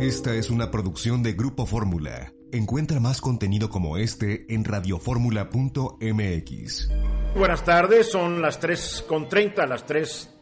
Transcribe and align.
Esta 0.00 0.34
es 0.34 0.48
una 0.48 0.70
producción 0.70 1.22
de 1.22 1.34
Grupo 1.34 1.66
Fórmula. 1.66 2.32
Encuentra 2.52 3.00
más 3.00 3.20
contenido 3.20 3.68
como 3.68 3.98
este 3.98 4.46
en 4.48 4.64
radioformula.mx. 4.64 6.90
Buenas 7.36 7.64
tardes, 7.66 8.10
son 8.10 8.40
las 8.40 8.58
3 8.58 9.04
con 9.06 9.28
30, 9.28 9.66
las 9.66 9.84
3 9.84 10.34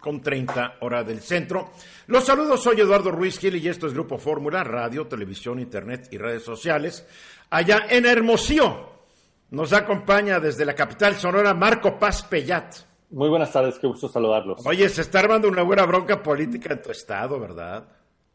con 0.00 0.20
30 0.20 0.78
hora 0.80 1.04
del 1.04 1.20
centro. 1.20 1.70
Los 2.08 2.24
saludos, 2.24 2.60
soy 2.60 2.80
Eduardo 2.80 3.12
Ruiz 3.12 3.38
Gil 3.38 3.54
y 3.54 3.68
esto 3.68 3.86
es 3.86 3.94
Grupo 3.94 4.18
Fórmula, 4.18 4.64
radio, 4.64 5.06
televisión, 5.06 5.60
internet 5.60 6.08
y 6.10 6.18
redes 6.18 6.42
sociales. 6.42 7.06
Allá 7.50 7.82
en 7.88 8.04
Hermosillo 8.04 8.94
nos 9.50 9.72
acompaña 9.72 10.40
desde 10.40 10.64
la 10.64 10.74
capital 10.74 11.14
sonora 11.14 11.54
Marco 11.54 12.00
Paz 12.00 12.24
Pellat. 12.24 12.74
Muy 13.10 13.28
buenas 13.28 13.52
tardes, 13.52 13.78
qué 13.78 13.86
gusto 13.86 14.08
saludarlos. 14.08 14.66
Oye, 14.66 14.88
se 14.88 15.02
está 15.02 15.20
armando 15.20 15.46
una 15.46 15.62
buena 15.62 15.86
bronca 15.86 16.20
política 16.20 16.72
en 16.72 16.82
tu 16.82 16.90
estado, 16.90 17.38
¿verdad? 17.38 17.86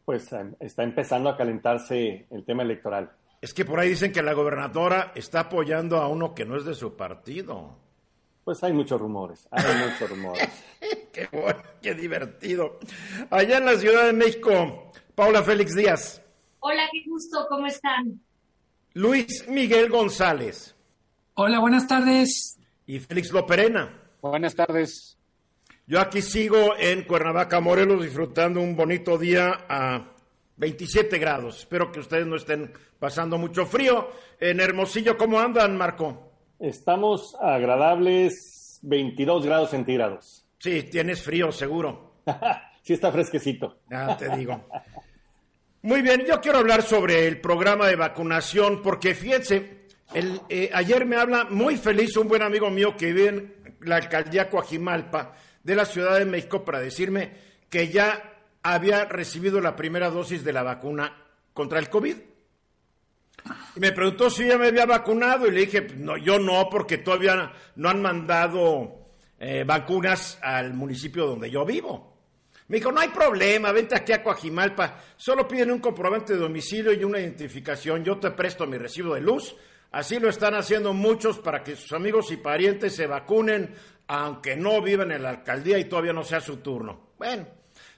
Pues 0.04 0.32
eh, 0.32 0.54
está 0.60 0.82
empezando 0.82 1.30
a 1.30 1.36
calentarse 1.36 2.26
el 2.30 2.44
tema 2.44 2.62
electoral. 2.62 3.10
Es 3.40 3.52
que 3.52 3.64
por 3.64 3.78
ahí 3.78 3.90
dicen 3.90 4.12
que 4.12 4.22
la 4.22 4.32
gobernadora 4.32 5.12
está 5.14 5.40
apoyando 5.40 5.98
a 5.98 6.08
uno 6.08 6.34
que 6.34 6.44
no 6.44 6.56
es 6.56 6.64
de 6.64 6.74
su 6.74 6.96
partido. 6.96 7.76
Pues 8.44 8.62
hay 8.62 8.72
muchos 8.72 9.00
rumores, 9.00 9.48
hay 9.50 9.64
muchos 9.88 10.10
rumores. 10.10 10.48
qué 11.12 11.28
bueno, 11.32 11.62
qué 11.80 11.94
divertido. 11.94 12.78
Allá 13.30 13.58
en 13.58 13.64
la 13.64 13.76
Ciudad 13.76 14.06
de 14.06 14.12
México, 14.12 14.92
Paula 15.14 15.42
Félix 15.42 15.74
Díaz. 15.74 16.22
Hola, 16.60 16.82
qué 16.92 17.08
gusto, 17.08 17.46
¿cómo 17.48 17.66
están? 17.66 18.20
Luis 18.94 19.46
Miguel 19.48 19.90
González. 19.90 20.74
Hola, 21.34 21.58
buenas 21.58 21.86
tardes. 21.86 22.58
Y 22.86 23.00
Félix 23.00 23.32
Loperena. 23.32 24.02
Buenas 24.20 24.54
tardes. 24.54 25.18
Yo 25.86 26.00
aquí 26.00 26.22
sigo 26.22 26.74
en 26.78 27.02
Cuernavaca, 27.02 27.60
Morelos, 27.60 28.02
disfrutando 28.02 28.58
un 28.58 28.74
bonito 28.74 29.18
día 29.18 29.66
a 29.68 30.14
27 30.56 31.18
grados. 31.18 31.58
Espero 31.58 31.92
que 31.92 32.00
ustedes 32.00 32.26
no 32.26 32.36
estén 32.36 32.72
pasando 32.98 33.36
mucho 33.36 33.66
frío. 33.66 34.08
En 34.40 34.60
Hermosillo, 34.60 35.18
¿cómo 35.18 35.38
andan, 35.38 35.76
Marco? 35.76 36.32
Estamos 36.58 37.36
agradables 37.38 38.78
22 38.80 39.44
grados 39.44 39.70
centígrados. 39.70 40.46
Sí, 40.58 40.84
tienes 40.84 41.22
frío, 41.22 41.52
seguro. 41.52 42.14
sí, 42.82 42.94
está 42.94 43.12
fresquecito. 43.12 43.80
Ya 43.90 44.16
te 44.16 44.34
digo. 44.38 44.66
Muy 45.82 46.00
bien, 46.00 46.24
yo 46.26 46.40
quiero 46.40 46.60
hablar 46.60 46.80
sobre 46.80 47.28
el 47.28 47.42
programa 47.42 47.88
de 47.88 47.96
vacunación, 47.96 48.80
porque 48.80 49.14
fíjense, 49.14 49.84
el, 50.14 50.40
eh, 50.48 50.70
ayer 50.72 51.04
me 51.04 51.16
habla 51.16 51.44
muy 51.44 51.76
feliz 51.76 52.16
un 52.16 52.26
buen 52.26 52.40
amigo 52.40 52.70
mío 52.70 52.96
que 52.96 53.12
vive 53.12 53.28
en 53.28 53.54
la 53.80 53.96
alcaldía 53.96 54.48
Coajimalpa 54.48 55.34
de 55.64 55.74
la 55.74 55.84
Ciudad 55.84 56.18
de 56.18 56.26
México 56.26 56.64
para 56.64 56.78
decirme 56.78 57.32
que 57.68 57.88
ya 57.88 58.34
había 58.62 59.06
recibido 59.06 59.60
la 59.60 59.74
primera 59.74 60.10
dosis 60.10 60.44
de 60.44 60.52
la 60.52 60.62
vacuna 60.62 61.16
contra 61.52 61.78
el 61.78 61.88
COVID. 61.88 62.16
Y 63.76 63.80
me 63.80 63.92
preguntó 63.92 64.30
si 64.30 64.46
ya 64.46 64.56
me 64.56 64.68
había 64.68 64.86
vacunado 64.86 65.46
y 65.46 65.50
le 65.50 65.60
dije, 65.60 65.86
no, 65.96 66.16
yo 66.16 66.38
no, 66.38 66.68
porque 66.70 66.98
todavía 66.98 67.52
no 67.76 67.88
han 67.88 68.00
mandado 68.00 69.08
eh, 69.38 69.64
vacunas 69.66 70.38
al 70.40 70.72
municipio 70.72 71.26
donde 71.26 71.50
yo 71.50 71.64
vivo. 71.64 72.14
Me 72.68 72.78
dijo, 72.78 72.90
no 72.90 73.00
hay 73.00 73.08
problema, 73.08 73.72
vente 73.72 73.94
aquí 73.94 74.12
a 74.12 74.22
Coajimalpa, 74.22 74.98
solo 75.16 75.46
piden 75.46 75.70
un 75.70 75.80
comprobante 75.80 76.32
de 76.32 76.38
domicilio 76.38 76.92
y 76.92 77.04
una 77.04 77.20
identificación, 77.20 78.02
yo 78.02 78.18
te 78.18 78.30
presto 78.30 78.66
mi 78.66 78.78
recibo 78.78 79.14
de 79.14 79.20
luz. 79.20 79.54
Así 79.90 80.18
lo 80.18 80.28
están 80.28 80.54
haciendo 80.54 80.92
muchos 80.92 81.38
para 81.38 81.62
que 81.62 81.76
sus 81.76 81.92
amigos 81.92 82.32
y 82.32 82.36
parientes 82.36 82.96
se 82.96 83.06
vacunen, 83.06 83.74
aunque 84.06 84.56
no 84.56 84.82
vivan 84.82 85.12
en 85.12 85.22
la 85.22 85.30
alcaldía 85.30 85.78
y 85.78 85.84
todavía 85.84 86.12
no 86.12 86.24
sea 86.24 86.40
su 86.40 86.58
turno. 86.58 87.10
Bueno, 87.18 87.46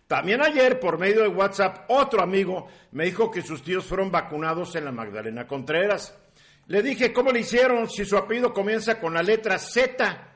también 0.06 0.40
ayer, 0.40 0.78
por 0.78 0.98
medio 0.98 1.22
de 1.22 1.28
WhatsApp, 1.28 1.84
otro 1.88 2.22
amigo 2.22 2.68
me 2.92 3.04
dijo 3.06 3.30
que 3.30 3.42
sus 3.42 3.62
tíos 3.62 3.84
fueron 3.84 4.10
vacunados 4.10 4.76
en 4.76 4.84
la 4.84 4.92
Magdalena 4.92 5.46
Contreras. 5.46 6.16
Le 6.68 6.82
dije, 6.82 7.12
¿cómo 7.12 7.32
le 7.32 7.40
hicieron 7.40 7.88
si 7.90 8.04
su 8.04 8.16
apellido 8.16 8.52
comienza 8.52 9.00
con 9.00 9.14
la 9.14 9.22
letra 9.22 9.58
Z 9.58 10.32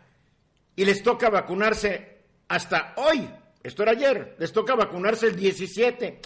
y 0.75 0.84
les 0.84 1.03
toca 1.03 1.31
vacunarse 1.31 2.19
hasta 2.49 2.95
hoy? 2.97 3.28
Esto 3.62 3.83
era 3.83 3.93
ayer, 3.93 4.37
les 4.39 4.53
toca 4.53 4.75
vacunarse 4.75 5.27
el 5.27 5.37
17. 5.37 6.21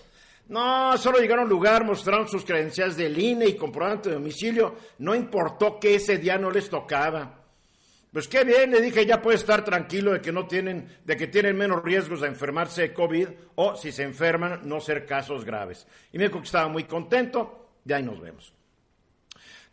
No, 0.48 0.96
solo 0.98 1.19
llegaron 1.19 1.44
al 1.44 1.50
lugar, 1.50 1.84
mostraron 1.84 2.28
sus 2.28 2.44
credenciales 2.44 2.96
del 2.96 3.19
INE 3.19 3.46
y 3.46 3.56
comprobante 3.56 4.08
de 4.08 4.16
domicilio. 4.16 4.76
No 4.98 5.14
importó 5.14 5.78
que 5.78 5.94
ese 5.96 6.19
día 6.19 6.38
no 6.38 6.50
les 6.50 6.69
tocaba. 6.69 7.44
Pues 8.14 8.28
qué 8.28 8.44
bien, 8.44 8.70
le 8.70 8.80
dije, 8.80 9.04
ya 9.04 9.20
puede 9.20 9.38
estar 9.38 9.64
tranquilo 9.64 10.12
de 10.12 10.20
que 10.20 10.30
no 10.30 10.47
tienen, 10.47 10.86
de 11.04 11.16
que 11.16 11.26
tienen 11.26 11.56
menos 11.56 11.82
riesgos 11.82 12.20
de 12.20 12.28
enfermarse 12.28 12.82
de 12.82 12.94
COVID 12.94 13.28
o 13.56 13.75
si 13.75 13.91
se 13.91 14.04
enferman, 14.04 14.60
no 14.62 14.80
ser 14.80 15.04
casos 15.04 15.44
graves. 15.44 15.84
Y 16.12 16.19
me 16.19 16.28
dijo 16.28 16.38
que 16.38 16.47
estaba 16.47 16.69
muy 16.69 16.84
contento, 16.84 17.70
ya 17.82 17.97
ahí 17.97 18.04
nos 18.04 18.20
vemos. 18.20 18.54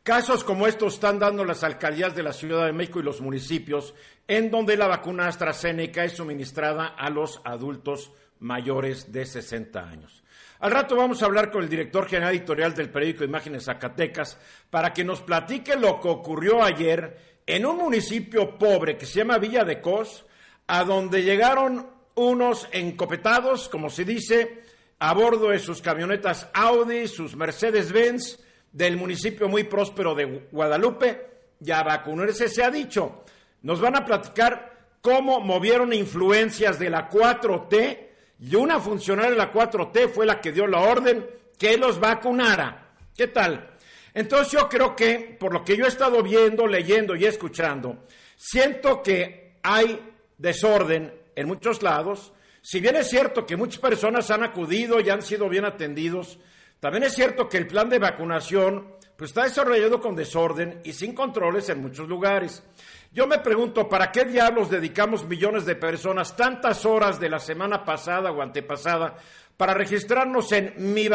Casos 0.02 0.44
como 0.44 0.66
estos 0.66 0.96
están 0.96 1.20
dando 1.20 1.46
las 1.46 1.64
alcaldías 1.64 2.16
de 2.16 2.24
la 2.24 2.34
Ciudad 2.34 2.66
de 2.66 2.74
México 2.74 3.00
y 3.00 3.04
los 3.04 3.22
municipios, 3.22 3.94
en 4.28 4.50
donde 4.50 4.76
la 4.76 4.88
vacuna 4.88 5.28
AstraZeneca 5.28 6.04
es 6.04 6.14
suministrada 6.14 6.88
a 6.88 7.12
los 7.12 7.42
adultos 7.44 8.12
mayores 8.40 9.12
de 9.12 9.28
60 9.28 9.88
años. 9.88 10.24
Al 10.62 10.72
rato 10.72 10.96
vamos 10.96 11.22
a 11.22 11.26
hablar 11.26 11.52
con 11.52 11.64
el 11.64 11.70
director 11.70 12.08
general 12.08 12.36
editorial 12.36 12.74
del 12.74 12.90
periódico 12.90 13.24
Imágenes 13.24 13.66
Zacatecas 13.66 14.40
para 14.70 14.94
que 14.94 15.04
nos 15.04 15.22
platique 15.22 15.76
lo 15.76 16.00
que 16.00 16.08
ocurrió 16.08 16.64
ayer 16.64 17.31
en 17.46 17.66
un 17.66 17.78
municipio 17.78 18.58
pobre 18.58 18.98
que 18.98 19.06
se 19.06 19.20
llama 19.20 19.38
Villa 19.38 19.64
de 19.64 19.82
Cos, 19.82 20.26
a 20.68 20.84
donde 20.84 21.24
llegaron 21.24 21.90
unos 22.16 22.68
encopetados, 22.72 23.70
como 23.70 23.90
se 23.90 24.06
dice, 24.06 24.64
a 25.00 25.14
bordo 25.14 25.50
de 25.50 25.60
sus 25.60 25.82
camionetas 25.82 26.50
Audi, 26.54 27.08
sus 27.08 27.36
Mercedes-Benz, 27.36 28.40
del 28.72 28.98
municipio 28.98 29.50
muy 29.50 29.64
próspero 29.64 30.16
de 30.16 30.48
Guadalupe, 30.52 31.30
ya 31.60 31.84
vacunarse 31.84 32.48
se 32.48 32.64
ha 32.64 32.72
dicho. 32.72 33.24
Nos 33.64 33.82
van 33.82 33.96
a 33.96 34.06
platicar 34.06 34.72
cómo 35.02 35.40
movieron 35.40 35.94
influencias 35.94 36.80
de 36.80 36.90
la 36.90 37.10
4T 37.10 38.08
y 38.40 38.56
una 38.56 38.80
funcionaria 38.80 39.32
de 39.32 39.38
la 39.38 39.54
4T 39.54 40.10
fue 40.10 40.26
la 40.26 40.40
que 40.40 40.52
dio 40.52 40.68
la 40.68 40.80
orden 40.80 41.26
que 41.58 41.78
los 41.78 42.00
vacunara. 42.00 42.94
¿Qué 43.16 43.28
tal? 43.28 43.71
Entonces 44.14 44.52
yo 44.54 44.68
creo 44.68 44.96
que, 44.96 45.38
por 45.40 45.54
lo 45.54 45.64
que 45.64 45.78
yo 45.78 45.86
he 45.86 45.88
estado 45.88 46.22
viendo, 46.22 46.68
leyendo 46.68 47.16
y 47.16 47.26
escuchando, 47.26 48.06
siento 48.36 49.02
que 49.02 49.60
hay 49.64 50.00
desorden 50.38 51.14
en 51.36 51.48
muchos 51.48 51.82
lados. 51.82 52.34
Si 52.62 52.80
bien 52.80 52.96
es 52.96 53.10
cierto 53.10 53.46
que 53.46 53.56
muchas 53.56 53.80
personas 53.80 54.30
han 54.32 54.44
acudido 54.44 55.00
y 55.00 55.10
han 55.10 55.22
sido 55.22 55.50
bien 55.50 55.66
atendidos, 55.66 56.40
también 56.80 57.04
es 57.04 57.14
cierto 57.14 57.48
que 57.48 57.58
el 57.58 57.68
plan 57.68 57.90
de 57.90 58.00
vacunación 58.00 58.96
pues, 59.16 59.30
está 59.30 59.44
desarrollado 59.44 60.00
con 60.00 60.16
desorden 60.16 60.82
y 60.84 60.94
sin 60.94 61.14
controles 61.14 61.70
en 61.70 61.82
muchos 61.82 62.10
lugares. 62.10 62.64
Yo 63.12 63.28
me 63.28 63.40
pregunto, 63.40 63.88
¿para 63.88 64.12
qué 64.12 64.26
diablos 64.26 64.70
dedicamos 64.70 65.26
millones 65.26 65.66
de 65.66 65.76
personas 65.76 66.36
tantas 66.36 66.86
horas 66.86 67.20
de 67.20 67.30
la 67.30 67.40
semana 67.40 67.86
pasada 67.86 68.32
o 68.32 68.42
antepasada 68.42 69.16
para 69.58 69.74
registrarnos 69.74 70.52
en 70.54 70.74
mi 70.94 71.08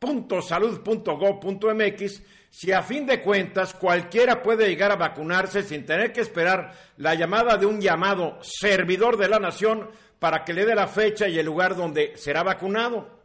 vacuna.salud.gov.mx 0.00 2.22
si 2.50 2.72
a 2.72 2.82
fin 2.82 3.06
de 3.06 3.20
cuentas 3.20 3.74
cualquiera 3.74 4.42
puede 4.42 4.68
llegar 4.68 4.92
a 4.92 4.96
vacunarse 4.96 5.62
sin 5.62 5.84
tener 5.84 6.12
que 6.12 6.20
esperar 6.20 6.72
la 6.98 7.14
llamada 7.14 7.56
de 7.56 7.66
un 7.66 7.80
llamado 7.80 8.38
servidor 8.42 9.16
de 9.16 9.28
la 9.28 9.40
nación 9.40 9.90
para 10.20 10.44
que 10.44 10.52
le 10.52 10.64
dé 10.64 10.74
la 10.74 10.86
fecha 10.86 11.28
y 11.28 11.38
el 11.38 11.46
lugar 11.46 11.74
donde 11.74 12.16
será 12.16 12.44
vacunado? 12.44 13.22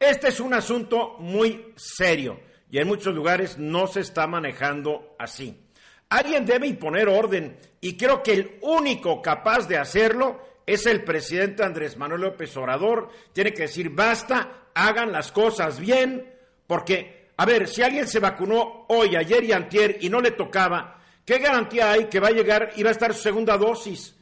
Este 0.00 0.28
es 0.28 0.40
un 0.40 0.54
asunto 0.54 1.16
muy 1.20 1.72
serio 1.76 2.40
y 2.70 2.78
en 2.78 2.88
muchos 2.88 3.14
lugares 3.14 3.56
no 3.56 3.86
se 3.86 4.00
está 4.00 4.26
manejando 4.26 5.14
así. 5.18 5.64
Alguien 6.08 6.44
debe 6.44 6.66
imponer 6.66 7.08
orden 7.08 7.56
y 7.80 7.96
creo 7.96 8.22
que 8.22 8.32
el 8.32 8.58
único 8.62 9.22
capaz 9.22 9.68
de 9.68 9.78
hacerlo 9.78 10.47
es 10.72 10.86
el 10.86 11.02
presidente 11.04 11.64
Andrés 11.64 11.96
Manuel 11.96 12.22
López 12.22 12.56
Obrador. 12.56 13.10
Tiene 13.32 13.52
que 13.52 13.62
decir, 13.62 13.90
basta, 13.90 14.68
hagan 14.74 15.12
las 15.12 15.32
cosas 15.32 15.80
bien, 15.80 16.32
porque, 16.66 17.30
a 17.36 17.44
ver, 17.46 17.68
si 17.68 17.82
alguien 17.82 18.06
se 18.06 18.20
vacunó 18.20 18.86
hoy, 18.88 19.16
ayer 19.16 19.44
y 19.44 19.52
antier 19.52 19.98
y 20.00 20.08
no 20.08 20.20
le 20.20 20.32
tocaba, 20.32 21.00
¿qué 21.24 21.38
garantía 21.38 21.92
hay 21.92 22.04
que 22.04 22.20
va 22.20 22.28
a 22.28 22.32
llegar 22.32 22.72
y 22.76 22.82
va 22.82 22.90
a 22.90 22.92
estar 22.92 23.14
su 23.14 23.22
segunda 23.22 23.56
dosis? 23.56 24.14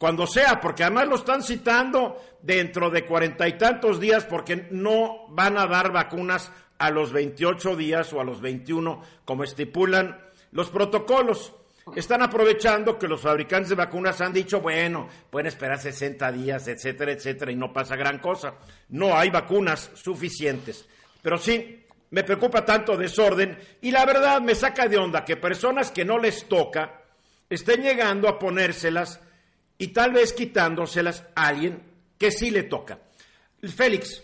cuando 0.00 0.26
sea, 0.26 0.58
porque 0.62 0.82
además 0.82 1.08
lo 1.08 1.16
están 1.16 1.42
citando 1.42 2.16
dentro 2.40 2.88
de 2.88 3.04
cuarenta 3.04 3.46
y 3.46 3.58
tantos 3.58 4.00
días 4.00 4.24
porque 4.24 4.66
no 4.70 5.26
van 5.28 5.58
a 5.58 5.66
dar 5.66 5.92
vacunas 5.92 6.50
a 6.78 6.90
los 6.90 7.12
28 7.12 7.76
días 7.76 8.10
o 8.14 8.20
a 8.22 8.24
los 8.24 8.40
21 8.40 9.02
como 9.26 9.44
estipulan 9.44 10.18
los 10.52 10.70
protocolos. 10.70 11.52
Están 11.96 12.22
aprovechando 12.22 12.98
que 12.98 13.08
los 13.08 13.20
fabricantes 13.20 13.70
de 13.70 13.74
vacunas 13.74 14.20
han 14.20 14.32
dicho, 14.32 14.60
bueno, 14.60 15.08
pueden 15.28 15.46
esperar 15.46 15.78
60 15.78 16.30
días, 16.32 16.68
etcétera, 16.68 17.12
etcétera, 17.12 17.50
y 17.50 17.56
no 17.56 17.72
pasa 17.72 17.96
gran 17.96 18.18
cosa. 18.18 18.54
No 18.90 19.16
hay 19.16 19.30
vacunas 19.30 19.90
suficientes. 19.94 20.86
Pero 21.22 21.38
sí, 21.38 21.84
me 22.10 22.24
preocupa 22.24 22.64
tanto 22.64 22.96
desorden 22.96 23.58
y 23.80 23.90
la 23.90 24.04
verdad 24.04 24.40
me 24.40 24.54
saca 24.54 24.88
de 24.88 24.98
onda 24.98 25.24
que 25.24 25.36
personas 25.36 25.90
que 25.90 26.04
no 26.04 26.18
les 26.18 26.46
toca 26.46 27.02
estén 27.48 27.82
llegando 27.82 28.28
a 28.28 28.38
ponérselas 28.38 29.20
y 29.78 29.88
tal 29.88 30.12
vez 30.12 30.32
quitándoselas 30.32 31.24
a 31.34 31.48
alguien 31.48 31.82
que 32.18 32.30
sí 32.30 32.50
le 32.50 32.64
toca. 32.64 32.98
Félix, 33.62 34.22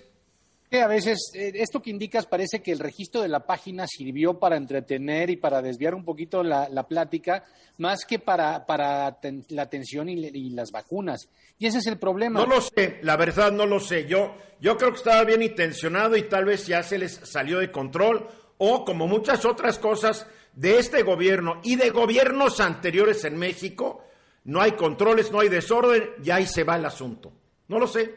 a 0.73 0.87
veces 0.89 1.31
eh, 1.35 1.53
esto 1.55 1.81
que 1.81 1.91
indicas 1.91 2.27
parece 2.27 2.61
que 2.61 2.73
el 2.73 2.79
registro 2.79 3.23
de 3.23 3.29
la 3.29 3.47
página 3.47 3.87
sirvió 3.87 4.39
para 4.39 4.57
entretener 4.57 5.31
y 5.31 5.37
para 5.37 5.63
desviar 5.63 5.95
un 5.95 6.05
poquito 6.05 6.43
la, 6.43 6.69
plática, 6.89 7.45
más 7.79 8.05
que 8.05 8.19
para, 8.19 8.67
para 8.67 9.19
la 9.49 9.63
atención 9.63 10.09
y, 10.09 10.51
las 10.51 10.73
vacunas. 10.73 11.29
Y 11.59 11.67
ese 11.67 11.79
es 11.79 11.87
el 11.87 11.99
problema. 11.99 12.41
No 12.41 12.47
lo 12.47 12.61
sé, 12.61 12.99
la 13.03 13.17
verdad 13.17 13.53
no 13.53 13.67
lo 13.67 13.81
sé. 13.81 14.07
Yo, 14.07 14.35
yo 14.61 14.77
creo 14.77 14.91
que 14.91 14.99
estaba 14.99 15.25
bien 15.25 15.43
intencionado 15.43 16.17
y 16.17 16.29
tal 16.29 16.45
vez 16.45 16.67
ya 16.67 16.83
se 16.83 16.99
les 16.99 17.13
salió 17.13 17.59
de 17.59 17.71
control 17.71 18.29
o 18.59 18.85
como 18.85 19.07
muchas 19.07 19.45
otras 19.45 19.79
cosas 19.79 20.27
de 20.55 20.79
este 20.79 21.03
gobierno 21.03 21.61
y 21.63 21.77
de 21.77 21.91
gobiernos 21.91 22.61
anteriores 22.61 23.25
en 23.25 23.37
México, 23.37 24.05
no 24.45 24.61
hay 24.61 24.73
controles, 24.73 25.31
no 25.31 25.41
hay 25.41 25.49
desorden 25.49 26.11
y 26.25 26.31
ahí 26.31 26.47
se 26.47 26.65
va 26.65 26.77
el 26.77 26.85
asunto. 26.87 27.33
No 27.69 27.79
lo 27.79 27.87
sé. 27.87 28.15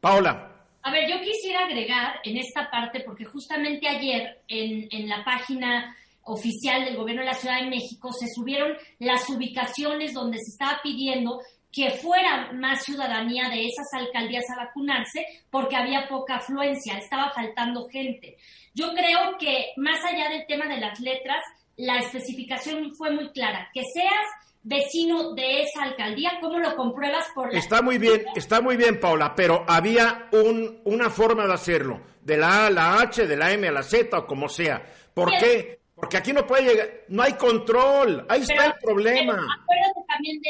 Paola. 0.00 0.47
A 0.82 0.90
ver, 0.90 1.08
yo 1.10 1.20
quisiera 1.20 1.64
agregar 1.64 2.20
en 2.24 2.36
esta 2.36 2.70
parte, 2.70 3.00
porque 3.00 3.24
justamente 3.24 3.88
ayer 3.88 4.42
en, 4.48 4.88
en 4.90 5.08
la 5.08 5.24
página 5.24 5.94
oficial 6.22 6.84
del 6.84 6.96
gobierno 6.96 7.22
de 7.22 7.28
la 7.28 7.34
Ciudad 7.34 7.60
de 7.60 7.70
México 7.70 8.12
se 8.12 8.26
subieron 8.28 8.76
las 8.98 9.28
ubicaciones 9.28 10.12
donde 10.12 10.38
se 10.38 10.52
estaba 10.52 10.80
pidiendo 10.82 11.40
que 11.72 11.90
fuera 11.90 12.50
más 12.52 12.82
ciudadanía 12.82 13.48
de 13.48 13.66
esas 13.66 13.86
alcaldías 13.92 14.44
a 14.50 14.64
vacunarse 14.64 15.24
porque 15.50 15.76
había 15.76 16.08
poca 16.08 16.36
afluencia, 16.36 16.96
estaba 16.96 17.30
faltando 17.30 17.88
gente. 17.88 18.36
Yo 18.74 18.92
creo 18.94 19.36
que 19.38 19.72
más 19.76 20.02
allá 20.04 20.30
del 20.30 20.46
tema 20.46 20.66
de 20.66 20.80
las 20.80 20.98
letras, 21.00 21.42
la 21.76 21.98
especificación 21.98 22.94
fue 22.94 23.10
muy 23.10 23.30
clara, 23.30 23.68
que 23.72 23.82
seas 23.92 24.26
vecino 24.62 25.32
de 25.34 25.62
esa 25.62 25.82
alcaldía, 25.82 26.38
¿cómo 26.40 26.58
lo 26.58 26.74
compruebas 26.76 27.26
por 27.34 27.52
la... 27.52 27.58
Está 27.58 27.82
muy 27.82 27.98
bien, 27.98 28.24
está 28.34 28.60
muy 28.60 28.76
bien, 28.76 29.00
Paula, 29.00 29.34
pero 29.34 29.64
había 29.66 30.28
un, 30.32 30.80
una 30.84 31.10
forma 31.10 31.46
de 31.46 31.54
hacerlo, 31.54 32.00
de 32.22 32.36
la 32.36 32.64
A 32.64 32.66
a 32.66 32.70
la 32.70 33.00
H, 33.00 33.26
de 33.26 33.36
la 33.36 33.52
M 33.52 33.68
a 33.68 33.72
la 33.72 33.82
Z 33.82 34.16
o 34.18 34.26
como 34.26 34.48
sea. 34.48 34.84
¿Por 35.14 35.30
qué? 35.38 35.78
Porque 35.94 36.16
aquí 36.16 36.32
no 36.32 36.46
puede 36.46 36.62
llegar, 36.62 36.90
no 37.08 37.22
hay 37.22 37.32
control, 37.32 38.24
ahí 38.28 38.42
está 38.42 38.66
el 38.66 38.74
problema. 38.80 39.44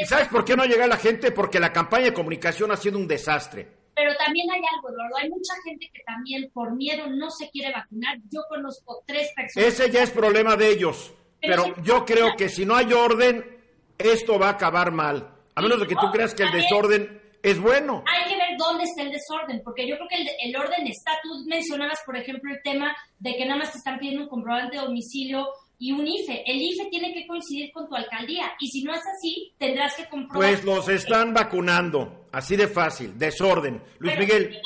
¿Sabes 0.07 0.29
por 0.29 0.45
qué 0.45 0.55
no 0.55 0.65
llega 0.65 0.87
la 0.87 0.99
gente? 0.99 1.31
Porque 1.31 1.59
la 1.59 1.73
campaña 1.73 2.07
de 2.07 2.13
comunicación 2.15 2.71
ha 2.71 2.77
sido 2.77 2.99
un 2.99 3.09
desastre. 3.09 3.67
Pero 3.95 4.15
también 4.17 4.47
hay 4.51 4.61
algo, 4.75 4.91
Eduardo, 4.91 5.17
hay 5.17 5.29
mucha 5.31 5.55
gente 5.65 5.91
que 5.93 6.03
también 6.05 6.51
por 6.53 6.77
miedo 6.77 7.07
no 7.09 7.31
se 7.31 7.51
quiere 7.51 7.73
vacunar. 7.73 8.19
Yo 8.31 8.43
conozco 8.49 9.03
tres 9.07 9.33
personas. 9.35 9.69
Ese 9.69 9.91
ya 9.91 10.03
es 10.03 10.11
problema 10.11 10.55
de 10.55 10.71
ellos, 10.71 11.15
pero 11.41 11.75
yo 11.83 12.05
creo 12.05 12.37
que 12.37 12.49
si 12.49 12.65
no 12.65 12.77
hay 12.77 12.93
orden, 12.93 13.58
esto 13.99 14.39
va 14.39 14.49
a 14.49 14.53
acabar 14.53 14.93
mal. 14.93 15.35
A 15.55 15.61
menos 15.61 15.81
de 15.81 15.87
que 15.87 15.97
tú 15.97 16.07
creas 16.13 16.35
que 16.35 16.45
el 16.45 16.53
desorden 16.53 17.21
es 17.43 17.59
bueno. 17.61 18.05
Hay 18.07 18.31
que 18.31 18.37
ver 18.37 18.57
dónde 18.57 18.85
está 18.85 19.03
el 19.03 19.11
desorden, 19.11 19.61
porque 19.65 19.89
yo 19.89 19.97
creo 19.97 20.09
que 20.09 20.49
el, 20.49 20.57
orden 20.57 20.87
está. 20.87 21.13
Tú 21.23 21.31
mencionabas, 21.47 22.01
por 22.05 22.17
ejemplo, 22.17 22.53
el 22.53 22.61
tema 22.63 22.97
de 23.19 23.37
que 23.37 23.45
nada 23.45 23.59
más 23.59 23.73
te 23.73 23.79
están 23.79 23.99
pidiendo 23.99 24.23
un 24.23 24.29
comprobante 24.29 24.77
de 24.77 24.83
domicilio 24.83 25.49
y 25.79 25.93
un 25.93 26.07
IFE. 26.07 26.43
El 26.47 26.61
IFE 26.61 26.89
tiene 26.91 27.13
que 27.13 27.27
coincidir 27.27 27.71
con 27.73 27.89
tu 27.89 27.95
alcaldía 27.95 28.53
y 28.59 28.69
si 28.69 28.83
no 28.83 28.93
es 28.93 29.01
así, 29.01 29.53
tendrás 29.59 29.95
que 29.95 30.09
comprobar. 30.09 30.51
Pues 30.51 30.65
los 30.65 30.89
están 30.89 31.33
vacunando, 31.33 32.27
así 32.33 32.57
de 32.57 32.67
fácil, 32.67 33.17
desorden. 33.17 33.83
Luis 33.99 34.19
Miguel. 34.19 34.61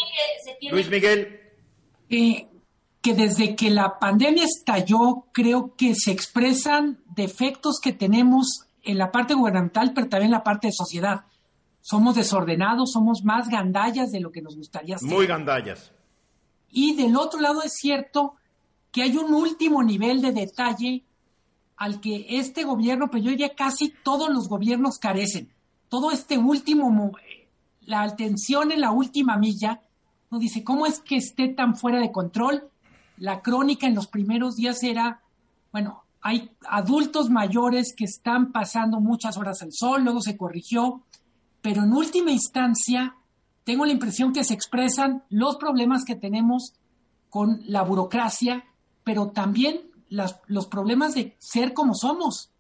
Luis 0.71 0.89
Miguel. 0.89 1.41
Eh, 2.09 2.47
que 3.03 3.15
desde 3.15 3.57
que 3.57 3.71
la 3.71 3.99
pandemia 3.99 4.45
estalló, 4.45 5.27
creo 5.33 5.75
que 5.77 5.95
se 5.95 6.13
expresan 6.13 7.03
defectos 7.15 7.81
que 7.83 7.93
tenemos 7.93 8.67
en 8.83 8.99
la 8.99 9.11
parte 9.11 9.35
gubernamental, 9.35 9.93
pero 9.95 10.09
también 10.09 10.27
en 10.27 10.39
la 10.39 10.45
parte 10.45 10.69
de 10.69 10.73
sociedad. 10.73 11.25
Somos 11.81 12.15
desordenados, 12.15 12.93
somos 12.93 13.25
más 13.25 13.49
gandallas 13.49 14.11
de 14.11 14.21
lo 14.21 14.31
que 14.31 14.43
nos 14.43 14.57
gustaría 14.57 14.99
ser. 14.99 15.09
Muy 15.09 15.27
gandallas. 15.27 15.93
Y 16.71 16.95
del 16.95 17.17
otro 17.17 17.41
lado 17.41 17.63
es 17.63 17.73
cierto 17.75 18.35
que 18.91 19.03
hay 19.03 19.17
un 19.17 19.35
último 19.35 19.83
nivel 19.83 20.21
de 20.21 20.33
detalle 20.33 21.05
al 21.77 22.01
que 22.01 22.27
este 22.29 22.65
gobierno, 22.65 23.09
pero 23.11 23.25
yo 23.25 23.31
diría 23.31 23.55
casi 23.55 23.93
todos 24.05 24.31
los 24.31 24.49
gobiernos 24.49 24.99
carecen. 24.99 25.53
Todo 25.89 26.11
este 26.13 26.39
último, 26.39 27.13
la 27.81 28.03
atención 28.03 28.71
en 28.71 28.81
la 28.81 28.93
última 28.93 29.37
milla, 29.37 29.83
nos 30.31 30.41
dice, 30.41 30.65
¿cómo 30.65 30.87
es 30.87 31.01
que 31.01 31.17
esté 31.17 31.49
tan 31.49 31.77
fuera 31.77 32.01
de 32.01 32.13
control? 32.13 32.71
La 33.17 33.43
crónica 33.43 33.87
en 33.87 33.95
los 33.95 34.07
primeros 34.07 34.57
días 34.57 34.83
era, 34.83 35.23
bueno, 35.73 36.02
hay 36.23 36.53
adultos 36.69 37.29
mayores 37.31 37.95
que 37.97 38.05
están 38.05 38.53
pasando 38.53 39.01
muchas 39.01 39.37
horas 39.37 39.61
al 39.63 39.73
sol, 39.73 40.05
luego 40.05 40.21
se 40.21 40.37
corrigió, 40.37 41.03
pero 41.61 41.83
en 41.83 41.93
última 41.93 42.31
instancia 42.31 43.17
tengo 43.65 43.85
la 43.85 43.93
impresión 43.93 44.33
que 44.33 44.45
se 44.45 44.55
expresan 44.55 45.25
los 45.29 45.57
problemas 45.57 46.05
que 46.05 46.15
tenemos 46.15 46.75
con 47.29 47.61
la 47.67 47.83
burocracia, 47.83 48.65
pero 49.05 49.31
también 49.31 49.91
los 50.09 50.67
problemas 50.67 51.15
de 51.15 51.37
ser 51.39 51.73
como 51.73 51.95
somos. 51.95 52.51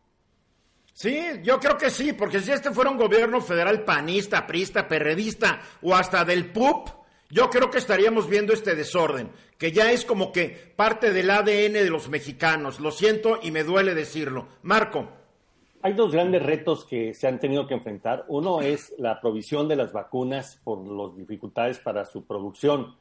Sí, 0.95 1.19
yo 1.43 1.59
creo 1.59 1.79
que 1.79 1.91
sí, 1.91 2.13
porque 2.13 2.41
si 2.41 2.51
este 2.51 2.71
fuera 2.71 2.91
un 2.91 2.99
gobierno 2.99 3.41
federal 3.41 3.85
panista, 3.85 4.47
prista, 4.47 4.89
perredista 4.89 5.61
o 5.83 5.95
hasta 5.95 6.25
del 6.25 6.53
PUP, 6.53 6.89
yo 7.33 7.49
creo 7.49 7.71
que 7.71 7.79
estaríamos 7.79 8.29
viendo 8.29 8.53
este 8.53 8.75
desorden, 8.75 9.31
que 9.57 9.73
ya 9.73 9.91
es 9.91 10.05
como 10.05 10.33
que 10.33 10.51
parte 10.77 11.15
del 11.15 11.31
ADN 11.31 11.73
de 11.73 11.89
los 11.89 12.11
mexicanos. 12.11 12.79
Lo 12.79 12.91
siento 12.91 13.39
y 13.43 13.51
me 13.51 13.65
duele 13.65 13.95
decirlo. 13.95 14.49
Marco. 14.61 15.09
Hay 15.81 15.95
dos 15.95 16.13
grandes 16.13 16.43
retos 16.43 16.85
que 16.85 17.15
se 17.15 17.27
han 17.27 17.41
tenido 17.41 17.67
que 17.67 17.73
enfrentar. 17.73 18.27
Uno 18.29 18.61
es 18.61 18.95
la 18.99 19.19
provisión 19.19 19.67
de 19.67 19.77
las 19.77 19.95
vacunas 19.95 20.61
por 20.63 20.87
las 20.87 21.17
dificultades 21.17 21.79
para 21.79 22.05
su 22.05 22.27
producción. 22.27 22.97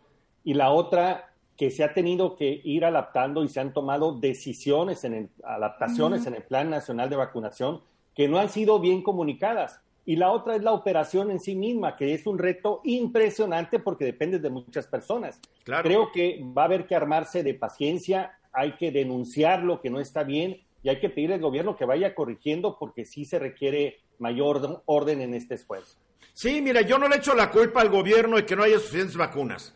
Y 0.46 0.54
la 0.54 0.72
otra, 0.72 1.34
que 1.58 1.70
se 1.70 1.84
ha 1.84 1.94
tenido 1.94 2.38
que 2.38 2.62
ir 2.64 2.86
adaptando 2.86 3.44
y 3.44 3.50
se 3.50 3.60
han 3.60 3.74
tomado 3.74 4.18
decisiones 4.18 5.04
en 5.04 5.30
adaptaciones 5.44 6.26
en 6.26 6.36
el 6.36 6.44
Plan 6.44 6.70
Nacional 6.70 7.10
de 7.10 7.18
Vacunación 7.18 7.82
que 8.16 8.30
no 8.30 8.40
han 8.40 8.48
sido 8.48 8.80
bien 8.80 9.04
comunicadas 9.04 9.82
y 10.06 10.16
la 10.16 10.32
otra 10.32 10.56
es 10.56 10.64
la 10.64 10.74
operación 10.74 11.32
en 11.32 11.40
sí 11.40 11.56
misma, 11.56 11.96
que 11.96 12.14
es 12.14 12.26
un 12.26 12.38
reto 12.38 12.82
impresionante 12.84 13.80
porque 13.80 14.06
depende 14.06 14.40
de 14.40 14.50
muchas 14.50 14.88
personas. 14.88 15.40
Creo 15.64 16.12
que 16.12 16.42
va 16.58 16.64
a 16.64 16.66
haber 16.66 16.88
que 16.88 16.96
armarse 16.96 17.44
de 17.44 17.54
paciencia, 17.54 18.38
hay 18.52 18.74
que 18.74 18.92
denunciar 18.92 19.64
lo 19.64 19.80
que 19.80 19.90
no 19.90 20.00
está 20.00 20.24
bien 20.24 20.62
y 20.84 20.90
hay 20.90 21.00
que 21.00 21.10
pedir 21.10 21.32
al 21.34 21.40
gobierno 21.40 21.76
que 21.76 21.86
vaya 21.86 22.16
corrigiendo 22.16 22.78
porque 22.80 23.06
sí 23.06 23.26
se 23.26 23.40
requiere 23.40 24.00
mayor 24.20 24.84
orden 24.86 25.22
en 25.22 25.34
este 25.34 25.56
esfuerzo. 25.56 25.98
Sí, 26.34 26.62
mira, 26.62 26.82
yo 26.82 26.98
no 26.98 27.08
le 27.08 27.18
echo 27.18 27.34
la 27.36 27.52
culpa 27.52 27.82
al 27.82 27.90
gobierno 27.90 28.38
de 28.38 28.46
que 28.46 28.56
no 28.56 28.64
haya 28.64 28.80
suficientes 28.80 29.18
vacunas. 29.18 29.76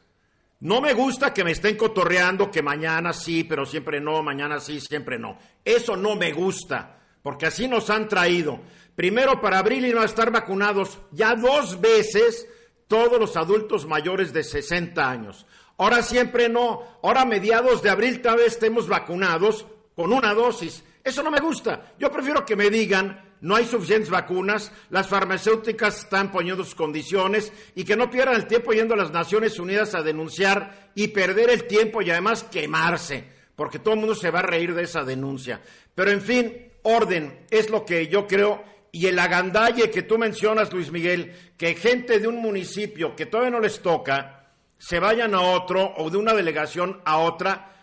No 0.62 0.82
me 0.82 0.94
gusta 0.94 1.34
que 1.34 1.44
me 1.44 1.52
estén 1.52 1.76
cotorreando 1.76 2.50
que 2.50 2.64
mañana 2.64 3.14
sí, 3.14 3.44
pero 3.44 3.66
siempre 3.66 4.00
no, 4.00 4.24
mañana 4.24 4.60
sí, 4.60 4.80
siempre 4.80 5.20
no. 5.20 5.38
Eso 5.64 5.98
no 5.98 6.16
me 6.16 6.32
gusta, 6.32 6.98
porque 7.22 7.46
así 7.46 7.68
nos 7.68 7.90
han 7.90 8.08
traído. 8.08 8.62
Primero, 8.96 9.42
para 9.42 9.60
abril 9.60 9.86
iban 9.86 10.04
a 10.04 10.08
estar 10.08 10.32
vacunados 10.32 11.00
ya 11.12 11.36
dos 11.36 11.82
veces 11.82 12.48
todos 12.88 13.20
los 13.20 13.36
adultos 13.36 13.86
mayores 13.86 14.32
de 14.32 14.44
60 14.44 15.10
años. 15.10 15.46
Ahora 15.78 16.02
siempre 16.02 16.50
no. 16.50 17.00
Ahora 17.04 17.22
a 17.22 17.26
mediados 17.26 17.82
de 17.82 17.90
abril 17.90 18.22
tal 18.22 18.38
vez 18.38 18.54
estemos 18.54 18.88
vacunados 18.88 19.66
con 19.96 20.14
una 20.14 20.34
dosis. 20.34 20.84
Eso 21.04 21.22
no 21.24 21.32
me 21.32 21.40
gusta. 21.40 21.94
Yo 22.00 22.12
prefiero 22.12 22.46
que 22.46 22.56
me 22.56 22.70
digan, 22.70 23.36
no 23.42 23.56
hay 23.56 23.66
suficientes 23.66 24.10
vacunas, 24.10 24.72
las 24.90 25.08
farmacéuticas 25.08 26.00
están 26.00 26.32
poniendo 26.32 26.64
sus 26.64 26.74
condiciones 26.74 27.52
y 27.76 27.84
que 27.84 27.96
no 27.96 28.10
pierdan 28.10 28.36
el 28.36 28.48
tiempo 28.48 28.74
yendo 28.74 28.94
a 28.94 28.98
las 28.98 29.12
Naciones 29.12 29.60
Unidas 29.60 29.94
a 29.94 30.02
denunciar 30.02 30.92
y 30.96 31.10
perder 31.10 31.50
el 31.50 31.68
tiempo 31.68 32.02
y 32.02 32.10
además 32.10 32.44
quemarse, 32.44 33.24
porque 33.56 33.78
todo 33.80 33.94
el 33.94 34.00
mundo 34.00 34.16
se 34.16 34.32
va 34.32 34.40
a 34.40 34.44
reír 34.44 34.74
de 34.74 34.84
esa 34.84 35.04
denuncia. 35.04 35.62
Pero 35.94 36.12
en 36.12 36.22
fin, 36.22 36.72
orden 36.82 37.46
es 37.52 37.70
lo 37.70 37.86
que 37.86 38.08
yo 38.08 38.26
creo 38.26 38.64
y 38.96 39.08
el 39.08 39.20
agandalle 39.20 39.92
que 39.92 40.04
tú 40.04 40.18
mencionas, 40.18 40.72
Luis 40.72 40.90
Miguel, 40.90 41.34
que 41.58 41.76
gente 41.76 42.18
de 42.18 42.30
un 42.30 42.38
municipio 42.38 43.14
que 43.14 43.26
todavía 43.26 43.52
no 43.52 43.60
les 43.60 43.82
toca, 43.82 44.48
se 44.78 45.00
vayan 45.00 45.36
a 45.36 45.42
otro 45.42 45.96
o 45.98 46.10
de 46.10 46.16
una 46.16 46.34
delegación 46.34 47.02
a 47.04 47.18
otra, 47.18 47.74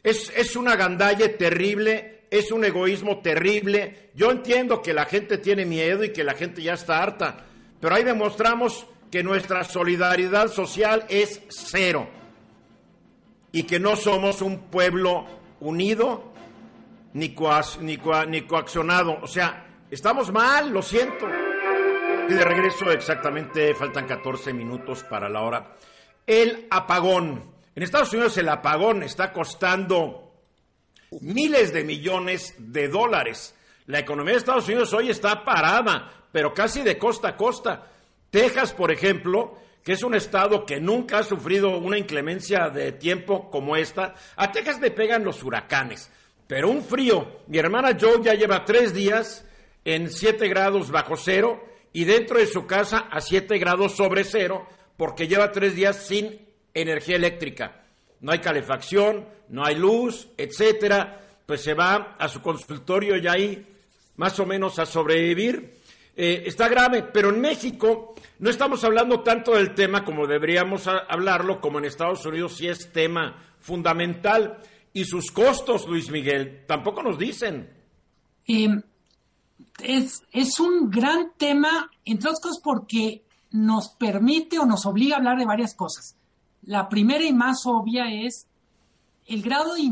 es, 0.00 0.32
es 0.36 0.54
un 0.54 0.68
agandalle 0.68 1.28
terrible, 1.30 2.28
es 2.30 2.52
un 2.52 2.64
egoísmo 2.64 3.18
terrible. 3.18 4.10
Yo 4.14 4.30
entiendo 4.30 4.80
que 4.80 4.94
la 4.94 5.06
gente 5.06 5.38
tiene 5.38 5.66
miedo 5.66 6.04
y 6.04 6.12
que 6.12 6.22
la 6.22 6.34
gente 6.34 6.62
ya 6.62 6.74
está 6.74 7.02
harta, 7.02 7.44
pero 7.80 7.96
ahí 7.96 8.04
demostramos 8.04 8.86
que 9.10 9.24
nuestra 9.24 9.64
solidaridad 9.64 10.52
social 10.52 11.04
es 11.08 11.42
cero 11.48 12.08
y 13.50 13.64
que 13.64 13.80
no 13.80 13.96
somos 13.96 14.40
un 14.40 14.70
pueblo 14.70 15.26
unido 15.58 16.32
ni, 17.12 17.34
ni, 17.80 17.98
ni 18.28 18.40
coaccionado. 18.42 19.18
O 19.20 19.26
sea, 19.26 19.63
Estamos 19.94 20.32
mal, 20.32 20.70
lo 20.70 20.82
siento. 20.82 21.24
Y 22.28 22.34
de 22.34 22.44
regreso 22.44 22.90
exactamente 22.90 23.76
faltan 23.76 24.08
14 24.08 24.52
minutos 24.52 25.04
para 25.04 25.28
la 25.28 25.42
hora. 25.42 25.76
El 26.26 26.66
apagón. 26.68 27.54
En 27.76 27.82
Estados 27.84 28.12
Unidos 28.12 28.36
el 28.38 28.48
apagón 28.48 29.04
está 29.04 29.32
costando 29.32 30.32
miles 31.20 31.72
de 31.72 31.84
millones 31.84 32.56
de 32.58 32.88
dólares. 32.88 33.54
La 33.86 34.00
economía 34.00 34.32
de 34.32 34.38
Estados 34.38 34.66
Unidos 34.66 34.92
hoy 34.92 35.10
está 35.10 35.44
parada, 35.44 36.10
pero 36.32 36.52
casi 36.52 36.82
de 36.82 36.98
costa 36.98 37.28
a 37.28 37.36
costa. 37.36 37.86
Texas, 38.30 38.72
por 38.72 38.90
ejemplo, 38.90 39.58
que 39.84 39.92
es 39.92 40.02
un 40.02 40.16
estado 40.16 40.66
que 40.66 40.80
nunca 40.80 41.18
ha 41.18 41.22
sufrido 41.22 41.78
una 41.78 41.98
inclemencia 41.98 42.68
de 42.68 42.90
tiempo 42.90 43.48
como 43.48 43.76
esta, 43.76 44.16
a 44.34 44.50
Texas 44.50 44.80
le 44.80 44.90
pegan 44.90 45.22
los 45.22 45.44
huracanes, 45.44 46.10
pero 46.48 46.68
un 46.68 46.82
frío. 46.82 47.42
Mi 47.46 47.58
hermana 47.58 47.96
Joe 47.96 48.20
ya 48.24 48.34
lleva 48.34 48.64
tres 48.64 48.92
días 48.92 49.44
en 49.84 50.10
7 50.10 50.48
grados 50.48 50.90
bajo 50.90 51.16
cero 51.16 51.64
y 51.92 52.04
dentro 52.04 52.38
de 52.38 52.46
su 52.46 52.66
casa 52.66 53.08
a 53.10 53.20
7 53.20 53.58
grados 53.58 53.96
sobre 53.96 54.24
cero 54.24 54.66
porque 54.96 55.28
lleva 55.28 55.52
tres 55.52 55.74
días 55.74 56.06
sin 56.06 56.40
energía 56.72 57.16
eléctrica. 57.16 57.84
No 58.20 58.32
hay 58.32 58.38
calefacción, 58.38 59.26
no 59.48 59.64
hay 59.64 59.76
luz, 59.76 60.28
etcétera. 60.36 61.20
Pues 61.46 61.62
se 61.62 61.74
va 61.74 62.16
a 62.18 62.28
su 62.28 62.40
consultorio 62.40 63.16
y 63.16 63.26
ahí 63.26 63.66
más 64.16 64.38
o 64.40 64.46
menos 64.46 64.78
a 64.78 64.86
sobrevivir. 64.86 65.74
Eh, 66.16 66.44
está 66.46 66.68
grave, 66.68 67.02
pero 67.02 67.30
en 67.30 67.40
México 67.40 68.14
no 68.38 68.50
estamos 68.50 68.84
hablando 68.84 69.20
tanto 69.20 69.54
del 69.54 69.74
tema 69.74 70.04
como 70.04 70.26
deberíamos 70.26 70.86
hablarlo, 70.86 71.60
como 71.60 71.78
en 71.78 71.86
Estados 71.86 72.24
Unidos 72.24 72.56
sí 72.56 72.68
es 72.68 72.92
tema 72.92 73.56
fundamental. 73.58 74.58
Y 74.92 75.04
sus 75.04 75.30
costos, 75.32 75.88
Luis 75.88 76.10
Miguel, 76.10 76.64
tampoco 76.66 77.02
nos 77.02 77.18
dicen. 77.18 77.68
Em, 78.46 78.80
es, 79.82 80.22
es 80.32 80.60
un 80.60 80.90
gran 80.90 81.32
tema, 81.36 81.90
entre 82.04 82.28
otras 82.28 82.40
cosas, 82.40 82.60
porque 82.62 83.24
nos 83.50 83.88
permite 83.90 84.58
o 84.58 84.66
nos 84.66 84.86
obliga 84.86 85.14
a 85.14 85.18
hablar 85.18 85.38
de 85.38 85.46
varias 85.46 85.74
cosas. 85.74 86.16
La 86.62 86.88
primera 86.88 87.24
y 87.24 87.32
más 87.32 87.66
obvia 87.66 88.06
es 88.10 88.46
el 89.26 89.42
grado 89.42 89.74
de, 89.74 89.82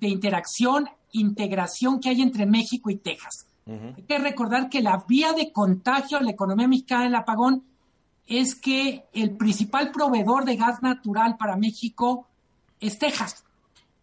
de 0.00 0.08
interacción, 0.08 0.88
integración 1.12 2.00
que 2.00 2.08
hay 2.08 2.22
entre 2.22 2.46
México 2.46 2.90
y 2.90 2.96
Texas. 2.96 3.46
Hay 3.66 4.02
que 4.04 4.18
recordar 4.18 4.70
que 4.70 4.80
la 4.80 5.04
vía 5.06 5.34
de 5.34 5.52
contagio 5.52 6.16
a 6.16 6.22
la 6.22 6.30
economía 6.30 6.66
mexicana 6.66 7.04
del 7.04 7.14
apagón 7.14 7.64
es 8.26 8.54
que 8.54 9.04
el 9.12 9.36
principal 9.36 9.90
proveedor 9.90 10.46
de 10.46 10.56
gas 10.56 10.82
natural 10.82 11.36
para 11.36 11.56
México 11.56 12.26
es 12.80 12.98
Texas, 12.98 13.44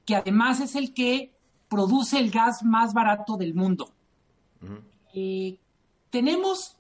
que 0.05 0.15
además 0.15 0.59
es 0.59 0.75
el 0.75 0.93
que 0.93 1.31
produce 1.67 2.19
el 2.19 2.29
gas 2.29 2.63
más 2.63 2.93
barato 2.93 3.37
del 3.37 3.55
mundo. 3.55 3.94
Eh, 5.13 5.57
tenemos, 6.09 6.75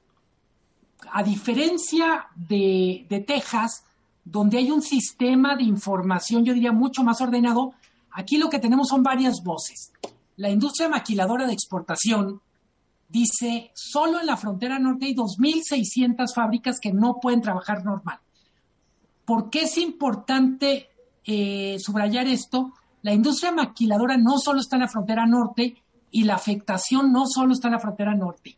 a 1.11 1.23
diferencia 1.23 2.27
de, 2.35 3.05
Texas, 3.27 3.83
donde 4.23 4.57
hay 4.57 4.71
un 4.71 4.81
sistema 4.81 5.55
de 5.55 5.63
información, 5.63 6.43
yo 6.43 6.53
diría, 6.53 6.71
mucho 6.71 7.03
más 7.03 7.21
ordenado, 7.21 7.73
aquí 8.11 8.37
lo 8.37 8.49
que 8.49 8.59
tenemos 8.59 8.87
son 8.87 9.03
varias 9.03 9.43
voces. 9.43 9.91
La 10.37 10.49
industria 10.49 10.89
maquiladora 10.89 11.45
de 11.45 11.53
exportación, 11.53 12.41
dice, 13.07 13.71
solo 13.73 14.19
en 14.19 14.25
la 14.25 14.37
frontera 14.37 14.79
norte 14.79 15.05
hay 15.05 15.15
2.600 15.15 16.33
fábricas 16.33 16.79
que 16.79 16.91
no 16.91 17.19
pueden 17.21 17.41
trabajar 17.41 17.85
normal. 17.85 18.19
¿Por 19.25 19.49
qué 19.49 19.61
es 19.61 19.77
importante 19.77 20.89
eh, 21.23 21.77
subrayar 21.79 22.27
esto? 22.27 22.73
La 23.01 23.13
industria 23.13 23.51
maquiladora 23.51 24.17
no 24.17 24.37
solo 24.39 24.59
está 24.59 24.75
en 24.75 24.83
la 24.83 24.87
frontera 24.87 25.25
norte 25.25 25.83
y 26.15 26.23
la 26.23 26.35
afectación 26.35 27.11
no 27.11 27.27
solo 27.27 27.51
está 27.51 27.67
en 27.67 27.73
la 27.73 27.79
frontera 27.81 28.15
norte. 28.15 28.55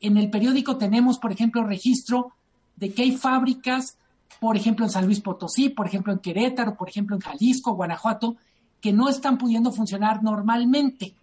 En 0.00 0.16
el 0.16 0.30
periódico 0.30 0.78
tenemos, 0.78 1.18
por 1.18 1.32
ejemplo, 1.32 1.62
registro 1.62 2.32
de 2.76 2.94
que 2.94 3.02
hay 3.02 3.14
fábricas, 3.14 3.98
por 4.40 4.56
ejemplo, 4.56 4.86
en 4.86 4.90
San 4.90 5.04
Luis 5.04 5.20
Potosí, 5.20 5.68
por 5.68 5.86
ejemplo, 5.86 6.14
en 6.14 6.20
Querétaro, 6.20 6.78
por 6.78 6.88
ejemplo, 6.88 7.14
en 7.14 7.20
Jalisco, 7.20 7.74
Guanajuato, 7.74 8.36
que 8.80 8.94
no 8.94 9.10
están 9.10 9.36
pudiendo 9.36 9.70
funcionar 9.70 10.22
normalmente. 10.22 11.14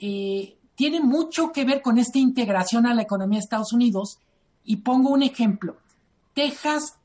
Eh, 0.00 0.58
tiene 0.74 1.00
mucho 1.00 1.50
que 1.50 1.64
ver 1.64 1.80
con 1.80 1.96
esta 1.96 2.18
integración 2.18 2.84
a 2.84 2.92
la 2.92 3.00
economía 3.00 3.38
de 3.38 3.44
Estados 3.44 3.72
Unidos. 3.72 4.18
Y 4.64 4.76
pongo 4.76 5.08
un 5.08 5.22
ejemplo. 5.22 5.78
Texas 6.34 6.98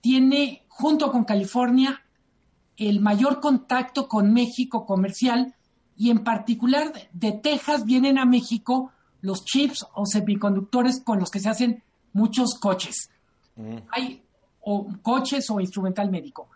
tiene, 0.00 0.62
junto 0.68 1.10
con 1.10 1.24
California, 1.24 2.04
el 2.76 3.00
mayor 3.00 3.40
contacto 3.40 4.06
con 4.06 4.32
México 4.32 4.86
comercial 4.86 5.56
y 5.96 6.10
en 6.10 6.24
particular 6.24 6.92
de 7.12 7.32
Texas 7.32 7.84
vienen 7.84 8.18
a 8.18 8.24
México 8.24 8.92
los 9.20 9.44
chips 9.44 9.86
o 9.94 10.04
semiconductores 10.06 11.00
con 11.02 11.18
los 11.18 11.30
que 11.30 11.40
se 11.40 11.48
hacen 11.48 11.82
muchos 12.12 12.58
coches. 12.58 13.10
Mm. 13.56 13.76
Hay 13.90 14.22
o 14.60 14.86
coches 15.02 15.50
o 15.50 15.60
instrumental 15.60 16.10
médico. 16.10 16.48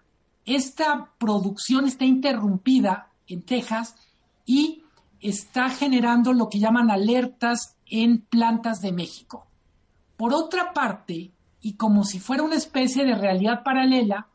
Esta 0.45 1.11
producción 1.19 1.87
está 1.87 2.05
interrumpida 2.05 3.11
en 3.27 3.43
Texas 3.43 3.97
y 4.45 4.85
está 5.21 5.71
generando 5.71 6.33
lo 6.33 6.49
que 6.49 6.61
llaman 6.61 6.91
alertas 6.91 7.77
en 7.87 8.21
plantas 8.21 8.81
de 8.81 8.93
México. 8.93 9.47
Por 10.17 10.33
otra 10.33 10.73
parte, 10.73 11.33
y 11.61 11.73
como 11.75 12.05
si 12.05 12.21
fuera 12.21 12.45
una 12.45 12.55
especie 12.55 13.05
de 13.05 13.17
realidad 13.17 13.63
paralela, 13.65 14.29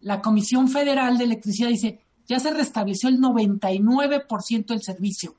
la 0.00 0.22
Comisión 0.22 0.68
Federal 0.68 1.18
de 1.18 1.24
Electricidad 1.24 1.68
dice, 1.68 2.00
ya 2.28 2.38
se 2.38 2.52
restableció 2.52 3.08
el 3.08 3.18
99% 3.18 4.66
del 4.66 4.82
servicio. 4.82 5.34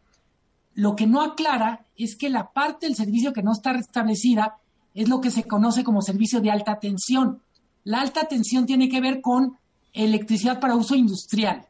Lo 0.74 0.96
que 0.96 1.08
no 1.08 1.22
aclara 1.22 1.86
es 1.96 2.16
que 2.16 2.30
la 2.30 2.52
parte 2.52 2.88
del 2.88 2.96
servicio 2.96 3.32
que 3.32 3.44
no 3.44 3.52
está 3.52 3.74
restablecida 3.74 4.58
es 4.96 5.08
lo 5.08 5.22
que 5.22 5.32
se 5.32 5.44
conoce 5.44 5.84
como 5.84 6.02
servicio 6.02 6.42
de 6.42 6.52
alta 6.52 6.80
tensión. 6.80 7.42
La 7.84 8.02
alta 8.02 8.28
tensión 8.28 8.66
tiene 8.66 8.90
que 8.90 9.02
ver 9.02 9.22
con 9.22 9.58
electricidad 9.94 10.60
para 10.60 10.76
uso 10.76 10.96
industrial. 10.96 11.68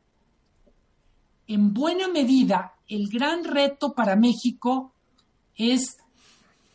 En 1.47 1.73
buena 1.73 2.07
medida, 2.07 2.73
el 2.87 3.09
gran 3.09 3.43
reto 3.43 3.93
para 3.93 4.15
México 4.15 4.93
es 5.55 5.97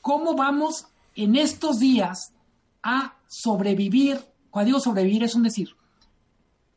cómo 0.00 0.34
vamos 0.34 0.86
en 1.14 1.36
estos 1.36 1.78
días 1.78 2.32
a 2.82 3.14
sobrevivir. 3.26 4.20
Cuando 4.50 4.66
digo 4.66 4.80
sobrevivir 4.80 5.22
es 5.24 5.34
un 5.34 5.44
decir, 5.44 5.70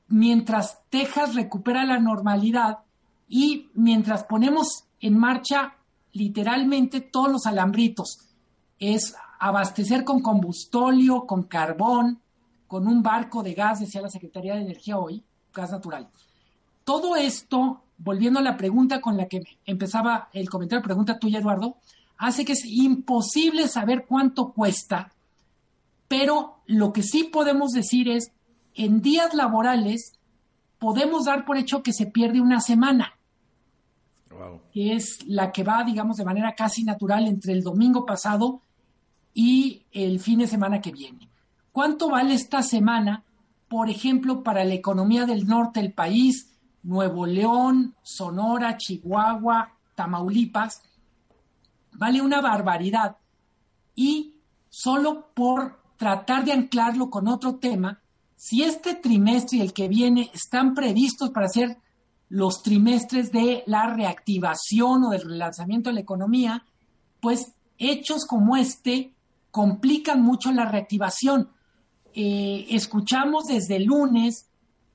mientras 0.10 0.80
Texas 0.90 1.36
recupera 1.36 1.86
la 1.86 2.00
normalidad 2.00 2.80
y 3.28 3.70
mientras 3.74 4.24
ponemos 4.24 4.86
en 5.00 5.18
marcha 5.18 5.76
literalmente 6.14 7.02
todos 7.02 7.32
los 7.32 7.46
alambritos, 7.46 8.20
es 8.80 9.16
abastecer 9.40 10.04
con 10.04 10.22
combustóleo, 10.22 11.26
con 11.26 11.44
carbón, 11.44 12.20
con 12.68 12.88
un 12.88 13.04
barco 13.04 13.44
de 13.44 13.54
gas, 13.54 13.80
decía 13.80 14.02
la 14.02 14.10
Secretaría 14.10 14.56
de 14.56 14.62
Energía 14.62 14.98
hoy, 14.98 15.24
gas 15.54 15.72
natural. 15.72 16.10
Todo 16.84 17.16
esto 17.16 17.82
volviendo 17.98 18.40
a 18.40 18.44
la 18.44 18.58
pregunta 18.58 19.02
con 19.02 19.18
la 19.18 19.28
que 19.28 19.42
empezaba 19.66 20.30
el 20.34 20.50
comentario, 20.50 20.84
pregunta 20.84 21.20
tuya, 21.20 21.40
Eduardo, 21.40 21.78
hace 22.18 22.46
que 22.46 22.54
es 22.54 22.64
imposible 22.66 23.68
saber 23.68 24.06
cuánto 24.08 24.52
cuesta, 24.52 25.12
pero 26.08 26.58
lo 26.68 26.94
que 26.94 27.04
sí 27.04 27.26
podemos 27.26 27.72
decir 27.72 28.10
es, 28.10 28.32
en 28.78 29.02
días 29.02 29.34
laborales 29.34 30.14
podemos 30.80 31.26
dar 31.26 31.46
por 31.46 31.58
hecho 31.58 31.84
que 31.84 31.92
se 31.92 32.06
pierde 32.06 32.40
una 32.40 32.62
semana, 32.62 33.14
que 34.72 34.94
es 34.94 35.28
la 35.28 35.52
que 35.52 35.64
va, 35.64 35.84
digamos, 35.84 36.18
de 36.18 36.26
manera 36.26 36.54
casi 36.56 36.84
natural 36.84 37.28
entre 37.28 37.54
el 37.54 37.64
domingo 37.64 38.06
pasado 38.06 38.62
y 39.34 39.86
el 39.92 40.20
fin 40.20 40.40
de 40.40 40.48
semana 40.48 40.80
que 40.80 40.92
viene. 40.92 41.28
¿Cuánto 41.72 42.10
vale 42.10 42.34
esta 42.34 42.62
semana, 42.62 43.24
por 43.68 43.90
ejemplo, 43.90 44.44
para 44.44 44.64
la 44.64 44.76
economía 44.76 45.26
del 45.26 45.48
norte 45.48 45.82
del 45.82 45.94
país, 45.94 46.58
Nuevo 46.84 47.26
León, 47.26 47.96
Sonora, 48.02 48.78
Chihuahua, 48.78 49.74
Tamaulipas, 49.96 50.82
vale 51.94 52.22
una 52.22 52.40
barbaridad. 52.40 53.18
Y 53.96 54.36
solo 54.70 55.32
por 55.34 55.82
tratar 55.98 56.46
de 56.46 56.54
anclarlo 56.54 57.10
con 57.10 57.28
otro 57.28 57.56
tema, 57.56 58.00
si 58.38 58.64
este 58.64 58.94
trimestre 58.94 59.58
y 59.58 59.62
el 59.62 59.74
que 59.74 59.88
viene 59.88 60.30
están 60.34 60.76
previstos 60.76 61.32
para 61.32 61.50
ser 61.50 61.78
los 62.30 62.62
trimestres 62.62 63.32
de 63.32 63.64
la 63.66 63.88
reactivación 63.94 65.04
o 65.04 65.10
del 65.10 65.24
relanzamiento 65.24 65.90
de 65.90 65.96
la 65.96 66.02
economía, 66.02 66.64
pues 67.20 67.54
hechos 67.80 68.26
como 68.26 68.56
este 68.56 69.14
complican 69.50 70.22
mucho 70.22 70.52
la 70.52 70.66
reactivación. 70.66 71.50
Eh, 72.14 72.68
escuchamos 72.70 73.46
desde 73.46 73.78
el 73.78 73.86
lunes 73.86 74.48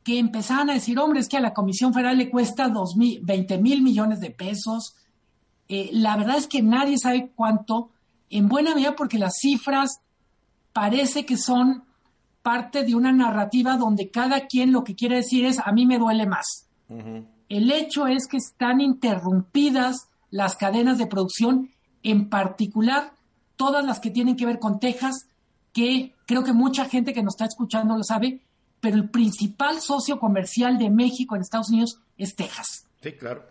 que 0.05 0.21
empezaban 0.21 0.71
a 0.71 0.75
decir, 0.75 0.99
hombre, 1.01 1.19
es 1.19 1.29
que 1.29 1.37
a 1.37 1.41
la 1.41 1.53
Comisión 1.53 1.93
Federal 1.93 2.19
le 2.19 2.31
cuesta 2.31 2.69
dos 2.69 2.97
mil, 2.97 3.21
20 3.23 3.59
mil 3.59 3.83
millones 3.83 4.21
de 4.21 4.31
pesos. 4.31 4.95
Eh, 5.69 5.91
la 5.93 6.17
verdad 6.17 6.37
es 6.37 6.47
que 6.47 6.63
nadie 6.63 6.97
sabe 6.97 7.33
cuánto, 7.35 7.91
en 8.31 8.49
buena 8.49 8.75
medida 8.75 8.95
porque 8.95 9.19
las 9.19 9.39
cifras 9.39 10.01
parece 10.73 11.27
que 11.27 11.37
son 11.37 11.85
parte 12.43 12.85
de 12.85 12.95
una 12.95 13.13
narrativa 13.13 13.77
donde 13.77 14.11
cada 14.11 14.47
quien 14.47 14.73
lo 14.73 14.85
que 14.85 14.95
quiere 14.95 15.17
decir 15.17 15.45
es, 15.45 15.59
a 15.59 15.73
mí 15.73 15.87
me 15.87 15.99
duele 15.99 16.27
más. 16.27 16.69
El 17.49 17.71
hecho 17.71 18.07
es 18.07 18.27
que 18.27 18.37
están 18.37 18.81
interrumpidas 18.81 20.09
las 20.31 20.57
cadenas 20.57 20.99
de 20.99 21.07
producción, 21.07 21.71
en 22.03 22.29
particular 22.29 23.13
todas 23.57 23.85
las 23.85 24.01
que 24.01 24.11
tienen 24.11 24.37
que 24.37 24.47
ver 24.47 24.59
con 24.59 24.81
Texas, 24.81 25.29
que 25.73 26.15
creo 26.27 26.43
que 26.43 26.53
mucha 26.53 26.87
gente 26.89 27.13
que 27.13 27.23
nos 27.23 27.35
está 27.35 27.45
escuchando 27.45 27.97
lo 27.97 28.03
sabe, 28.03 28.41
pero 28.81 28.97
el 28.97 29.09
principal 29.09 29.81
socio 29.81 30.19
comercial 30.19 30.79
de 30.79 30.91
México 30.91 31.37
en 31.37 31.43
Estados 31.43 31.71
Unidos 31.71 32.01
es 32.19 32.35
Texas. 32.35 32.87
Sí, 33.01 33.13
claro. 33.13 33.47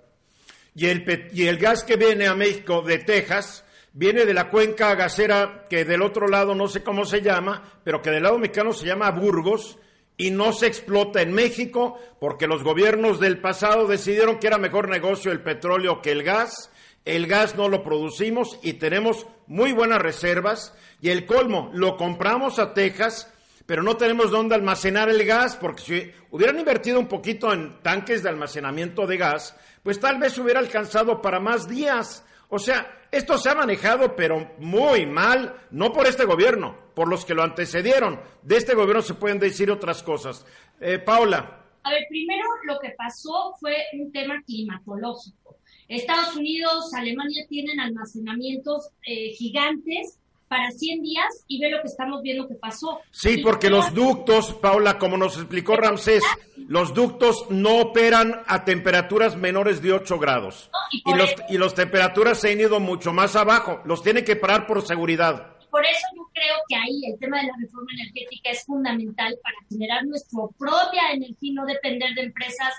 Y 0.75 0.88
el, 0.88 1.29
y 1.33 1.43
el 1.43 1.57
gas 1.57 1.83
que 1.83 1.95
viene 1.95 2.27
a 2.27 2.36
México 2.36 2.81
de 2.81 3.00
Texas 3.00 3.63
viene 3.93 4.25
de 4.25 4.33
la 4.33 4.50
cuenca 4.50 4.95
gasera 4.95 5.65
que 5.69 5.86
del 5.86 6.01
otro 6.01 6.27
lado 6.27 6.55
no 6.55 6.67
sé 6.67 6.83
cómo 6.83 7.05
se 7.05 7.21
llama, 7.21 7.79
pero 7.83 8.01
que 8.01 8.12
del 8.12 8.24
lado 8.24 8.38
mexicano 8.38 8.74
se 8.74 8.86
llama 8.86 9.12
Burgos 9.12 9.77
y 10.17 10.31
no 10.31 10.53
se 10.53 10.67
explota 10.67 11.21
en 11.21 11.33
México 11.33 12.00
porque 12.19 12.48
los 12.48 12.63
gobiernos 12.63 13.19
del 13.19 13.39
pasado 13.39 13.88
decidieron 13.88 14.39
que 14.39 14.48
era 14.48 14.57
mejor 14.57 14.89
negocio 14.89 15.31
el 15.31 15.41
petróleo 15.41 16.01
que 16.01 16.12
el 16.12 16.24
gas. 16.24 16.71
El 17.03 17.25
gas 17.25 17.55
no 17.55 17.67
lo 17.67 17.83
producimos 17.83 18.60
y 18.62 18.74
tenemos 18.74 19.25
muy 19.48 19.71
buenas 19.71 20.00
reservas. 20.00 20.75
Y 21.01 21.10
el 21.10 21.25
colmo, 21.25 21.71
lo 21.74 21.98
compramos 21.98 22.60
a 22.60 22.75
Texas, 22.75 23.33
pero 23.65 23.81
no 23.81 23.98
tenemos 23.98 24.29
dónde 24.29 24.53
almacenar 24.53 25.10
el 25.10 25.25
gas, 25.25 25.55
porque 25.55 25.81
si 25.81 26.12
hubieran 26.29 26.60
invertido 26.60 27.00
un 27.00 27.07
poquito 27.07 27.51
en 27.51 27.81
tanques 27.81 28.21
de 28.21 28.29
almacenamiento 28.29 29.07
de 29.07 29.17
gas, 29.17 29.55
pues 29.81 30.00
tal 30.00 30.19
vez 30.19 30.38
hubiera 30.38 30.60
alcanzado 30.60 31.19
para 31.21 31.39
más 31.39 31.67
días. 31.67 32.24
O 32.51 32.60
sea, 32.60 33.08
esto 33.12 33.38
se 33.38 33.50
ha 33.50 33.55
manejado, 33.55 34.13
pero 34.13 34.55
muy 34.60 35.05
mal, 35.05 35.55
no 35.72 35.93
por 35.93 36.05
este 36.05 36.25
gobierno, 36.25 36.75
por 36.93 37.08
los 37.08 37.24
que 37.24 37.34
lo 37.34 37.43
antecedieron. 37.43 38.20
De 38.41 38.58
este 38.58 38.75
gobierno 38.75 39.01
se 39.01 39.13
pueden 39.13 39.39
decir 39.39 39.72
otras 39.72 40.03
cosas. 40.03 40.46
Eh, 40.81 41.00
Paula. 41.00 41.65
A 41.84 41.89
ver, 41.91 42.03
primero 42.10 42.43
lo 42.65 42.77
que 42.79 42.89
pasó 42.98 43.53
fue 43.58 43.75
un 43.93 44.12
tema 44.12 44.36
climatológico. 44.46 45.58
Estados 45.88 46.36
Unidos, 46.36 46.93
Alemania 46.93 47.46
tienen 47.48 47.79
almacenamientos 47.79 48.89
eh, 49.05 49.31
gigantes 49.31 50.20
para 50.51 50.70
100 50.70 51.01
días 51.01 51.46
y 51.48 51.62
ve 51.62 51.70
lo 51.70 51.81
que 51.81 51.88
estamos 51.88 52.22
viendo 52.22 52.46
que 52.46 52.55
pasó. 52.55 53.00
Sí, 53.10 53.38
porque 53.38 53.70
los 53.70 53.93
ductos, 53.93 54.53
Paula, 54.55 54.98
como 54.98 55.15
nos 55.15 55.38
explicó 55.38 55.77
Ramsés, 55.77 56.25
los 56.67 56.93
ductos 56.93 57.46
no 57.50 57.79
operan 57.79 58.41
a 58.48 58.65
temperaturas 58.65 59.38
menores 59.38 59.81
de 59.81 59.93
8 59.93 60.20
grados. 60.20 60.70
y, 60.91 61.13
los, 61.15 61.34
y 61.48 61.58
las 61.58 61.74
temperaturas 61.74 62.38
se 62.38 62.51
han 62.51 62.60
ido 62.60 62.81
mucho 62.81 63.13
más 63.13 63.38
abajo. 63.38 63.79
Los 63.86 64.03
tiene 64.03 64.25
que 64.25 64.36
parar 64.36 64.67
por 64.67 64.86
seguridad. 64.86 65.55
Por 65.70 65.86
eso 65.86 66.05
yo 66.17 66.29
creo 66.34 66.55
que 66.67 66.75
ahí 66.75 67.05
el 67.05 67.17
tema 67.17 67.38
de 67.38 67.48
la 67.48 67.53
reforma 67.58 67.89
energética 67.93 68.50
es 68.50 68.65
fundamental 68.65 69.39
para 69.41 69.55
generar 69.70 70.05
nuestra 70.05 70.39
propia 70.60 71.13
energía 71.13 71.38
y 71.39 71.53
no 71.53 71.65
depender 71.65 72.13
de 72.13 72.24
empresas 72.24 72.74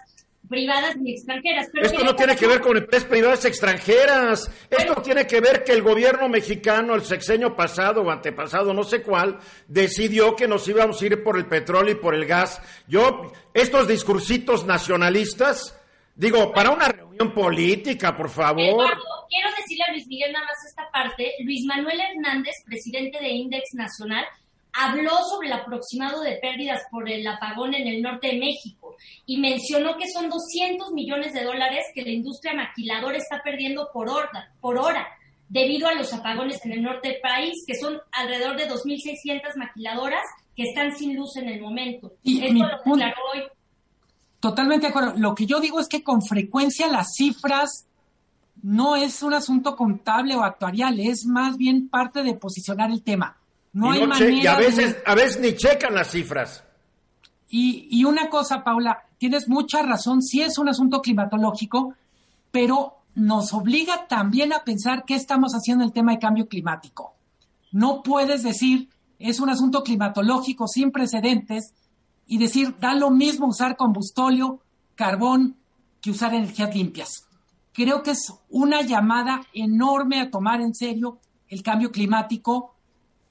privadas 0.52 0.96
ni 0.98 1.12
extranjeras. 1.12 1.68
Esto 1.72 2.04
no 2.04 2.14
tiene 2.14 2.36
que 2.36 2.46
ver 2.46 2.60
con 2.60 2.76
empresas 2.76 3.08
privadas 3.08 3.44
extranjeras. 3.46 4.50
Esto 4.68 5.00
tiene 5.00 5.26
que 5.26 5.40
ver 5.40 5.64
que 5.64 5.72
el 5.72 5.82
gobierno 5.82 6.28
mexicano, 6.28 6.94
el 6.94 7.02
sexenio 7.02 7.56
pasado 7.56 8.02
o 8.02 8.10
antepasado, 8.10 8.74
no 8.74 8.84
sé 8.84 9.02
cuál, 9.02 9.38
decidió 9.66 10.36
que 10.36 10.46
nos 10.46 10.68
íbamos 10.68 11.00
a 11.00 11.06
ir 11.06 11.22
por 11.24 11.38
el 11.38 11.46
petróleo 11.46 11.92
y 11.92 11.98
por 11.98 12.14
el 12.14 12.26
gas. 12.26 12.60
Yo, 12.86 13.32
estos 13.54 13.88
discursitos 13.88 14.66
nacionalistas, 14.66 15.80
digo, 16.14 16.52
para 16.52 16.70
una 16.70 16.88
reunión 16.88 17.32
política, 17.32 18.14
por 18.14 18.28
favor. 18.28 18.92
quiero 19.30 19.48
decirle 19.56 19.84
a 19.88 19.92
Luis 19.92 20.06
Miguel 20.06 20.32
nada 20.32 20.44
más 20.44 20.66
esta 20.68 20.90
parte. 20.92 21.32
Luis 21.44 21.64
Manuel 21.64 21.98
Hernández, 21.98 22.56
presidente 22.66 23.18
de 23.18 23.28
Index 23.30 23.70
Nacional, 23.72 24.26
habló 24.72 25.12
sobre 25.30 25.48
el 25.48 25.52
aproximado 25.52 26.22
de 26.22 26.36
pérdidas 26.36 26.82
por 26.90 27.08
el 27.10 27.26
apagón 27.26 27.74
en 27.74 27.86
el 27.86 28.02
norte 28.02 28.28
de 28.28 28.38
México 28.38 28.96
y 29.26 29.38
mencionó 29.38 29.96
que 29.96 30.10
son 30.10 30.30
200 30.30 30.92
millones 30.92 31.32
de 31.32 31.44
dólares 31.44 31.84
que 31.94 32.02
la 32.02 32.10
industria 32.10 32.54
maquiladora 32.54 33.18
está 33.18 33.42
perdiendo 33.42 33.90
por 33.92 34.08
hora, 34.08 34.52
por 34.60 34.78
hora 34.78 35.06
debido 35.48 35.86
a 35.86 35.94
los 35.94 36.12
apagones 36.14 36.64
en 36.64 36.72
el 36.72 36.82
norte 36.82 37.08
del 37.08 37.20
país, 37.20 37.52
que 37.66 37.74
son 37.74 37.98
alrededor 38.12 38.56
de 38.56 38.70
2.600 38.70 39.54
maquiladoras 39.56 40.22
que 40.56 40.62
están 40.62 40.96
sin 40.96 41.14
luz 41.14 41.36
en 41.36 41.48
el 41.48 41.60
momento. 41.60 42.14
Y 42.22 42.42
Esto 42.42 42.54
lo 42.54 42.96
declaró 42.96 43.22
hoy. 43.34 43.42
Totalmente 44.40 44.86
de 44.86 44.90
acuerdo. 44.90 45.12
Lo 45.18 45.34
que 45.34 45.44
yo 45.44 45.60
digo 45.60 45.78
es 45.78 45.88
que 45.88 46.02
con 46.02 46.22
frecuencia 46.22 46.88
las 46.88 47.14
cifras 47.14 47.86
no 48.62 48.96
es 48.96 49.22
un 49.22 49.34
asunto 49.34 49.76
contable 49.76 50.36
o 50.36 50.42
actuarial, 50.42 50.98
es 51.00 51.26
más 51.26 51.58
bien 51.58 51.88
parte 51.88 52.22
de 52.22 52.34
posicionar 52.34 52.90
el 52.90 53.02
tema. 53.02 53.36
No 53.72 53.90
hay 53.90 54.06
manera. 54.06 54.30
Y 54.30 54.46
a 54.46 54.56
veces, 54.56 54.96
a 55.06 55.14
veces 55.14 55.40
ni 55.40 55.54
checan 55.54 55.94
las 55.94 56.10
cifras. 56.10 56.64
Y, 57.48 57.88
y 57.90 58.04
una 58.04 58.28
cosa, 58.28 58.64
Paula, 58.64 59.04
tienes 59.18 59.48
mucha 59.48 59.82
razón, 59.82 60.22
sí 60.22 60.42
es 60.42 60.58
un 60.58 60.68
asunto 60.68 61.00
climatológico, 61.00 61.94
pero 62.50 63.02
nos 63.14 63.52
obliga 63.52 64.06
también 64.08 64.52
a 64.52 64.64
pensar 64.64 65.04
qué 65.06 65.14
estamos 65.14 65.52
haciendo 65.52 65.84
en 65.84 65.88
el 65.88 65.92
tema 65.92 66.12
de 66.12 66.18
cambio 66.18 66.48
climático. 66.48 67.14
No 67.70 68.02
puedes 68.02 68.42
decir, 68.42 68.88
es 69.18 69.40
un 69.40 69.50
asunto 69.50 69.82
climatológico 69.82 70.66
sin 70.66 70.90
precedentes 70.90 71.74
y 72.26 72.38
decir, 72.38 72.76
da 72.80 72.94
lo 72.94 73.10
mismo 73.10 73.46
usar 73.46 73.76
combustóleo, 73.76 74.60
carbón, 74.94 75.56
que 76.00 76.10
usar 76.10 76.34
energías 76.34 76.74
limpias. 76.74 77.28
Creo 77.72 78.02
que 78.02 78.10
es 78.10 78.32
una 78.50 78.82
llamada 78.82 79.42
enorme 79.54 80.20
a 80.20 80.30
tomar 80.30 80.60
en 80.60 80.74
serio 80.74 81.18
el 81.48 81.62
cambio 81.62 81.90
climático 81.90 82.71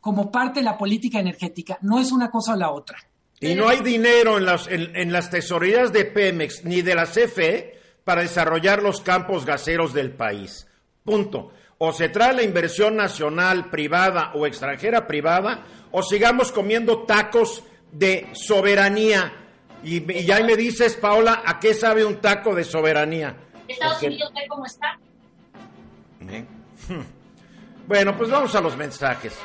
como 0.01 0.31
parte 0.31 0.59
de 0.59 0.65
la 0.65 0.77
política 0.77 1.19
energética. 1.19 1.77
No 1.81 1.99
es 1.99 2.11
una 2.11 2.29
cosa 2.29 2.53
o 2.53 2.55
la 2.57 2.71
otra. 2.71 2.97
Y 3.39 3.55
no 3.55 3.69
hay 3.69 3.79
dinero 3.79 4.37
en 4.37 4.45
las, 4.45 4.67
en, 4.67 5.11
las 5.11 5.29
tesorerías 5.29 5.93
de 5.93 6.05
Pemex 6.05 6.65
ni 6.65 6.81
de 6.81 6.93
la 6.93 7.05
CFE 7.05 7.79
para 8.03 8.21
desarrollar 8.21 8.83
los 8.83 9.01
campos 9.01 9.45
gaseros 9.45 9.93
del 9.93 10.11
país. 10.11 10.67
Punto. 11.03 11.51
O 11.77 11.91
se 11.93 12.09
trae 12.09 12.33
la 12.33 12.43
inversión 12.43 12.95
nacional, 12.95 13.69
privada 13.71 14.31
o 14.35 14.45
extranjera 14.45 15.07
privada, 15.07 15.65
o 15.91 16.03
sigamos 16.03 16.51
comiendo 16.51 17.03
tacos 17.03 17.63
de 17.91 18.29
soberanía. 18.33 19.33
Y, 19.83 20.11
y 20.11 20.23
ya 20.23 20.39
me 20.43 20.55
dices, 20.55 20.95
Paola, 20.95 21.41
¿a 21.43 21.59
qué 21.59 21.73
sabe 21.73 22.05
un 22.05 22.17
taco 22.17 22.53
de 22.53 22.63
soberanía? 22.63 23.35
Estados 23.67 24.03
Unidos 24.03 24.31
ve 24.35 24.41
cómo 24.47 24.65
está. 24.65 24.99
¿Eh? 26.29 26.45
Bueno, 27.87 28.15
pues 28.15 28.29
vamos 28.29 28.55
a 28.55 28.61
los 28.61 28.77
mensajes. 28.77 29.37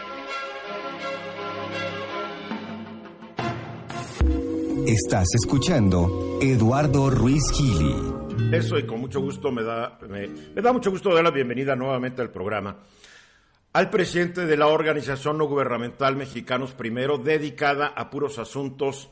Estás 4.87 5.35
escuchando 5.35 6.38
Eduardo 6.40 7.11
Ruiz 7.11 7.42
Gili. 7.53 7.92
Eso 8.53 8.79
y 8.79 8.87
con 8.87 9.01
mucho 9.01 9.20
gusto 9.20 9.51
me 9.51 9.64
da, 9.64 9.99
me, 10.09 10.29
da 10.62 10.72
mucho 10.72 10.92
gusto 10.92 11.12
dar 11.12 11.25
la 11.25 11.33
bienvenida 11.33 11.75
nuevamente 11.75 12.22
al 12.22 12.31
programa 12.31 12.85
al 13.72 13.90
presidente 13.90 14.46
de 14.46 14.57
la 14.57 14.68
Organización 14.68 15.38
No 15.38 15.46
Gubernamental 15.46 16.14
Mexicanos 16.14 16.72
Primero, 16.72 17.18
dedicada 17.18 17.88
a 17.88 18.11
puros 18.11 18.38
asuntos 18.38 19.11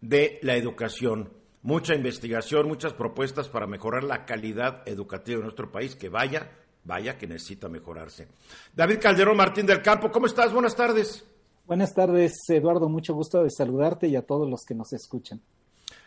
de 0.00 0.40
la 0.42 0.56
educación. 0.56 1.30
Mucha 1.62 1.94
investigación, 1.94 2.66
muchas 2.66 2.92
propuestas 2.92 3.48
para 3.48 3.68
mejorar 3.68 4.02
la 4.02 4.26
calidad 4.26 4.82
educativa 4.86 5.38
de 5.38 5.44
nuestro 5.44 5.70
país, 5.70 5.94
que 5.94 6.08
vaya, 6.08 6.50
vaya 6.82 7.16
que 7.16 7.28
necesita 7.28 7.68
mejorarse. 7.68 8.26
David 8.74 8.98
Calderón 9.00 9.36
Martín 9.36 9.66
del 9.66 9.82
Campo, 9.82 10.10
¿cómo 10.10 10.26
estás? 10.26 10.52
Buenas 10.52 10.74
tardes. 10.74 11.24
Buenas 11.66 11.94
tardes, 11.94 12.34
Eduardo. 12.48 12.88
Mucho 12.88 13.12
gusto 13.12 13.42
de 13.42 13.50
saludarte 13.50 14.06
y 14.06 14.14
a 14.14 14.22
todos 14.22 14.48
los 14.48 14.64
que 14.64 14.76
nos 14.76 14.92
escuchan. 14.92 15.40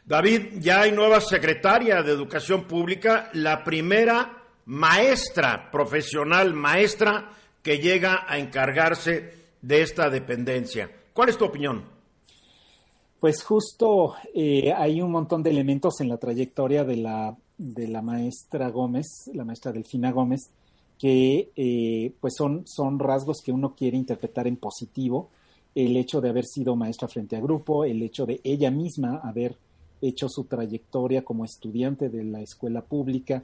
David, 0.06 0.60
ya 0.62 0.82
hay 0.82 0.94
nueva 0.94 1.20
secretaria 1.20 2.02
de 2.02 2.14
Educación 2.14 2.66
Pública, 2.66 3.30
la 3.34 3.62
primera 3.66 4.42
maestra 4.66 5.70
profesional, 5.70 6.54
maestra 6.54 7.32
que 7.62 7.80
llega 7.80 8.26
a 8.26 8.38
encargarse 8.38 9.34
de 9.62 9.82
esta 9.82 10.10
dependencia. 10.10 10.90
¿Cuál 11.12 11.28
es 11.28 11.38
tu 11.38 11.44
opinión? 11.44 11.84
Pues 13.20 13.44
justo 13.44 14.16
eh, 14.34 14.72
hay 14.72 15.02
un 15.02 15.12
montón 15.12 15.44
de 15.44 15.50
elementos 15.50 16.00
en 16.00 16.08
la 16.08 16.16
trayectoria 16.16 16.86
de 16.86 16.96
la, 16.96 17.36
de 17.58 17.90
la 17.90 18.02
maestra 18.02 18.70
Gómez, 18.70 19.30
la 19.34 19.44
maestra 19.44 19.74
Delfina 19.74 20.14
Gómez, 20.14 20.52
que 20.98 21.50
eh, 21.54 22.14
pues 22.22 22.36
son, 22.38 22.66
son 22.66 22.98
rasgos 22.98 23.42
que 23.44 23.52
uno 23.52 23.76
quiere 23.76 23.98
interpretar 23.98 24.48
en 24.48 24.56
positivo 24.56 25.30
el 25.86 25.96
hecho 25.96 26.20
de 26.20 26.30
haber 26.30 26.46
sido 26.46 26.76
maestra 26.76 27.08
frente 27.08 27.38
a 27.38 27.40
grupo, 27.40 27.86
el 27.86 28.02
hecho 28.02 28.26
de 28.26 28.42
ella 28.44 28.70
misma 28.70 29.22
haber 29.24 29.56
hecho 30.02 30.28
su 30.28 30.44
trayectoria 30.44 31.24
como 31.24 31.46
estudiante 31.46 32.10
de 32.10 32.26
la 32.26 32.42
escuela 32.42 32.82
pública, 32.82 33.44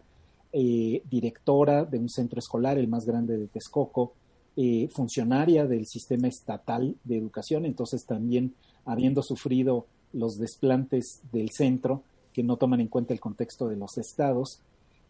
eh, 0.51 1.01
directora 1.09 1.85
de 1.85 1.97
un 1.97 2.09
centro 2.09 2.39
escolar, 2.39 2.77
el 2.77 2.89
más 2.89 3.05
grande 3.05 3.37
de 3.37 3.47
Texcoco, 3.47 4.13
eh, 4.57 4.89
funcionaria 4.91 5.65
del 5.65 5.85
sistema 5.85 6.27
estatal 6.27 6.95
de 7.05 7.17
educación, 7.17 7.65
entonces 7.65 8.05
también 8.05 8.53
habiendo 8.83 9.21
sufrido 9.21 9.85
los 10.11 10.37
desplantes 10.37 11.21
del 11.31 11.51
centro 11.51 12.03
que 12.33 12.43
no 12.43 12.57
toman 12.57 12.81
en 12.81 12.89
cuenta 12.89 13.13
el 13.13 13.21
contexto 13.21 13.69
de 13.69 13.77
los 13.77 13.97
estados, 13.97 14.59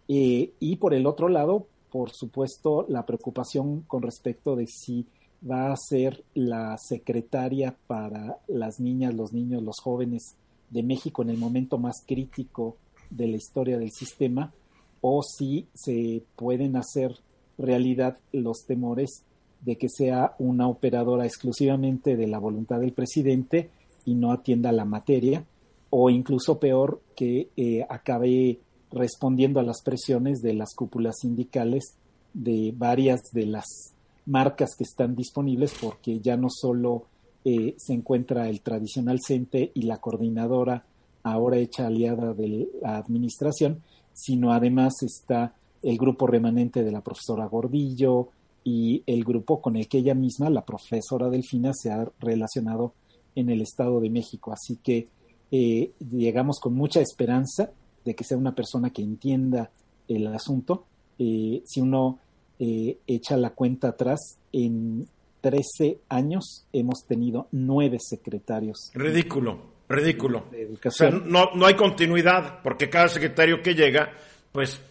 eh, 0.08 0.52
y 0.60 0.76
por 0.76 0.94
el 0.94 1.08
otro 1.08 1.30
lado, 1.30 1.66
por 1.92 2.12
supuesto, 2.12 2.86
la 2.88 3.04
preocupación 3.08 3.82
con 3.88 4.04
respecto 4.04 4.56
de 4.56 4.68
si 4.68 5.08
va 5.48 5.72
a 5.72 5.78
ser 5.78 6.24
la 6.34 6.78
secretaria 6.78 7.76
para 7.88 8.38
las 8.48 8.80
niñas, 8.80 9.14
los 9.14 9.34
niños, 9.34 9.64
los 9.64 9.80
jóvenes 9.80 10.36
de 10.70 10.84
México 10.84 11.22
en 11.22 11.30
el 11.30 11.38
momento 11.38 11.78
más 11.78 12.04
crítico 12.06 12.78
de 13.10 13.28
la 13.28 13.38
historia 13.38 13.78
del 13.78 13.92
sistema, 13.92 14.54
o 15.02 15.22
si 15.22 15.68
se 15.74 16.24
pueden 16.36 16.76
hacer 16.76 17.16
realidad 17.58 18.18
los 18.32 18.66
temores 18.66 19.24
de 19.62 19.78
que 19.78 19.90
sea 19.90 20.36
una 20.40 20.68
operadora 20.68 21.26
exclusivamente 21.26 22.16
de 22.16 22.28
la 22.28 22.40
voluntad 22.40 22.80
del 22.80 22.94
presidente 22.94 23.70
y 24.06 24.16
no 24.16 24.32
atienda 24.32 24.72
la 24.72 24.86
materia, 24.86 25.46
o 25.90 26.10
incluso 26.10 26.60
peor, 26.60 27.02
que 27.16 27.50
eh, 27.56 27.86
acabe 27.90 28.60
respondiendo 28.92 29.60
a 29.60 29.64
las 29.64 29.82
presiones 29.82 30.42
de 30.42 30.54
las 30.54 30.74
cúpulas 30.76 31.16
sindicales 31.20 31.96
de 32.34 32.74
varias 32.76 33.22
de 33.32 33.46
las 33.46 33.95
marcas 34.26 34.76
que 34.78 34.84
están 34.84 35.16
disponibles 35.16 35.74
porque 35.80 36.20
ya 36.20 36.38
no 36.38 36.48
solo 36.50 37.06
eh, 37.44 37.76
se 37.78 37.94
encuentra 37.94 38.50
el 38.50 38.62
tradicional 38.62 39.20
CENTE 39.26 39.72
y 39.74 39.84
la 39.84 39.98
coordinadora 39.98 40.84
ahora 41.24 41.58
hecha 41.58 41.88
aliada 41.88 42.34
de 42.34 42.70
la 42.82 42.98
administración, 42.98 43.82
sino 44.14 44.52
además 44.52 44.94
está 45.02 45.56
el 45.82 45.98
grupo 45.98 46.28
remanente 46.28 46.84
de 46.84 46.92
la 46.92 47.02
profesora 47.02 47.46
Gordillo 47.46 48.30
y 48.64 49.04
el 49.06 49.24
grupo 49.24 49.62
con 49.62 49.76
el 49.76 49.88
que 49.88 50.00
ella 50.00 50.16
misma, 50.16 50.50
la 50.50 50.66
profesora 50.66 51.30
Delfina, 51.30 51.72
se 51.74 51.92
ha 51.92 52.10
relacionado 52.20 52.94
en 53.36 53.50
el 53.50 53.62
Estado 53.62 54.00
de 54.00 54.10
México. 54.10 54.52
Así 54.52 54.78
que 54.78 55.08
eh, 55.52 55.92
llegamos 56.12 56.60
con 56.60 56.74
mucha 56.74 57.02
esperanza 57.02 57.70
de 58.04 58.16
que 58.16 58.24
sea 58.24 58.38
una 58.38 58.56
persona 58.56 58.90
que 58.90 59.04
entienda 59.04 59.70
el 60.08 60.28
asunto. 60.28 60.86
Eh, 61.20 61.62
si 61.66 61.82
uno 61.82 62.20
eh, 62.60 62.98
echa 63.08 63.38
la 63.38 63.52
cuenta 63.52 63.90
atrás, 63.90 64.38
en 64.52 65.08
13 65.42 66.00
años 66.10 66.66
hemos 66.74 67.06
tenido 67.06 67.48
nueve 67.52 67.98
secretarios. 68.00 68.92
Ridículo, 68.94 69.60
ridículo. 69.88 70.46
O 70.84 70.92
sea, 70.92 71.12
no, 71.12 71.52
no 71.54 71.66
hay 71.66 71.76
continuidad, 71.76 72.62
porque 72.64 72.90
cada 72.90 73.08
secretario 73.10 73.62
que 73.62 73.76
llega, 73.76 74.12
pues 74.52 74.82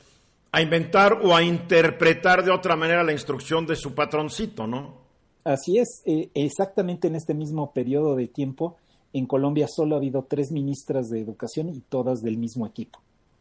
a 0.53 0.63
inventar 0.63 1.19
o 1.23 1.35
a 1.35 1.43
interpretar 1.43 2.45
de 2.45 2.53
otra 2.53 2.77
manera 2.77 3.03
la 3.03 3.13
instrucción 3.13 3.67
de 3.67 3.75
su 3.75 3.93
patroncito, 3.93 4.69
¿no? 4.69 5.03
Así 5.43 5.79
es, 5.79 6.03
eh, 6.07 6.31
exactamente 6.35 7.09
en 7.09 7.17
este 7.17 7.35
mismo 7.35 7.73
periodo 7.73 8.15
de 8.15 8.29
tiempo, 8.29 8.77
en 9.13 9.27
Colombia 9.27 9.67
solo 9.69 9.97
ha 9.97 9.99
habido 9.99 10.27
tres 10.29 10.53
ministras 10.53 11.09
de 11.09 11.21
educación 11.21 11.71
y 11.71 11.81
todas 11.81 12.23
del 12.23 12.39
mismo 12.39 12.67
equipo. 12.67 13.01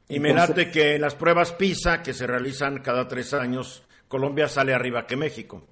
Y 0.10 0.20
me 0.20 0.34
late 0.34 0.72
que 0.72 0.98
las 0.98 1.16
pruebas 1.16 1.52
PISA, 1.54 2.02
que 2.02 2.14
se 2.14 2.26
realizan 2.26 2.82
cada 2.82 3.08
tres 3.08 3.34
años, 3.34 3.84
Colombia 4.14 4.48
sale 4.48 4.76
arriba 4.76 5.08
que 5.08 5.18
México. 5.18 5.64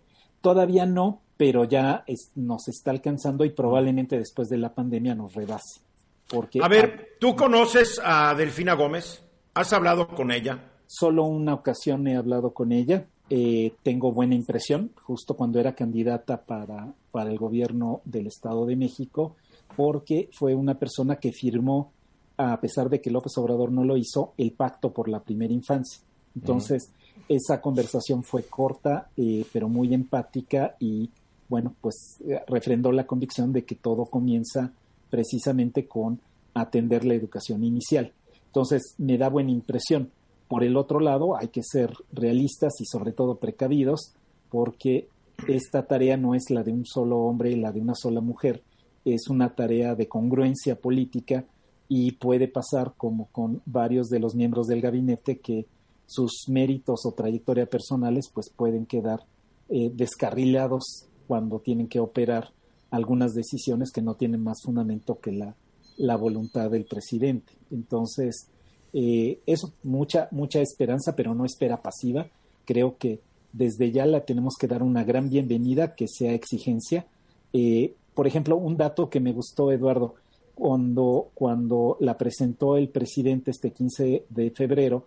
Todavía 0.41 0.88
no, 0.88 1.21
pero 1.38 1.63
ya 1.63 2.04
nos 2.34 2.67
está 2.69 2.89
alcanzando 2.89 3.45
y 3.45 3.51
probablemente 3.51 4.17
después 4.17 4.49
de 4.49 4.58
la 4.58 4.73
pandemia 4.73 5.13
nos 5.13 5.36
rebase. 5.36 5.82
Porque, 6.27 6.60
a 6.60 6.67
ver, 6.67 7.17
¿tú 7.19 7.36
conoces 7.36 8.01
a 8.04 8.34
Delfina 8.34 8.73
Gómez? 8.73 9.23
¿Has 9.54 9.73
hablado 9.73 10.08
con 10.08 10.32
ella? 10.32 10.71
Solo 10.88 11.25
una 11.25 11.54
ocasión 11.54 12.08
he 12.08 12.15
hablado 12.15 12.51
con 12.51 12.71
ella. 12.71 13.06
Eh, 13.30 13.73
tengo 13.84 14.12
buena 14.12 14.34
impresión, 14.34 14.89
justo 15.04 15.36
cuando 15.36 15.60
era 15.60 15.75
candidata 15.75 16.41
para, 16.41 16.91
para 17.12 17.30
el 17.30 17.38
gobierno 17.38 18.01
del 18.06 18.25
Estado 18.25 18.65
de 18.65 18.75
México, 18.75 19.36
porque 19.75 20.30
fue 20.34 20.56
una 20.56 20.80
persona 20.80 21.17
que 21.17 21.32
firmó, 21.32 21.91
a 22.38 22.60
pesar 22.60 22.89
de 22.89 23.01
que 23.01 23.12
López 23.12 23.38
Obrador 23.38 23.71
no 23.71 23.84
lo 23.84 23.97
hizo, 23.97 24.34
el 24.36 24.54
pacto 24.54 24.91
por 24.91 25.10
la 25.10 25.19
primera 25.19 25.54
infancia. 25.54 26.01
Entonces, 26.36 26.91
esa 27.28 27.62
conversación 27.62 28.24
fue 28.24 28.44
corta, 28.44 29.10
eh, 29.18 29.46
pero 29.52 29.70
muy 29.70 29.94
empática 29.94 30.76
y, 30.80 31.10
bueno, 31.48 31.76
pues 31.82 32.18
eh, 32.28 32.42
refrendó 32.48 32.92
la 32.92 33.06
convicción 33.06 33.54
de 33.54 33.64
que 33.64 33.76
todo 33.76 34.06
comienza 34.06 34.72
precisamente 35.10 35.88
con 35.88 36.20
atender 36.54 37.06
la 37.06 37.14
educación 37.14 37.64
inicial. 37.64 38.14
Entonces, 38.48 38.96
me 38.98 39.18
da 39.18 39.30
buena 39.30 39.52
impresión. 39.52 40.12
Por 40.48 40.64
el 40.64 40.76
otro 40.76 41.00
lado, 41.00 41.38
hay 41.38 41.48
que 41.48 41.64
ser 41.64 41.94
realistas 42.12 42.74
y 42.82 42.86
sobre 42.86 43.14
todo 43.14 43.36
precavidos 43.36 44.14
porque 44.50 45.08
esta 45.48 45.88
tarea 45.88 46.18
no 46.18 46.36
es 46.36 46.50
la 46.50 46.64
de 46.64 46.72
un 46.74 46.86
solo 46.86 47.20
hombre 47.20 47.52
y 47.52 47.56
la 47.56 47.72
de 47.72 47.82
una 47.82 47.96
sola 47.96 48.22
mujer, 48.22 48.62
es 49.06 49.30
una 49.30 49.56
tarea 49.56 49.96
de 49.96 50.08
congruencia 50.08 50.76
política 50.76 51.46
y 51.88 52.14
puede 52.14 52.48
pasar 52.48 52.94
como 52.96 53.28
con 53.32 53.62
varios 53.66 54.08
de 54.10 54.20
los 54.20 54.36
miembros 54.36 54.68
del 54.68 54.82
gabinete 54.82 55.40
que 55.40 55.66
sus 56.12 56.50
méritos 56.50 57.06
o 57.06 57.13
trayectoria 57.13 57.65
personales 57.65 58.30
pues 58.34 58.50
pueden 58.50 58.86
quedar 58.86 59.21
eh, 59.69 59.89
descarrilados 59.93 61.06
cuando 61.26 61.60
tienen 61.60 61.88
que 61.88 62.02
operar 62.02 62.50
algunas 62.89 63.34
decisiones 63.34 63.91
que 63.91 64.02
no 64.02 64.15
tienen 64.15 64.43
más 64.43 64.58
fundamento 64.62 65.19
que 65.21 65.32
la, 65.32 65.56
la 65.95 66.17
voluntad 66.17 66.69
del 66.69 66.84
presidente. 66.84 67.54
Entonces, 67.71 68.50
eh, 68.91 69.39
eso, 69.45 69.71
mucha, 69.84 70.28
mucha 70.32 70.60
esperanza, 70.60 71.15
pero 71.15 71.34
no 71.34 71.45
espera 71.45 71.82
pasiva. 71.82 72.28
Creo 72.65 72.97
que 72.97 73.21
desde 73.54 73.93
ya 73.93 74.06
la 74.06 74.26
tenemos 74.26 74.56
que 74.60 74.67
dar 74.67 74.84
una 74.84 75.06
gran 75.06 75.30
bienvenida, 75.30 75.95
que 75.95 76.08
sea 76.10 76.34
exigencia. 76.34 77.06
Eh, 77.54 77.95
por 78.13 78.28
ejemplo, 78.28 78.58
un 78.58 78.76
dato 78.76 79.10
que 79.10 79.21
me 79.21 79.32
gustó, 79.32 79.71
Eduardo, 79.71 80.15
cuando, 80.56 81.30
cuando 81.34 81.95
la 82.02 82.17
presentó 82.17 82.76
el 82.76 82.89
presidente 82.89 83.52
este 83.52 83.71
15 83.71 84.26
de 84.28 84.52
febrero, 84.52 85.06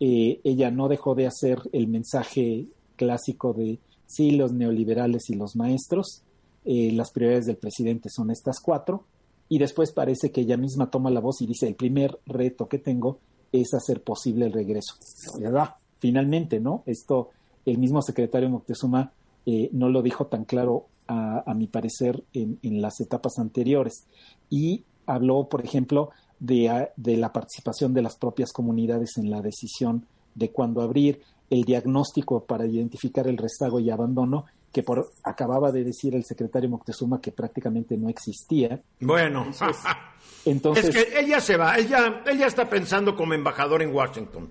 eh, 0.00 0.40
ella 0.44 0.70
no 0.70 0.88
dejó 0.88 1.14
de 1.14 1.26
hacer 1.26 1.58
el 1.72 1.88
mensaje 1.88 2.66
clásico 2.96 3.52
de 3.52 3.78
sí, 4.06 4.32
los 4.32 4.52
neoliberales 4.52 5.30
y 5.30 5.34
los 5.34 5.56
maestros, 5.56 6.22
las 6.66 7.10
prioridades 7.10 7.44
del 7.44 7.56
presidente 7.56 8.08
son 8.08 8.30
estas 8.30 8.58
cuatro, 8.58 9.04
y 9.48 9.58
después 9.58 9.92
parece 9.92 10.30
que 10.32 10.42
ella 10.42 10.56
misma 10.56 10.90
toma 10.90 11.10
la 11.10 11.20
voz 11.20 11.42
y 11.42 11.46
dice, 11.46 11.68
el 11.68 11.74
primer 11.74 12.18
reto 12.26 12.68
que 12.68 12.78
tengo 12.78 13.18
es 13.52 13.74
hacer 13.74 14.02
posible 14.02 14.46
el 14.46 14.52
regreso. 14.52 14.94
Finalmente, 15.98 16.60
¿no? 16.60 16.82
Esto, 16.86 17.30
el 17.64 17.78
mismo 17.78 18.02
secretario 18.02 18.50
Moctezuma 18.50 19.12
eh, 19.46 19.70
no 19.72 19.88
lo 19.88 20.02
dijo 20.02 20.26
tan 20.26 20.44
claro, 20.44 20.86
a, 21.06 21.52
mi 21.54 21.66
parecer, 21.66 22.24
en, 22.32 22.58
las 22.80 22.98
etapas 23.00 23.38
anteriores. 23.38 24.06
Y 24.48 24.84
habló, 25.06 25.48
por 25.50 25.62
ejemplo, 25.62 26.10
de, 26.44 26.90
de 26.96 27.16
la 27.16 27.32
participación 27.32 27.94
de 27.94 28.02
las 28.02 28.16
propias 28.16 28.52
comunidades 28.52 29.16
en 29.16 29.30
la 29.30 29.40
decisión 29.40 30.06
de 30.34 30.50
cuándo 30.50 30.82
abrir, 30.82 31.22
el 31.50 31.62
diagnóstico 31.64 32.44
para 32.44 32.66
identificar 32.66 33.26
el 33.28 33.36
rezago 33.36 33.80
y 33.80 33.90
abandono 33.90 34.46
que 34.72 34.82
por, 34.82 35.10
acababa 35.22 35.70
de 35.70 35.84
decir 35.84 36.14
el 36.14 36.24
secretario 36.24 36.68
Moctezuma 36.68 37.20
que 37.20 37.30
prácticamente 37.30 37.96
no 37.96 38.08
existía. 38.08 38.80
Bueno, 39.00 39.46
entonces, 40.44 40.84
es 40.96 41.04
que 41.06 41.20
ella 41.20 41.40
se 41.40 41.56
va, 41.56 41.78
ella, 41.78 42.22
ella 42.26 42.46
está 42.46 42.68
pensando 42.68 43.14
como 43.14 43.34
embajador 43.34 43.82
en 43.82 43.94
Washington. 43.94 44.48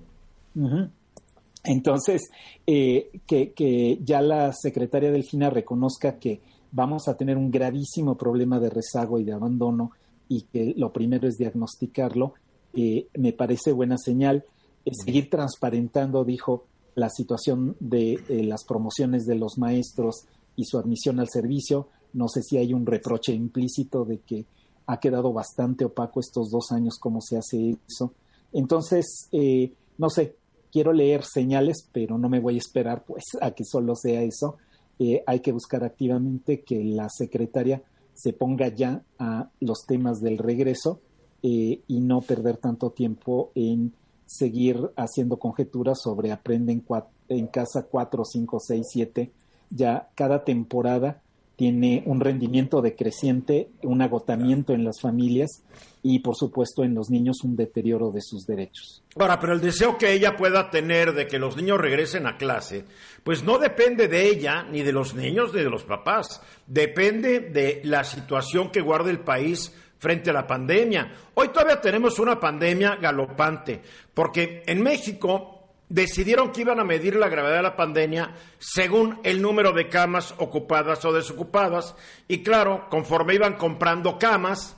Entonces, 1.65 2.29
eh, 2.65 3.11
que, 3.27 3.51
que, 3.51 3.99
ya 4.01 4.21
la 4.21 4.53
secretaria 4.53 5.11
Delfina 5.11 5.49
reconozca 5.49 6.17
que 6.17 6.39
vamos 6.71 7.07
a 7.07 7.17
tener 7.17 7.37
un 7.37 7.51
gravísimo 7.51 8.15
problema 8.15 8.59
de 8.59 8.69
rezago 8.69 9.19
y 9.19 9.23
de 9.23 9.33
abandono 9.33 9.91
y 10.27 10.43
que 10.43 10.73
lo 10.77 10.91
primero 10.91 11.27
es 11.27 11.37
diagnosticarlo, 11.37 12.33
eh, 12.73 13.07
me 13.17 13.33
parece 13.33 13.71
buena 13.71 13.97
señal. 13.97 14.45
seguir 14.91 15.29
transparentando, 15.29 16.25
dijo, 16.25 16.65
la 16.95 17.09
situación 17.09 17.75
de 17.79 18.13
eh, 18.13 18.43
las 18.43 18.65
promociones 18.65 19.25
de 19.25 19.35
los 19.35 19.57
maestros 19.57 20.25
y 20.55 20.65
su 20.65 20.77
admisión 20.77 21.19
al 21.19 21.29
servicio. 21.29 21.87
No 22.13 22.27
sé 22.27 22.41
si 22.43 22.57
hay 22.57 22.73
un 22.73 22.85
reproche 22.85 23.33
implícito 23.33 24.05
de 24.05 24.19
que 24.19 24.45
ha 24.85 24.99
quedado 24.99 25.33
bastante 25.33 25.85
opaco 25.85 26.19
estos 26.19 26.49
dos 26.51 26.71
años 26.71 26.97
cómo 26.99 27.21
se 27.21 27.37
hace 27.37 27.77
eso. 27.87 28.13
Entonces, 28.51 29.27
eh, 29.31 29.73
no 29.97 30.09
sé, 30.09 30.35
quiero 30.71 30.93
leer 30.93 31.23
señales, 31.23 31.87
pero 31.91 32.17
no 32.17 32.29
me 32.29 32.39
voy 32.39 32.55
a 32.55 32.59
esperar 32.59 33.03
pues 33.05 33.23
a 33.41 33.51
que 33.51 33.63
solo 33.63 33.95
sea 33.95 34.21
eso. 34.21 34.57
Eh, 34.99 35.23
hay 35.25 35.39
que 35.39 35.51
buscar 35.51 35.83
activamente 35.83 36.61
que 36.61 36.83
la 36.83 37.09
secretaria 37.09 37.81
se 38.13 38.33
ponga 38.33 38.67
ya 38.67 39.03
a 39.19 39.49
los 39.59 39.85
temas 39.85 40.21
del 40.21 40.37
regreso 40.37 41.01
y 41.41 41.81
no 41.89 42.21
perder 42.21 42.57
tanto 42.57 42.91
tiempo 42.91 43.51
en 43.53 43.93
seguir 44.25 44.91
haciendo 44.95 45.37
conjeturas 45.37 46.01
sobre 46.01 46.31
aprenden 46.31 46.85
en 47.27 47.47
casa 47.47 47.83
4, 47.83 48.23
5, 48.23 48.59
6, 48.59 48.87
7. 48.89 49.31
Ya 49.69 50.09
cada 50.15 50.43
temporada 50.43 51.22
tiene 51.63 52.03
un 52.07 52.19
rendimiento 52.19 52.81
decreciente, 52.81 53.69
un 53.83 54.01
agotamiento 54.01 54.73
en 54.73 54.83
las 54.83 54.99
familias 54.99 55.63
y 56.01 56.19
por 56.19 56.35
supuesto 56.35 56.83
en 56.83 56.93
los 56.93 57.09
niños 57.09 57.37
un 57.45 57.55
deterioro 57.55 58.11
de 58.11 58.19
sus 58.19 58.45
derechos. 58.45 59.01
Ahora, 59.17 59.39
pero 59.39 59.53
el 59.53 59.61
deseo 59.61 59.97
que 59.97 60.11
ella 60.11 60.35
pueda 60.35 60.69
tener 60.69 61.13
de 61.13 61.25
que 61.25 61.39
los 61.39 61.55
niños 61.55 61.79
regresen 61.79 62.27
a 62.27 62.35
clase, 62.35 62.83
pues 63.23 63.45
no 63.45 63.59
depende 63.59 64.09
de 64.09 64.27
ella, 64.27 64.63
ni 64.63 64.81
de 64.81 64.91
los 64.91 65.15
niños, 65.15 65.53
ni 65.53 65.61
de 65.61 65.69
los 65.69 65.85
papás. 65.85 66.41
Depende 66.67 67.39
de 67.39 67.79
la 67.85 68.03
situación 68.03 68.69
que 68.69 68.81
guarda 68.81 69.09
el 69.09 69.21
país 69.21 69.73
frente 69.99 70.31
a 70.31 70.33
la 70.33 70.45
pandemia. 70.45 71.13
Hoy 71.33 71.47
todavía 71.47 71.79
tenemos 71.79 72.19
una 72.19 72.41
pandemia 72.41 72.97
galopante, 72.97 73.81
porque 74.13 74.63
en 74.65 74.83
México 74.83 75.52
decidieron 75.89 76.51
que 76.51 76.61
iban 76.61 76.79
a 76.79 76.83
medir 76.83 77.15
la 77.15 77.29
gravedad 77.29 77.57
de 77.57 77.63
la 77.63 77.75
pandemia 77.75 78.33
según 78.59 79.19
el 79.23 79.41
número 79.41 79.71
de 79.71 79.89
camas 79.89 80.33
ocupadas 80.37 81.03
o 81.05 81.13
desocupadas, 81.13 81.95
y 82.27 82.43
claro, 82.43 82.87
conforme 82.89 83.35
iban 83.35 83.55
comprando 83.55 84.17
camas, 84.17 84.75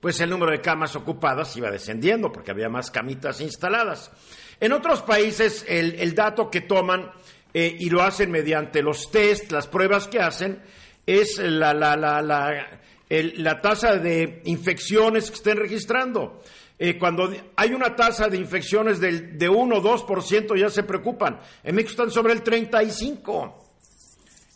pues 0.00 0.20
el 0.20 0.30
número 0.30 0.52
de 0.52 0.60
camas 0.60 0.94
ocupadas 0.96 1.56
iba 1.56 1.70
descendiendo, 1.70 2.30
porque 2.30 2.50
había 2.50 2.68
más 2.68 2.90
camitas 2.90 3.40
instaladas. 3.40 4.10
En 4.60 4.72
otros 4.72 5.02
países, 5.02 5.64
el, 5.68 6.14
dato 6.14 6.50
que 6.50 6.60
toman 6.60 7.10
eh, 7.54 7.76
y 7.78 7.90
lo 7.90 8.02
hacen 8.02 8.30
mediante 8.30 8.82
los 8.82 9.10
test, 9.10 9.50
las 9.52 9.66
pruebas 9.66 10.08
que 10.08 10.20
hacen, 10.20 10.62
es 11.06 11.38
la, 11.38 11.72
la, 11.72 11.96
la, 11.96 12.20
la 12.20 12.78
la 13.08 13.60
tasa 13.60 13.96
de 13.96 14.42
infecciones 14.44 15.30
que 15.30 15.36
estén 15.36 15.56
registrando. 15.56 16.42
Eh, 16.80 16.96
cuando 16.96 17.32
hay 17.56 17.74
una 17.74 17.96
tasa 17.96 18.28
de 18.28 18.36
infecciones 18.36 19.00
de 19.00 19.48
1 19.48 19.76
o 19.76 19.82
2% 19.82 20.56
ya 20.56 20.70
se 20.70 20.84
preocupan. 20.84 21.40
En 21.64 21.74
México 21.74 21.90
están 21.90 22.10
sobre 22.10 22.32
el 22.34 22.44
35%. 22.44 23.52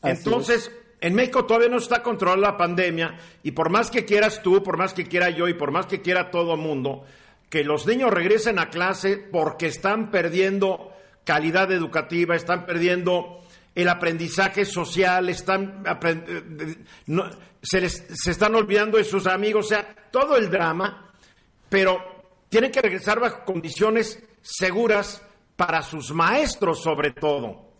Entonces, 0.04 0.70
en 1.00 1.14
México 1.14 1.44
todavía 1.44 1.68
no 1.68 1.78
está 1.78 2.02
controlada 2.02 2.52
la 2.52 2.56
pandemia 2.56 3.18
y 3.42 3.50
por 3.50 3.70
más 3.70 3.90
que 3.90 4.04
quieras 4.04 4.40
tú, 4.42 4.62
por 4.62 4.76
más 4.76 4.94
que 4.94 5.06
quiera 5.06 5.30
yo 5.30 5.48
y 5.48 5.54
por 5.54 5.72
más 5.72 5.86
que 5.86 6.00
quiera 6.00 6.30
todo 6.30 6.54
el 6.54 6.60
mundo, 6.60 7.04
que 7.50 7.64
los 7.64 7.86
niños 7.86 8.12
regresen 8.12 8.60
a 8.60 8.70
clase 8.70 9.16
porque 9.16 9.66
están 9.66 10.12
perdiendo 10.12 10.92
calidad 11.24 11.72
educativa, 11.72 12.36
están 12.36 12.66
perdiendo 12.66 13.38
el 13.74 13.88
aprendizaje 13.88 14.64
social, 14.64 15.28
están 15.28 15.82
eh, 15.84 16.76
se, 17.62 17.88
se 17.88 18.30
están 18.30 18.54
olvidando 18.54 18.98
de 18.98 19.04
sus 19.04 19.26
amigos, 19.26 19.66
o 19.66 19.68
sea, 19.70 20.08
todo 20.10 20.36
el 20.36 20.50
drama, 20.50 21.12
pero 21.68 22.11
tienen 22.52 22.70
que 22.70 22.82
regresar 22.82 23.18
bajo 23.18 23.46
condiciones 23.46 24.22
seguras 24.42 25.22
para 25.56 25.80
sus 25.80 26.12
maestros 26.12 26.82
sobre 26.82 27.12
todo. 27.12 27.72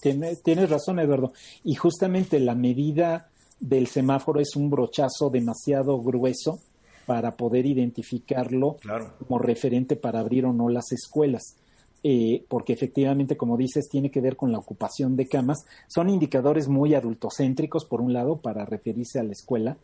tienes 0.00 0.68
razón, 0.68 0.98
Eduardo. 0.98 1.32
Y 1.62 1.76
justamente 1.76 2.40
la 2.40 2.56
medida 2.56 3.30
del 3.60 3.86
semáforo 3.86 4.40
es 4.40 4.56
un 4.56 4.68
brochazo 4.68 5.30
demasiado 5.30 6.02
grueso 6.02 6.58
para 7.06 7.36
poder 7.36 7.66
identificarlo 7.66 8.78
como 9.20 9.38
referente 9.38 9.94
para 9.94 10.18
abrir 10.18 10.44
o 10.46 10.52
no 10.52 10.68
las 10.68 10.90
escuelas. 10.90 11.54
Eh, 12.02 12.44
porque 12.48 12.72
efectivamente, 12.72 13.36
como 13.36 13.56
dices, 13.56 13.88
tiene 13.88 14.10
que 14.10 14.20
ver 14.20 14.34
con 14.34 14.50
la 14.50 14.58
ocupación 14.58 15.14
de 15.14 15.28
camas. 15.28 15.66
Son 15.86 16.10
indicadores 16.10 16.66
muy 16.66 16.96
adultocéntricos, 16.96 17.84
por 17.84 18.00
un 18.00 18.12
lado, 18.12 18.38
para 18.38 18.66
referirse 18.66 19.20
a 19.20 19.22
la 19.22 19.32
escuela, 19.32 19.76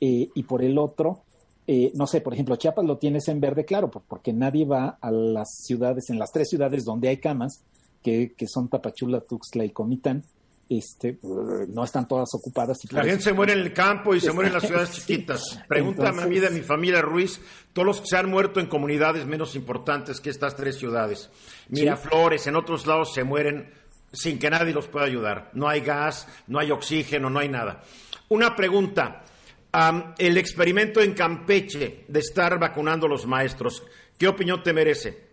eh, 0.00 0.30
y 0.34 0.42
por 0.44 0.64
el 0.64 0.78
otro, 0.78 1.22
eh, 1.70 1.92
no 1.94 2.06
sé, 2.06 2.22
por 2.22 2.32
ejemplo, 2.32 2.56
Chiapas 2.56 2.86
lo 2.86 2.96
tienes 2.96 3.28
en 3.28 3.40
verde, 3.40 3.66
claro, 3.66 3.90
porque 3.90 4.32
nadie 4.32 4.64
va 4.64 4.96
a 5.02 5.10
las 5.10 5.58
ciudades, 5.66 6.08
en 6.08 6.18
las 6.18 6.32
tres 6.32 6.48
ciudades 6.48 6.82
donde 6.82 7.08
hay 7.08 7.18
camas, 7.18 7.62
que, 8.02 8.32
que 8.34 8.46
son 8.48 8.68
Tapachula, 8.70 9.20
Tuxtla 9.20 9.66
y 9.66 9.70
Comitán, 9.70 10.24
este, 10.70 11.18
no 11.22 11.84
están 11.84 12.08
todas 12.08 12.30
ocupadas. 12.32 12.78
la 12.90 13.04
gente 13.04 13.22
se 13.22 13.34
muere 13.34 13.52
en 13.52 13.58
el 13.58 13.74
campo 13.74 14.14
y 14.14 14.20
se 14.20 14.32
muere 14.32 14.48
en 14.48 14.54
las 14.54 14.62
ciudades 14.66 14.92
chiquitas. 14.92 15.60
Pregúntame 15.68 16.22
a 16.22 16.26
mí 16.26 16.38
de 16.40 16.48
mi 16.48 16.62
familia 16.62 17.02
Ruiz, 17.02 17.38
todos 17.74 17.84
los 17.84 18.00
que 18.00 18.06
se 18.06 18.16
han 18.16 18.30
muerto 18.30 18.60
en 18.60 18.66
comunidades 18.66 19.26
menos 19.26 19.54
importantes 19.54 20.22
que 20.22 20.30
estas 20.30 20.56
tres 20.56 20.78
ciudades. 20.78 21.28
Miraflores, 21.68 22.46
en 22.46 22.56
otros 22.56 22.86
lados 22.86 23.12
se 23.12 23.24
mueren 23.24 23.74
sin 24.10 24.38
que 24.38 24.48
nadie 24.48 24.72
los 24.72 24.88
pueda 24.88 25.04
ayudar. 25.04 25.50
No 25.52 25.68
hay 25.68 25.80
gas, 25.80 26.26
no 26.46 26.58
hay 26.58 26.70
oxígeno, 26.70 27.28
no 27.28 27.40
hay 27.40 27.50
nada. 27.50 27.82
Una 28.30 28.56
pregunta. 28.56 29.22
El 30.18 30.36
experimento 30.36 31.00
en 31.00 31.14
Campeche 31.14 32.04
de 32.08 32.20
estar 32.20 32.58
vacunando 32.58 33.06
a 33.06 33.08
los 33.08 33.26
maestros, 33.26 33.82
¿qué 34.16 34.26
opinión 34.26 34.62
te 34.62 34.72
merece? 34.72 35.28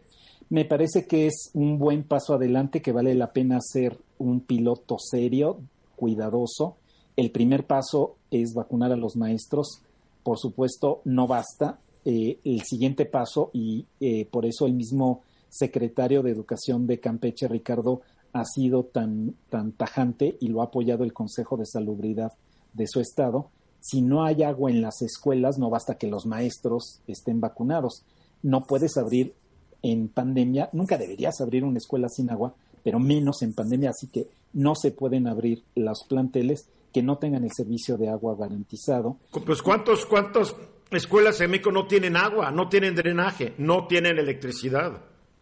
Me 0.49 0.65
parece 0.65 1.07
que 1.07 1.27
es 1.27 1.49
un 1.53 1.79
buen 1.79 2.03
paso 2.03 2.35
adelante 2.35 2.81
que 2.81 2.91
vale 2.91 3.15
la 3.15 3.33
pena 3.33 3.57
hacer 3.57 3.97
un 4.19 4.41
piloto 4.41 4.97
serio, 4.99 5.59
cuidadoso. 5.95 6.77
El 7.15 7.31
primer 7.31 7.65
paso 7.65 8.17
es 8.29 8.53
vacunar 8.53 8.91
a 8.91 8.97
los 8.97 9.15
maestros. 9.15 9.81
Por 10.21 10.37
supuesto, 10.37 11.01
no 11.05 11.25
basta. 11.25 11.79
Eh, 12.03 12.37
el 12.43 12.61
siguiente 12.61 13.05
paso, 13.05 13.49
y 13.53 13.87
eh, 13.99 14.27
por 14.29 14.45
eso 14.45 14.67
el 14.67 14.73
mismo 14.73 15.23
secretario 15.49 16.21
de 16.21 16.31
Educación 16.31 16.85
de 16.85 16.99
Campeche, 16.99 17.47
Ricardo, 17.47 18.01
ha 18.33 18.45
sido 18.45 18.83
tan, 18.83 19.33
tan 19.49 19.71
tajante 19.71 20.37
y 20.39 20.49
lo 20.49 20.61
ha 20.61 20.65
apoyado 20.65 21.03
el 21.03 21.13
Consejo 21.13 21.57
de 21.57 21.65
Salubridad 21.65 22.33
de 22.73 22.85
su 22.85 22.99
estado. 22.99 23.49
Si 23.85 24.01
no 24.01 24.25
hay 24.25 24.41
agua 24.41 24.71
en 24.71 24.81
las 24.81 25.03
escuelas, 25.03 25.59
no 25.59 25.69
basta 25.69 25.99
que 25.99 26.07
los 26.07 26.25
maestros 26.25 27.01
estén 27.05 27.39
vacunados. 27.39 28.03
No 28.41 28.63
puedes 28.63 28.97
abrir 28.97 29.35
en 29.83 30.07
pandemia, 30.07 30.71
nunca 30.73 30.97
deberías 30.97 31.39
abrir 31.39 31.63
una 31.63 31.77
escuela 31.77 32.09
sin 32.09 32.31
agua, 32.31 32.55
pero 32.83 32.97
menos 32.97 33.43
en 33.43 33.53
pandemia, 33.53 33.91
así 33.91 34.07
que 34.07 34.27
no 34.53 34.73
se 34.73 34.89
pueden 34.89 35.27
abrir 35.27 35.61
los 35.75 36.03
planteles 36.09 36.67
que 36.91 37.03
no 37.03 37.19
tengan 37.19 37.43
el 37.43 37.51
servicio 37.55 37.95
de 37.95 38.09
agua 38.09 38.35
garantizado. 38.35 39.17
Pues 39.45 39.61
cuántos, 39.61 40.07
cuántas 40.07 40.55
escuelas 40.89 41.39
en 41.41 41.51
México 41.51 41.71
no 41.71 41.85
tienen 41.85 42.17
agua, 42.17 42.49
no 42.49 42.67
tienen 42.67 42.95
drenaje, 42.95 43.53
no 43.59 43.85
tienen 43.85 44.17
electricidad. 44.17 44.99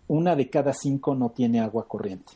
Una 0.10 0.36
de 0.36 0.49
cada 0.49 0.73
cinco 0.73 1.15
no 1.15 1.29
tiene 1.29 1.62
agua 1.62 1.88
corriente. 1.88 2.34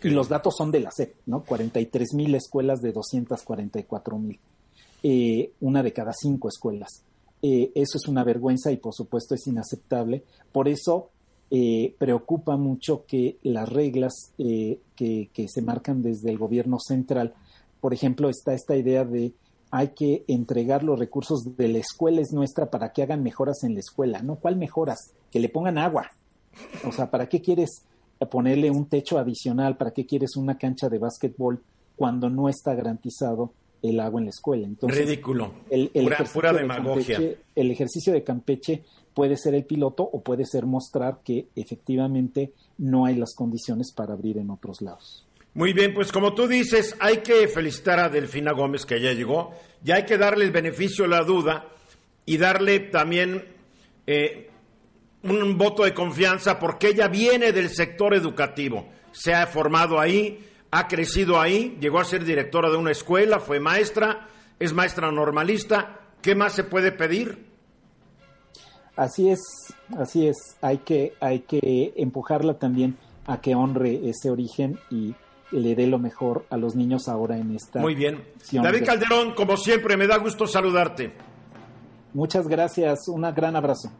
Y 0.00 0.10
los 0.10 0.28
datos 0.28 0.54
son 0.56 0.70
de 0.70 0.78
la 0.78 0.92
SEP, 0.92 1.16
¿no? 1.26 1.42
43 1.42 2.14
mil 2.14 2.36
escuelas 2.36 2.80
de 2.80 2.92
244 2.92 4.16
mil. 4.20 4.38
Eh, 5.04 5.52
una 5.60 5.82
de 5.82 5.92
cada 5.92 6.12
cinco 6.12 6.48
escuelas. 6.48 7.04
Eh, 7.46 7.72
eso 7.74 7.98
es 7.98 8.08
una 8.08 8.24
vergüenza 8.24 8.72
y 8.72 8.78
por 8.78 8.94
supuesto 8.94 9.34
es 9.34 9.46
inaceptable. 9.46 10.24
Por 10.50 10.66
eso 10.66 11.10
eh, 11.50 11.94
preocupa 11.98 12.56
mucho 12.56 13.04
que 13.06 13.36
las 13.42 13.68
reglas 13.68 14.32
eh, 14.38 14.80
que, 14.96 15.28
se 15.46 15.60
marcan 15.60 16.00
desde 16.00 16.30
el 16.30 16.38
gobierno 16.38 16.78
central, 16.80 17.34
por 17.82 17.92
ejemplo, 17.92 18.30
está 18.30 18.54
esta 18.54 18.76
idea 18.76 19.04
de 19.04 19.34
hay 19.70 19.88
que 19.88 20.24
entregar 20.26 20.82
los 20.82 20.98
recursos 20.98 21.54
de 21.54 21.68
la 21.68 21.78
escuela 21.80 22.22
es 22.22 22.32
nuestra 22.32 22.70
para 22.70 22.94
que 22.94 23.02
hagan 23.02 23.22
mejoras 23.22 23.62
en 23.62 23.74
la 23.74 23.80
escuela, 23.80 24.22
¿no? 24.22 24.36
¿Cuál 24.36 24.56
mejoras? 24.56 25.12
Que 25.30 25.38
le 25.38 25.50
pongan 25.50 25.76
agua. 25.76 26.12
O 26.88 26.92
sea, 26.92 27.10
¿para 27.10 27.28
qué 27.28 27.42
quieres 27.42 27.84
ponerle 28.30 28.70
un 28.70 28.86
techo 28.86 29.18
adicional? 29.18 29.76
¿Para 29.76 29.90
qué 29.90 30.06
quieres 30.06 30.36
una 30.36 30.56
cancha 30.56 30.88
de 30.88 30.98
básquetbol 30.98 31.62
cuando 31.94 32.30
no 32.30 32.48
está 32.48 32.74
garantizado 32.74 33.52
el 33.90 34.00
agua 34.00 34.20
en 34.20 34.26
la 34.26 34.30
escuela? 34.30 34.66
Entonces, 34.66 35.06
Ridículo. 35.06 35.52
El, 35.70 35.90
pura, 36.32 36.52
demagogia. 36.52 37.18
el 37.54 37.70
ejercicio 37.70 38.12
de 38.12 38.24
Campeche 38.24 38.82
puede 39.12 39.36
ser 39.36 39.54
el 39.54 39.64
piloto 39.64 40.02
o 40.02 40.22
puede 40.22 40.44
ser 40.44 40.66
mostrar 40.66 41.20
que 41.24 41.46
efectivamente 41.54 42.52
no 42.78 43.06
hay 43.06 43.14
las 43.14 43.34
condiciones 43.34 43.92
para 43.92 44.14
abrir 44.14 44.38
en 44.38 44.50
otros 44.50 44.80
lados. 44.80 45.26
Muy 45.54 45.72
bien, 45.72 45.94
pues 45.94 46.10
como 46.10 46.34
tú 46.34 46.48
dices, 46.48 46.96
hay 46.98 47.18
que 47.18 47.46
felicitar 47.46 48.00
a 48.00 48.08
Delfina 48.08 48.52
Gómez 48.52 48.84
que 48.84 49.00
ya 49.00 49.12
llegó, 49.12 49.52
ya 49.84 49.96
hay 49.96 50.04
que 50.04 50.18
darle 50.18 50.44
el 50.44 50.50
beneficio 50.50 51.04
de 51.04 51.10
la 51.10 51.22
duda 51.22 51.68
y 52.26 52.38
darle 52.38 52.80
también 52.80 53.44
eh, 54.06 54.50
un 55.22 55.56
voto 55.56 55.84
de 55.84 55.94
confianza 55.94 56.58
porque 56.58 56.88
ella 56.88 57.06
viene 57.06 57.52
del 57.52 57.70
sector 57.70 58.14
educativo, 58.14 58.88
se 59.12 59.32
ha 59.32 59.46
formado 59.46 60.00
ahí, 60.00 60.40
ha 60.76 60.88
crecido 60.88 61.40
ahí, 61.40 61.78
llegó 61.80 62.00
a 62.00 62.04
ser 62.04 62.24
directora 62.24 62.68
de 62.68 62.76
una 62.76 62.90
escuela, 62.90 63.38
fue 63.38 63.60
maestra, 63.60 64.26
es 64.58 64.72
maestra 64.72 65.12
normalista, 65.12 66.00
¿qué 66.20 66.34
más 66.34 66.52
se 66.52 66.64
puede 66.64 66.90
pedir? 66.90 67.46
Así 68.96 69.30
es, 69.30 69.40
así 69.96 70.26
es. 70.26 70.36
Hay 70.62 70.78
que, 70.78 71.14
hay 71.20 71.40
que 71.40 71.94
empujarla 71.96 72.58
también 72.58 72.96
a 73.24 73.40
que 73.40 73.54
honre 73.54 74.08
ese 74.08 74.30
origen 74.30 74.80
y 74.90 75.14
le 75.52 75.76
dé 75.76 75.86
lo 75.86 76.00
mejor 76.00 76.44
a 76.50 76.56
los 76.56 76.74
niños 76.74 77.08
ahora 77.08 77.38
en 77.38 77.54
esta. 77.54 77.78
Muy 77.78 77.94
bien. 77.94 78.24
David 78.50 78.84
Calderón, 78.84 79.34
como 79.34 79.56
siempre, 79.56 79.96
me 79.96 80.08
da 80.08 80.16
gusto 80.16 80.44
saludarte. 80.44 81.12
Muchas 82.14 82.48
gracias. 82.48 83.06
Un 83.06 83.22
gran 83.32 83.54
abrazo. 83.54 83.92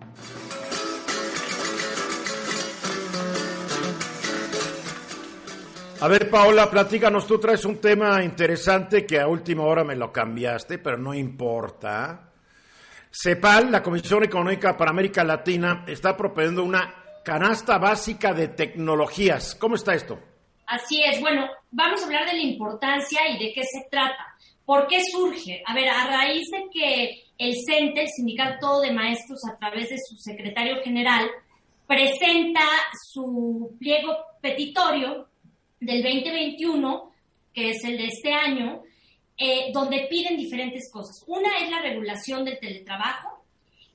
A 6.01 6.09
ver, 6.09 6.29
Paola, 6.29 6.71
platícanos, 6.71 7.27
tú 7.27 7.39
traes 7.39 7.65
un 7.65 7.81
tema 7.81 8.23
interesante 8.23 9.07
que 9.07 9.21
a 9.21 9.29
última 9.29 9.63
hora 9.63 9.85
me 9.85 9.95
lo 9.95 10.13
cambiaste, 10.13 10.79
pero 10.79 10.99
no 10.99 11.15
importa. 11.15 12.33
CEPAL, 13.11 13.71
la 13.71 13.83
Comisión 13.83 14.25
Económica 14.25 14.77
para 14.77 14.91
América 14.91 15.23
Latina, 15.23 15.85
está 15.87 16.17
proponiendo 16.17 16.65
una 16.65 17.23
canasta 17.25 17.79
básica 17.79 18.35
de 18.35 18.49
tecnologías. 18.49 19.55
¿Cómo 19.55 19.77
está 19.77 19.95
esto? 19.95 20.19
Así 20.67 21.03
es. 21.03 21.21
Bueno, 21.21 21.49
vamos 21.71 22.03
a 22.03 22.07
hablar 22.07 22.27
de 22.27 22.35
la 22.35 22.43
importancia 22.43 23.21
y 23.31 23.39
de 23.39 23.53
qué 23.55 23.63
se 23.63 23.87
trata. 23.89 24.35
¿Por 24.67 24.87
qué 24.89 25.01
surge? 25.11 25.63
A 25.65 25.75
ver, 25.75 25.89
a 25.89 26.07
raíz 26.07 26.51
de 26.51 26.65
que 26.73 27.23
el 27.39 27.55
CENTE, 27.65 28.03
el 28.03 28.09
Sindicato 28.09 28.81
de 28.81 28.93
Maestros, 28.93 29.41
a 29.49 29.57
través 29.59 29.91
de 29.91 29.97
su 29.99 30.17
secretario 30.17 30.83
general, 30.83 31.31
presenta 31.87 32.63
su 33.13 33.77
pliego 33.79 34.17
petitorio 34.41 35.29
del 35.85 36.03
2021, 36.03 37.13
que 37.53 37.71
es 37.71 37.85
el 37.85 37.99
de 37.99 38.07
este 38.07 38.33
año, 38.33 38.83
eh, 39.37 39.71
donde 39.73 40.07
piden 40.09 40.37
diferentes 40.37 40.91
cosas. 40.93 41.25
Una 41.27 41.59
es 41.59 41.71
la 41.71 41.81
regulación 41.81 42.45
del 42.45 42.59
teletrabajo 42.59 43.45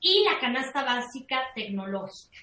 y 0.00 0.24
la 0.24 0.38
canasta 0.38 0.82
básica 0.84 1.40
tecnológica. 1.54 2.38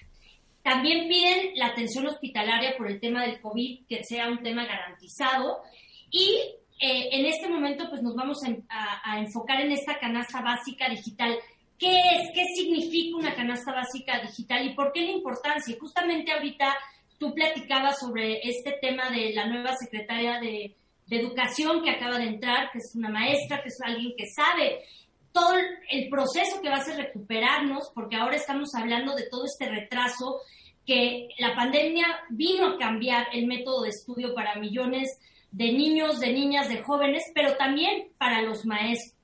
También 0.62 1.08
piden 1.08 1.52
la 1.54 1.68
atención 1.68 2.06
hospitalaria 2.06 2.76
por 2.76 2.90
el 2.90 3.00
tema 3.00 3.22
del 3.22 3.40
COVID, 3.40 3.86
que 3.88 4.04
sea 4.04 4.28
un 4.28 4.42
tema 4.42 4.66
garantizado. 4.66 5.62
Y 6.10 6.40
eh, 6.80 7.08
en 7.12 7.26
este 7.26 7.48
momento, 7.48 7.88
pues 7.88 8.02
nos 8.02 8.14
vamos 8.14 8.38
a, 8.44 9.12
a, 9.12 9.18
enfocar 9.20 9.60
en 9.60 9.72
esta 9.72 9.98
canasta 9.98 10.42
básica 10.42 10.88
digital. 10.88 11.38
¿Qué 11.78 11.96
es? 11.96 12.28
¿Qué 12.34 12.44
significa 12.56 13.16
una 13.16 13.34
canasta 13.34 13.72
básica 13.72 14.20
digital? 14.20 14.66
¿Y 14.66 14.74
por 14.74 14.92
qué 14.92 15.02
la 15.02 15.12
importancia? 15.12 15.76
Justamente 15.80 16.32
ahorita 16.32 16.76
tú 17.18 17.34
platicabas 17.34 17.98
sobre 17.98 18.40
este 18.42 18.78
tema 18.80 19.10
de 19.10 19.32
la 19.32 19.46
nueva 19.46 19.74
secretaria 19.76 20.40
de, 20.40 20.76
de 21.06 21.16
educación 21.20 21.82
que 21.82 21.90
acaba 21.90 22.18
de 22.18 22.28
entrar, 22.28 22.70
que 22.70 22.78
es 22.78 22.92
una 22.94 23.08
maestra, 23.08 23.62
que 23.62 23.68
es 23.68 23.78
alguien 23.84 24.14
que 24.16 24.26
sabe 24.26 24.84
todo 25.32 25.54
el 25.90 26.08
proceso 26.08 26.60
que 26.60 26.68
va 26.68 26.76
a 26.76 26.84
ser 26.84 26.96
recuperarnos, 26.96 27.90
porque 27.94 28.16
ahora 28.16 28.36
estamos 28.36 28.74
hablando 28.74 29.14
de 29.14 29.28
todo 29.30 29.44
este 29.44 29.68
retraso 29.68 30.40
que 30.86 31.28
la 31.38 31.54
pandemia 31.54 32.06
vino 32.30 32.66
a 32.66 32.78
cambiar 32.78 33.26
el 33.32 33.46
método 33.46 33.82
de 33.82 33.90
estudio 33.90 34.34
para 34.34 34.56
millones 34.56 35.08
de 35.50 35.72
niños, 35.72 36.18
de 36.18 36.32
niñas, 36.32 36.68
de 36.68 36.82
jóvenes, 36.82 37.22
pero 37.34 37.56
también 37.56 38.08
para 38.18 38.42
los 38.42 38.64
maestros. 38.64 39.14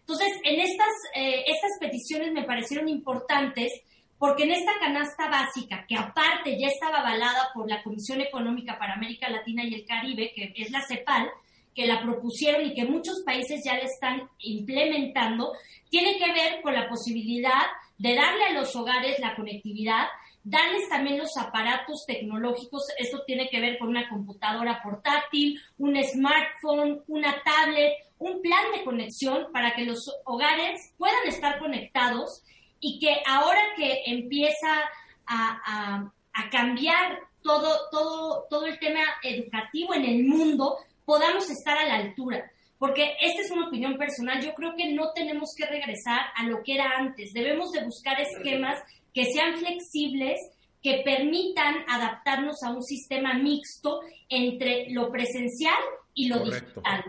Entonces, 0.00 0.28
en 0.44 0.60
estas, 0.60 0.92
eh, 1.14 1.44
estas 1.46 1.70
peticiones 1.80 2.32
me 2.32 2.44
parecieron 2.44 2.88
importantes 2.88 3.72
porque 4.18 4.44
en 4.44 4.52
esta 4.52 4.72
canasta 4.80 5.28
básica, 5.28 5.84
que 5.88 5.96
aparte 5.96 6.58
ya 6.58 6.68
estaba 6.68 7.00
avalada 7.00 7.50
por 7.52 7.68
la 7.68 7.82
Comisión 7.82 8.20
Económica 8.20 8.78
para 8.78 8.94
América 8.94 9.28
Latina 9.28 9.64
y 9.64 9.74
el 9.74 9.84
Caribe, 9.84 10.32
que 10.34 10.52
es 10.56 10.70
la 10.70 10.82
CEPAL, 10.82 11.30
que 11.74 11.86
la 11.86 12.02
propusieron 12.02 12.64
y 12.64 12.74
que 12.74 12.84
muchos 12.84 13.22
países 13.24 13.62
ya 13.64 13.74
la 13.74 13.84
están 13.84 14.28
implementando, 14.38 15.52
tiene 15.90 16.16
que 16.18 16.32
ver 16.32 16.62
con 16.62 16.72
la 16.74 16.88
posibilidad 16.88 17.62
de 17.98 18.14
darle 18.14 18.44
a 18.44 18.52
los 18.52 18.74
hogares 18.76 19.18
la 19.18 19.34
conectividad, 19.34 20.06
darles 20.44 20.88
también 20.88 21.18
los 21.18 21.36
aparatos 21.36 22.04
tecnológicos, 22.06 22.82
esto 22.98 23.22
tiene 23.26 23.48
que 23.48 23.60
ver 23.60 23.78
con 23.78 23.88
una 23.88 24.08
computadora 24.08 24.80
portátil, 24.82 25.60
un 25.78 25.96
smartphone, 26.02 27.02
una 27.08 27.42
tablet, 27.42 27.92
un 28.18 28.40
plan 28.40 28.72
de 28.76 28.84
conexión 28.84 29.46
para 29.52 29.74
que 29.74 29.84
los 29.84 30.10
hogares 30.24 30.92
puedan 30.96 31.26
estar 31.26 31.58
conectados 31.58 32.42
y 32.80 32.98
que 32.98 33.22
ahora 33.26 33.60
que 33.76 34.02
empieza 34.06 34.82
a, 35.26 36.10
cambiar 36.50 37.20
todo, 37.42 37.88
todo, 37.90 38.46
todo 38.50 38.66
el 38.66 38.78
tema 38.78 39.00
educativo 39.22 39.94
en 39.94 40.04
el 40.04 40.24
mundo, 40.24 40.78
podamos 41.04 41.48
estar 41.50 41.78
a 41.78 41.86
la 41.86 41.96
altura. 41.96 42.50
Porque 42.78 43.16
esta 43.20 43.40
es 43.40 43.50
una 43.50 43.68
opinión 43.68 43.96
personal, 43.96 44.44
yo 44.44 44.52
creo 44.54 44.74
que 44.76 44.92
no 44.92 45.12
tenemos 45.12 45.54
que 45.56 45.66
regresar 45.66 46.20
a 46.34 46.44
lo 46.44 46.62
que 46.62 46.74
era 46.74 46.98
antes. 46.98 47.32
Debemos 47.32 47.72
de 47.72 47.84
buscar 47.84 48.20
esquemas 48.20 48.82
que 49.14 49.26
sean 49.26 49.56
flexibles, 49.56 50.38
que 50.82 51.02
permitan 51.04 51.76
adaptarnos 51.88 52.62
a 52.62 52.70
un 52.70 52.82
sistema 52.82 53.34
mixto 53.34 54.00
entre 54.28 54.90
lo 54.90 55.10
presencial 55.10 55.80
y 56.12 56.28
lo 56.28 56.40
digital. 56.40 57.04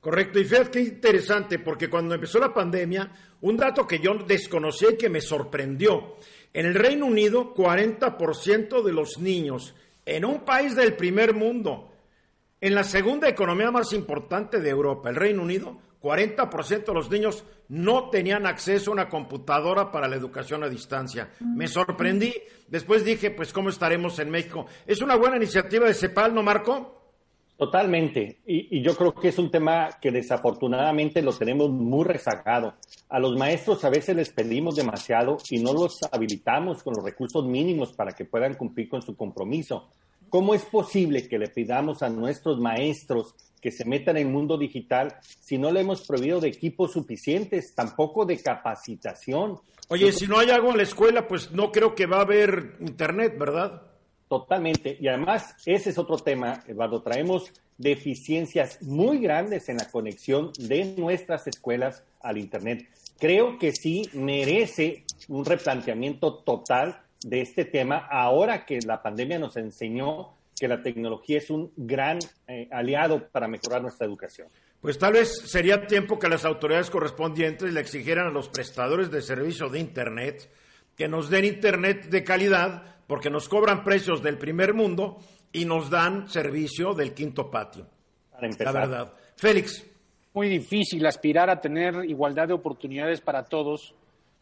Correcto, 0.00 0.38
y 0.38 0.44
fíjate 0.44 0.70
qué 0.70 0.80
interesante, 0.80 1.58
porque 1.58 1.90
cuando 1.90 2.14
empezó 2.14 2.38
la 2.38 2.54
pandemia, 2.54 3.10
un 3.40 3.56
dato 3.56 3.86
que 3.86 3.98
yo 3.98 4.14
desconocí 4.14 4.86
y 4.92 4.96
que 4.96 5.08
me 5.08 5.20
sorprendió, 5.20 6.16
en 6.52 6.66
el 6.66 6.74
Reino 6.74 7.06
Unido, 7.06 7.54
40% 7.54 8.82
de 8.82 8.92
los 8.92 9.18
niños 9.18 9.74
en 10.06 10.24
un 10.24 10.44
país 10.44 10.74
del 10.74 10.94
primer 10.94 11.34
mundo, 11.34 11.92
en 12.60 12.74
la 12.74 12.84
segunda 12.84 13.28
economía 13.28 13.70
más 13.70 13.92
importante 13.92 14.60
de 14.60 14.70
Europa, 14.70 15.10
el 15.10 15.16
Reino 15.16 15.42
Unido, 15.42 15.78
40% 16.00 16.84
de 16.86 16.94
los 16.94 17.10
niños 17.10 17.44
no 17.68 18.08
tenían 18.08 18.46
acceso 18.46 18.90
a 18.90 18.94
una 18.94 19.08
computadora 19.08 19.90
para 19.90 20.08
la 20.08 20.16
educación 20.16 20.62
a 20.62 20.68
distancia. 20.68 21.30
Me 21.40 21.66
sorprendí. 21.66 22.32
Después 22.68 23.04
dije, 23.04 23.30
pues, 23.30 23.52
¿cómo 23.52 23.68
estaremos 23.68 24.18
en 24.18 24.30
México? 24.30 24.66
Es 24.86 25.02
una 25.02 25.16
buena 25.16 25.36
iniciativa 25.36 25.86
de 25.86 25.94
CEPAL, 25.94 26.34
¿no, 26.34 26.42
Marco? 26.42 26.97
Totalmente. 27.58 28.38
Y, 28.46 28.80
yo 28.82 28.94
creo 28.94 29.12
que 29.12 29.28
es 29.28 29.38
un 29.38 29.50
tema 29.50 29.90
que 30.00 30.12
desafortunadamente 30.12 31.20
lo 31.22 31.32
tenemos 31.32 31.70
muy 31.70 32.04
rezagado. 32.04 32.74
A 33.08 33.18
los 33.18 33.36
maestros 33.36 33.84
a 33.84 33.90
veces 33.90 34.14
les 34.14 34.30
pedimos 34.30 34.76
demasiado 34.76 35.38
y 35.50 35.58
no 35.58 35.72
los 35.72 35.98
habilitamos 36.12 36.84
con 36.84 36.94
los 36.94 37.04
recursos 37.04 37.44
mínimos 37.44 37.92
para 37.94 38.12
que 38.12 38.24
puedan 38.24 38.54
cumplir 38.54 38.88
con 38.88 39.02
su 39.02 39.16
compromiso. 39.16 39.88
¿Cómo 40.30 40.54
es 40.54 40.64
posible 40.66 41.26
que 41.26 41.36
le 41.36 41.48
pidamos 41.48 42.04
a 42.04 42.08
nuestros 42.08 42.60
maestros 42.60 43.34
que 43.60 43.72
se 43.72 43.84
metan 43.84 44.18
en 44.18 44.28
el 44.28 44.32
mundo 44.32 44.56
digital 44.56 45.16
si 45.40 45.58
no 45.58 45.72
le 45.72 45.80
hemos 45.80 46.06
prohibido 46.06 46.38
de 46.38 46.50
equipos 46.50 46.92
suficientes, 46.92 47.74
tampoco 47.74 48.24
de 48.24 48.40
capacitación? 48.40 49.58
Oye, 49.88 50.12
si 50.12 50.28
no 50.28 50.38
hay 50.38 50.50
algo 50.50 50.70
en 50.70 50.76
la 50.76 50.84
escuela, 50.84 51.26
pues 51.26 51.50
no 51.50 51.72
creo 51.72 51.96
que 51.96 52.06
va 52.06 52.18
a 52.18 52.22
haber 52.22 52.76
internet, 52.78 53.36
¿verdad? 53.36 53.82
Totalmente. 54.28 54.96
Y 55.00 55.08
además, 55.08 55.54
ese 55.64 55.90
es 55.90 55.98
otro 55.98 56.18
tema, 56.18 56.62
Eduardo. 56.66 57.02
Traemos 57.02 57.52
deficiencias 57.78 58.82
muy 58.82 59.18
grandes 59.18 59.68
en 59.68 59.78
la 59.78 59.88
conexión 59.90 60.52
de 60.58 60.94
nuestras 60.96 61.46
escuelas 61.46 62.04
al 62.20 62.36
Internet. 62.36 62.88
Creo 63.18 63.58
que 63.58 63.72
sí 63.72 64.08
merece 64.12 65.04
un 65.28 65.44
replanteamiento 65.44 66.34
total 66.38 67.00
de 67.24 67.40
este 67.40 67.64
tema 67.64 68.06
ahora 68.10 68.64
que 68.64 68.78
la 68.80 69.02
pandemia 69.02 69.38
nos 69.38 69.56
enseñó 69.56 70.34
que 70.58 70.68
la 70.68 70.82
tecnología 70.82 71.38
es 71.38 71.50
un 71.50 71.72
gran 71.76 72.18
eh, 72.48 72.68
aliado 72.70 73.28
para 73.28 73.48
mejorar 73.48 73.80
nuestra 73.80 74.06
educación. 74.06 74.48
Pues 74.80 74.98
tal 74.98 75.14
vez 75.14 75.42
sería 75.46 75.86
tiempo 75.86 76.18
que 76.18 76.28
las 76.28 76.44
autoridades 76.44 76.90
correspondientes 76.90 77.72
le 77.72 77.80
exigieran 77.80 78.26
a 78.26 78.30
los 78.30 78.48
prestadores 78.48 79.10
de 79.10 79.22
servicio 79.22 79.68
de 79.68 79.80
Internet 79.80 80.50
que 80.96 81.08
nos 81.08 81.30
den 81.30 81.44
Internet 81.44 82.08
de 82.08 82.24
calidad 82.24 82.97
porque 83.08 83.30
nos 83.30 83.48
cobran 83.48 83.82
precios 83.82 84.22
del 84.22 84.38
primer 84.38 84.74
mundo 84.74 85.18
y 85.50 85.64
nos 85.64 85.90
dan 85.90 86.28
servicio 86.28 86.94
del 86.94 87.14
quinto 87.14 87.50
patio. 87.50 87.86
La 88.60 88.70
verdad. 88.70 89.12
Félix. 89.34 89.84
Muy 90.34 90.48
difícil 90.48 91.04
aspirar 91.06 91.50
a 91.50 91.60
tener 91.60 92.04
igualdad 92.04 92.46
de 92.46 92.54
oportunidades 92.54 93.20
para 93.20 93.44
todos 93.44 93.94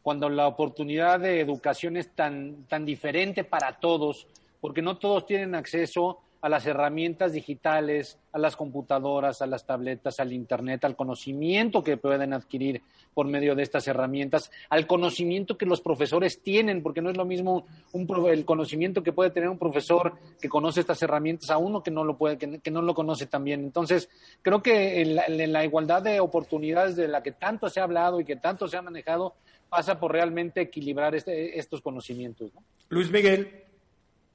cuando 0.02 0.28
la 0.28 0.46
oportunidad 0.46 1.20
de 1.20 1.40
educación 1.40 1.96
es 1.96 2.14
tan, 2.14 2.64
tan 2.68 2.84
diferente 2.84 3.44
para 3.44 3.78
todos, 3.78 4.26
porque 4.60 4.82
no 4.82 4.98
todos 4.98 5.26
tienen 5.26 5.54
acceso 5.54 6.20
a 6.40 6.48
las 6.48 6.66
herramientas 6.66 7.32
digitales, 7.32 8.18
a 8.32 8.38
las 8.38 8.56
computadoras, 8.56 9.42
a 9.42 9.46
las 9.46 9.64
tabletas, 9.64 10.20
al 10.20 10.32
Internet, 10.32 10.84
al 10.84 10.96
conocimiento 10.96 11.82
que 11.82 11.96
pueden 11.96 12.32
adquirir 12.32 12.82
por 13.14 13.26
medio 13.26 13.54
de 13.54 13.62
estas 13.62 13.88
herramientas, 13.88 14.50
al 14.68 14.86
conocimiento 14.86 15.56
que 15.56 15.66
los 15.66 15.80
profesores 15.80 16.42
tienen, 16.42 16.82
porque 16.82 17.00
no 17.00 17.10
es 17.10 17.16
lo 17.16 17.24
mismo 17.24 17.66
un, 17.92 18.06
el 18.28 18.44
conocimiento 18.44 19.02
que 19.02 19.12
puede 19.12 19.30
tener 19.30 19.48
un 19.48 19.58
profesor 19.58 20.14
que 20.40 20.48
conoce 20.48 20.80
estas 20.80 21.02
herramientas 21.02 21.50
a 21.50 21.56
uno 21.56 21.82
que 21.82 21.90
no 21.90 22.04
lo 22.04 22.16
puede, 22.16 22.36
que, 22.36 22.70
no 22.70 22.82
lo 22.82 22.94
conoce 22.94 23.26
también. 23.26 23.60
Entonces, 23.60 24.08
creo 24.42 24.62
que 24.62 25.00
en 25.00 25.52
la, 25.52 25.64
igualdad 25.64 26.02
de 26.02 26.20
oportunidades 26.20 26.96
de 26.96 27.08
la 27.08 27.22
que 27.22 27.32
tanto 27.32 27.68
se 27.70 27.80
ha 27.80 27.84
hablado 27.84 28.20
y 28.20 28.24
que 28.24 28.36
tanto 28.36 28.68
se 28.68 28.76
ha 28.76 28.82
manejado 28.82 29.34
pasa 29.68 29.98
por 29.98 30.12
realmente 30.12 30.60
equilibrar 30.60 31.14
este, 31.14 31.58
estos 31.58 31.80
conocimientos. 31.80 32.52
Luis 32.88 33.10
Miguel. 33.10 33.65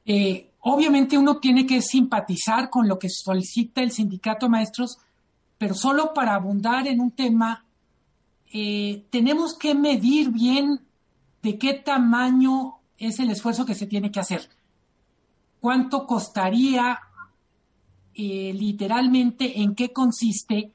Eh, 0.06 0.52
obviamente 0.62 1.18
uno 1.18 1.38
tiene 1.38 1.66
que 1.66 1.82
simpatizar 1.82 2.70
con 2.70 2.88
lo 2.88 2.98
que 2.98 3.10
solicita 3.10 3.82
el 3.82 3.92
sindicato 3.92 4.46
de 4.46 4.52
maestros, 4.52 4.98
pero 5.58 5.76
solo 5.76 6.14
para 6.14 6.36
abundar 6.36 6.88
en 6.88 7.00
un 7.00 7.12
tema, 7.12 7.66
eh, 8.54 9.06
tenemos 9.10 9.58
que 9.58 9.76
medir 9.76 10.32
bien 10.32 10.82
de 11.42 11.58
qué 11.58 11.74
tamaño 11.74 12.76
es 12.98 13.20
el 13.20 13.30
esfuerzo 13.30 13.66
que 13.66 13.76
se 13.76 13.88
tiene 13.88 14.12
que 14.12 14.20
hacer. 14.20 14.50
¿Cuánto 15.60 16.06
costaría 16.06 17.00
eh, 18.14 18.52
literalmente 18.54 19.62
en 19.62 19.76
qué 19.76 19.94
consiste? 19.94 20.72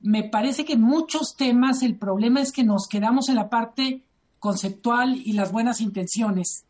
Me 0.00 0.24
parece 0.24 0.64
que 0.64 0.74
en 0.74 0.82
muchos 0.82 1.34
temas 1.36 1.82
el 1.82 1.96
problema 1.96 2.40
es 2.40 2.52
que 2.52 2.64
nos 2.64 2.86
quedamos 2.88 3.28
en 3.28 3.36
la 3.36 3.48
parte 3.48 4.02
conceptual 4.38 5.16
y 5.16 5.32
las 5.32 5.52
buenas 5.52 5.80
intenciones. 5.80 6.64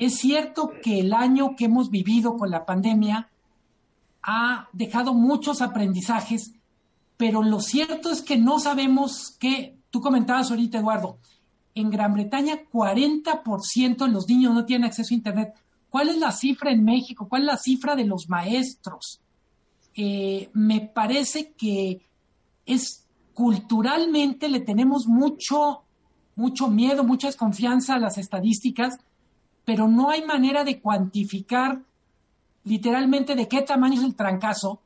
Es 0.00 0.16
cierto 0.16 0.72
que 0.82 1.00
el 1.00 1.12
año 1.12 1.54
que 1.56 1.66
hemos 1.66 1.90
vivido 1.90 2.38
con 2.38 2.50
la 2.50 2.64
pandemia 2.64 3.28
ha 4.22 4.66
dejado 4.72 5.12
muchos 5.12 5.60
aprendizajes, 5.60 6.54
pero 7.18 7.42
lo 7.42 7.60
cierto 7.60 8.10
es 8.10 8.22
que 8.22 8.38
no 8.38 8.58
sabemos 8.60 9.36
qué, 9.38 9.76
tú 9.90 10.00
comentabas 10.00 10.50
ahorita, 10.50 10.78
Eduardo, 10.78 11.18
en 11.74 11.90
Gran 11.90 12.14
Bretaña 12.14 12.60
40% 12.72 14.06
de 14.06 14.08
los 14.08 14.26
niños 14.26 14.54
no 14.54 14.64
tienen 14.64 14.86
acceso 14.86 15.12
a 15.12 15.18
Internet. 15.18 15.52
¿Cuál 15.90 16.08
es 16.08 16.16
la 16.16 16.32
cifra 16.32 16.72
en 16.72 16.82
México? 16.82 17.28
¿Cuál 17.28 17.42
es 17.42 17.48
la 17.48 17.56
cifra 17.58 17.94
de 17.94 18.06
los 18.06 18.26
maestros? 18.30 19.20
Eh, 19.94 20.48
me 20.54 20.80
parece 20.80 21.52
que 21.52 22.00
es 22.64 23.06
culturalmente 23.34 24.48
le 24.48 24.60
tenemos 24.60 25.06
mucho, 25.06 25.82
mucho 26.36 26.68
miedo, 26.68 27.04
mucha 27.04 27.26
desconfianza 27.26 27.96
a 27.96 27.98
las 27.98 28.16
estadísticas 28.16 28.98
pero 29.70 29.86
no 29.86 30.10
hay 30.10 30.22
manera 30.22 30.64
de 30.64 30.80
cuantificar 30.80 31.78
literalmente 32.64 33.36
de 33.36 33.46
qué 33.46 33.62
tamaño 33.62 34.00
es 34.00 34.04
el 34.04 34.16
trancazo 34.16 34.82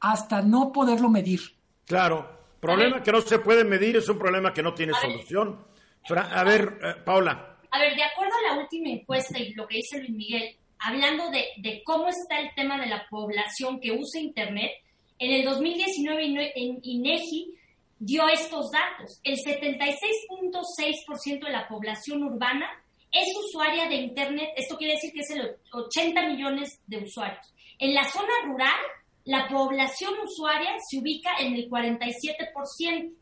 hasta 0.00 0.42
no 0.42 0.72
poderlo 0.72 1.08
medir. 1.08 1.38
Claro, 1.86 2.28
problema 2.58 3.00
que 3.00 3.12
no 3.12 3.20
se 3.20 3.38
puede 3.38 3.62
medir 3.62 3.98
es 3.98 4.08
un 4.08 4.18
problema 4.18 4.52
que 4.52 4.60
no 4.60 4.74
tiene 4.74 4.92
solución. 4.92 5.64
A 6.10 6.42
ver, 6.42 6.80
eh, 6.82 6.94
Paula. 7.04 7.58
A 7.70 7.78
ver, 7.78 7.94
de 7.94 8.02
acuerdo 8.02 8.32
a 8.38 8.52
la 8.52 8.60
última 8.60 8.88
encuesta 8.88 9.38
y 9.38 9.54
lo 9.54 9.68
que 9.68 9.76
dice 9.76 9.98
Luis 9.98 10.10
Miguel, 10.10 10.56
hablando 10.80 11.30
de, 11.30 11.44
de 11.58 11.80
cómo 11.84 12.08
está 12.08 12.40
el 12.40 12.52
tema 12.56 12.80
de 12.80 12.88
la 12.88 13.06
población 13.08 13.78
que 13.78 13.92
usa 13.92 14.20
Internet, 14.20 14.72
en 15.20 15.30
el 15.30 15.44
2019 15.44 16.52
en 16.56 16.80
INEGI 16.82 17.54
dio 18.00 18.26
estos 18.26 18.68
datos. 18.72 19.20
El 19.22 19.36
76.6% 19.36 21.44
de 21.44 21.52
la 21.52 21.68
población 21.68 22.24
urbana 22.24 22.81
es 23.12 23.36
usuaria 23.36 23.88
de 23.88 23.96
Internet, 23.96 24.50
esto 24.56 24.76
quiere 24.76 24.94
decir 24.94 25.12
que 25.12 25.20
es 25.20 25.30
el 25.30 25.56
80 25.70 26.28
millones 26.28 26.80
de 26.86 27.04
usuarios. 27.04 27.52
En 27.78 27.94
la 27.94 28.04
zona 28.04 28.32
rural, 28.46 28.80
la 29.24 29.46
población 29.48 30.14
usuaria 30.24 30.74
se 30.88 30.98
ubica 30.98 31.30
en 31.38 31.54
el 31.54 31.68
47%. 31.68 33.12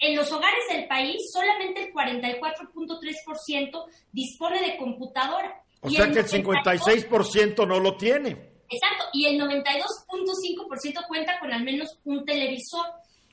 En 0.00 0.14
los 0.14 0.30
hogares 0.30 0.64
del 0.70 0.86
país, 0.86 1.16
solamente 1.32 1.84
el 1.84 1.92
44.3% 1.92 3.84
dispone 4.12 4.60
de 4.60 4.76
computadora. 4.76 5.62
O 5.80 5.90
sea 5.90 6.10
que 6.10 6.20
el 6.20 6.28
56% 6.28 7.66
no 7.66 7.80
lo 7.80 7.96
tiene. 7.96 8.30
Exacto, 8.70 9.04
y 9.12 9.26
el 9.26 9.40
92.5% 9.40 11.06
cuenta 11.08 11.38
con 11.40 11.52
al 11.52 11.64
menos 11.64 11.98
un 12.04 12.24
televisor. 12.24 12.86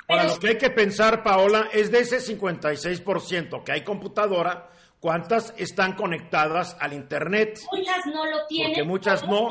Ahora, 0.07 0.25
lo 0.25 0.39
que 0.39 0.49
hay 0.49 0.57
que 0.57 0.69
pensar, 0.69 1.23
Paola, 1.23 1.69
es 1.73 1.91
de 1.91 1.99
ese 1.99 2.17
56% 2.17 3.63
que 3.63 3.71
hay 3.71 3.83
computadora, 3.83 4.69
¿cuántas 4.99 5.53
están 5.57 5.93
conectadas 5.93 6.75
al 6.79 6.93
Internet? 6.93 7.59
Muchas 7.71 8.05
no 8.07 8.25
lo 8.25 8.45
tienen. 8.47 8.73
Porque 8.73 8.83
muchas 8.83 9.27
no. 9.27 9.49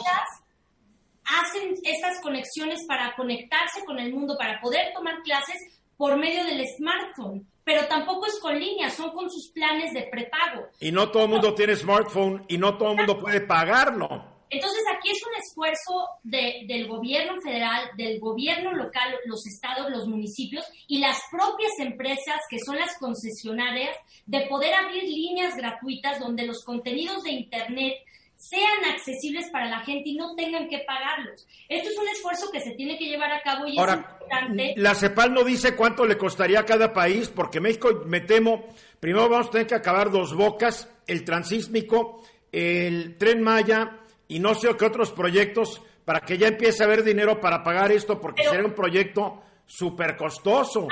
hacen 1.24 1.74
estas 1.84 2.20
conexiones 2.20 2.84
para 2.86 3.14
conectarse 3.16 3.84
con 3.84 3.99
el 3.99 4.12
mundo, 4.12 4.36
para 4.38 4.61
poder 4.61 4.92
tomar 4.95 5.22
clases 5.22 5.57
por 5.97 6.16
medio 6.18 6.45
del 6.45 6.66
smartphone. 6.76 7.47
Pero 7.64 7.86
tampoco 7.86 8.26
es 8.26 8.38
con 8.40 8.59
línea, 8.59 8.90
son 8.90 9.12
con 9.12 9.30
sus 9.30 9.51
planes 9.51 9.95
de 9.95 10.03
prepago. 10.11 10.68
Y 10.80 10.92
no 10.92 11.11
todo 11.11 11.24
el 11.24 11.30
mundo 11.30 11.55
tiene 11.55 11.74
smartphone 11.74 12.45
y 12.49 12.59
no 12.59 12.76
todo 12.76 12.90
el 12.90 12.97
mundo 12.99 13.18
puede 13.18 13.40
pagarlo. 13.40 14.34
Entonces 14.55 14.84
aquí 14.96 15.11
es 15.11 15.20
un 15.26 15.34
esfuerzo 15.34 16.09
del 16.22 16.86
gobierno 16.86 17.40
federal, 17.42 17.90
del 17.96 18.20
gobierno 18.20 18.72
local, 18.72 19.16
los 19.24 19.44
estados, 19.46 19.90
los 19.90 20.07
municipios 20.07 20.64
y 20.86 20.98
las 20.98 21.20
propias 21.28 21.72
empresas 21.80 22.40
que 22.48 22.61
son 22.61 22.76
las 22.76 22.96
concesionarias 22.98 23.96
de 24.26 24.42
poder 24.42 24.74
abrir 24.74 25.02
líneas 25.02 25.57
gratuitas 25.57 26.20
donde 26.20 26.46
los 26.46 26.62
contenidos 26.64 27.24
de 27.24 27.32
Internet 27.32 27.94
sean 28.36 28.92
accesibles 28.94 29.50
para 29.50 29.68
la 29.68 29.80
gente 29.80 30.11
y 30.11 30.16
no 30.16 30.36
tengan 30.36 30.68
que 30.68 30.84
pagarlos. 30.86 31.48
Esto 31.68 31.88
es 31.88 31.98
un 31.98 32.09
esfuerzo 32.09 32.50
que 32.52 32.61
se 32.61 32.72
tiene 32.72 32.96
que 32.96 33.07
llevar 33.07 33.32
a 33.32 33.42
cabo 33.42 33.66
y 33.66 33.76
Ahora, 33.76 33.94
es 33.94 33.98
importante. 33.98 34.74
La 34.76 34.94
CEPAL 34.94 35.32
no 35.34 35.42
dice 35.42 35.74
cuánto 35.74 36.07
le 36.07 36.16
costaría 36.16 36.61
a 36.61 36.64
cada 36.64 36.92
país, 36.92 37.28
porque 37.28 37.61
México, 37.61 38.05
me 38.07 38.20
temo, 38.20 38.66
primero 39.00 39.28
vamos 39.28 39.48
a 39.48 39.50
tener 39.50 39.66
que 39.66 39.74
acabar 39.74 40.12
dos 40.12 40.32
bocas, 40.34 40.88
el 41.09 41.24
transísmico, 41.24 42.22
el 42.52 43.16
tren 43.18 43.42
Maya 43.42 44.03
y 44.29 44.39
no 44.39 44.55
sé 44.55 44.68
qué 44.77 44.85
otros 44.85 45.12
proyectos 45.12 45.83
para 46.05 46.20
que 46.20 46.39
ya 46.39 46.49
empiece 46.49 46.83
a 46.83 46.87
haber 46.87 47.03
dinero 47.03 47.41
para 47.41 47.62
pagar 47.62 47.93
esto, 47.93 48.20
porque 48.20 48.45
sería 48.45 48.66
un 48.66 48.75
proyecto 48.75 49.43
súper 49.66 50.16
costoso. 50.16 50.89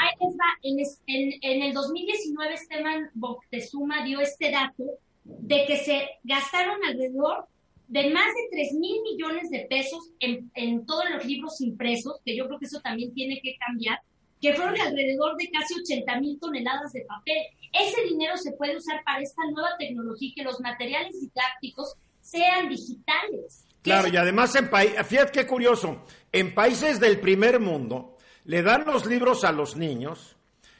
En, 0.63 0.79
en, 1.07 1.33
en, 1.43 1.63
el 1.63 1.75
2019 1.75 2.55
Esteban 2.55 3.11
Boctezuma 3.15 4.05
dio 4.05 4.21
este 4.21 4.51
dato 4.51 4.85
de 5.25 5.67
que 5.67 5.77
se 5.79 6.09
gastaron 6.25 6.83
alrededor 6.85 7.47
de 7.89 8.11
más 8.11 8.27
de 8.27 8.57
3 8.57 8.73
mil 8.75 9.03
millones 9.03 9.51
de 9.51 9.67
pesos 9.69 10.11
en, 10.19 10.51
en, 10.55 10.87
todos 10.87 11.05
los 11.11 11.25
libros 11.27 11.61
impresos, 11.61 12.21
que 12.25 12.35
yo 12.35 12.47
creo 12.47 12.59
que 12.59 12.65
eso 12.65 12.81
también 12.81 13.13
tiene 13.13 13.41
que 13.43 13.57
cambiar, 13.57 13.99
que 14.41 14.55
fueron 14.55 14.81
alrededor 14.81 15.37
de 15.37 15.51
casi 15.51 15.75
80 15.79 16.21
mil 16.21 16.41
toneladas 16.41 16.93
de 16.93 17.03
papel. 17.03 17.43
Ese 17.73 18.03
dinero 18.05 18.37
se 18.39 18.53
puede 18.53 18.79
usar 18.79 19.05
para 19.05 19.21
esta 19.21 19.43
nueva 19.51 19.77
tecnología 19.79 20.29
y 20.29 20.35
que 20.35 20.43
los 20.43 20.59
materiales 20.61 21.21
didácticos 21.21 21.97
sean 22.23 22.69
digitales. 22.69 23.67
Claro, 23.83 24.09
y 24.09 24.17
además 24.17 24.55
en 24.55 24.71
países, 24.71 25.07
fíjate 25.07 25.33
qué 25.33 25.47
curioso, 25.47 26.05
en 26.31 26.55
países 26.55 27.01
del 27.01 27.21
primer 27.21 27.61
mundo 27.61 28.17
le 28.45 28.63
dan 28.63 28.85
los 28.87 29.07
libros 29.07 29.45
a 29.45 29.53
los 29.53 29.77
niños 29.77 30.37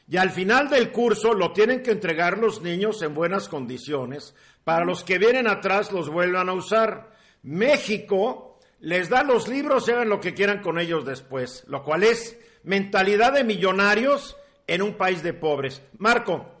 y 0.07 0.17
al 0.17 0.31
final 0.31 0.69
del 0.69 0.91
curso 0.91 1.33
lo 1.33 1.51
tienen 1.51 1.83
que 1.83 1.91
entregar 1.91 2.37
los 2.37 2.61
niños 2.61 3.01
en 3.01 3.13
buenas 3.13 3.49
condiciones 3.49 4.33
para 4.63 4.85
los 4.85 5.03
que 5.03 5.17
vienen 5.17 5.47
atrás 5.47 5.91
los 5.91 6.09
vuelvan 6.09 6.49
a 6.49 6.53
usar. 6.53 7.11
México 7.43 8.59
les 8.79 9.09
da 9.09 9.23
los 9.23 9.47
libros 9.47 9.87
y 9.87 9.91
hagan 9.91 10.09
lo 10.09 10.19
que 10.19 10.33
quieran 10.33 10.61
con 10.61 10.79
ellos 10.79 11.05
después, 11.05 11.65
lo 11.67 11.83
cual 11.83 12.03
es 12.03 12.37
mentalidad 12.63 13.33
de 13.33 13.43
millonarios 13.43 14.37
en 14.67 14.81
un 14.81 14.95
país 14.95 15.23
de 15.23 15.33
pobres. 15.33 15.81
Marco. 15.97 16.52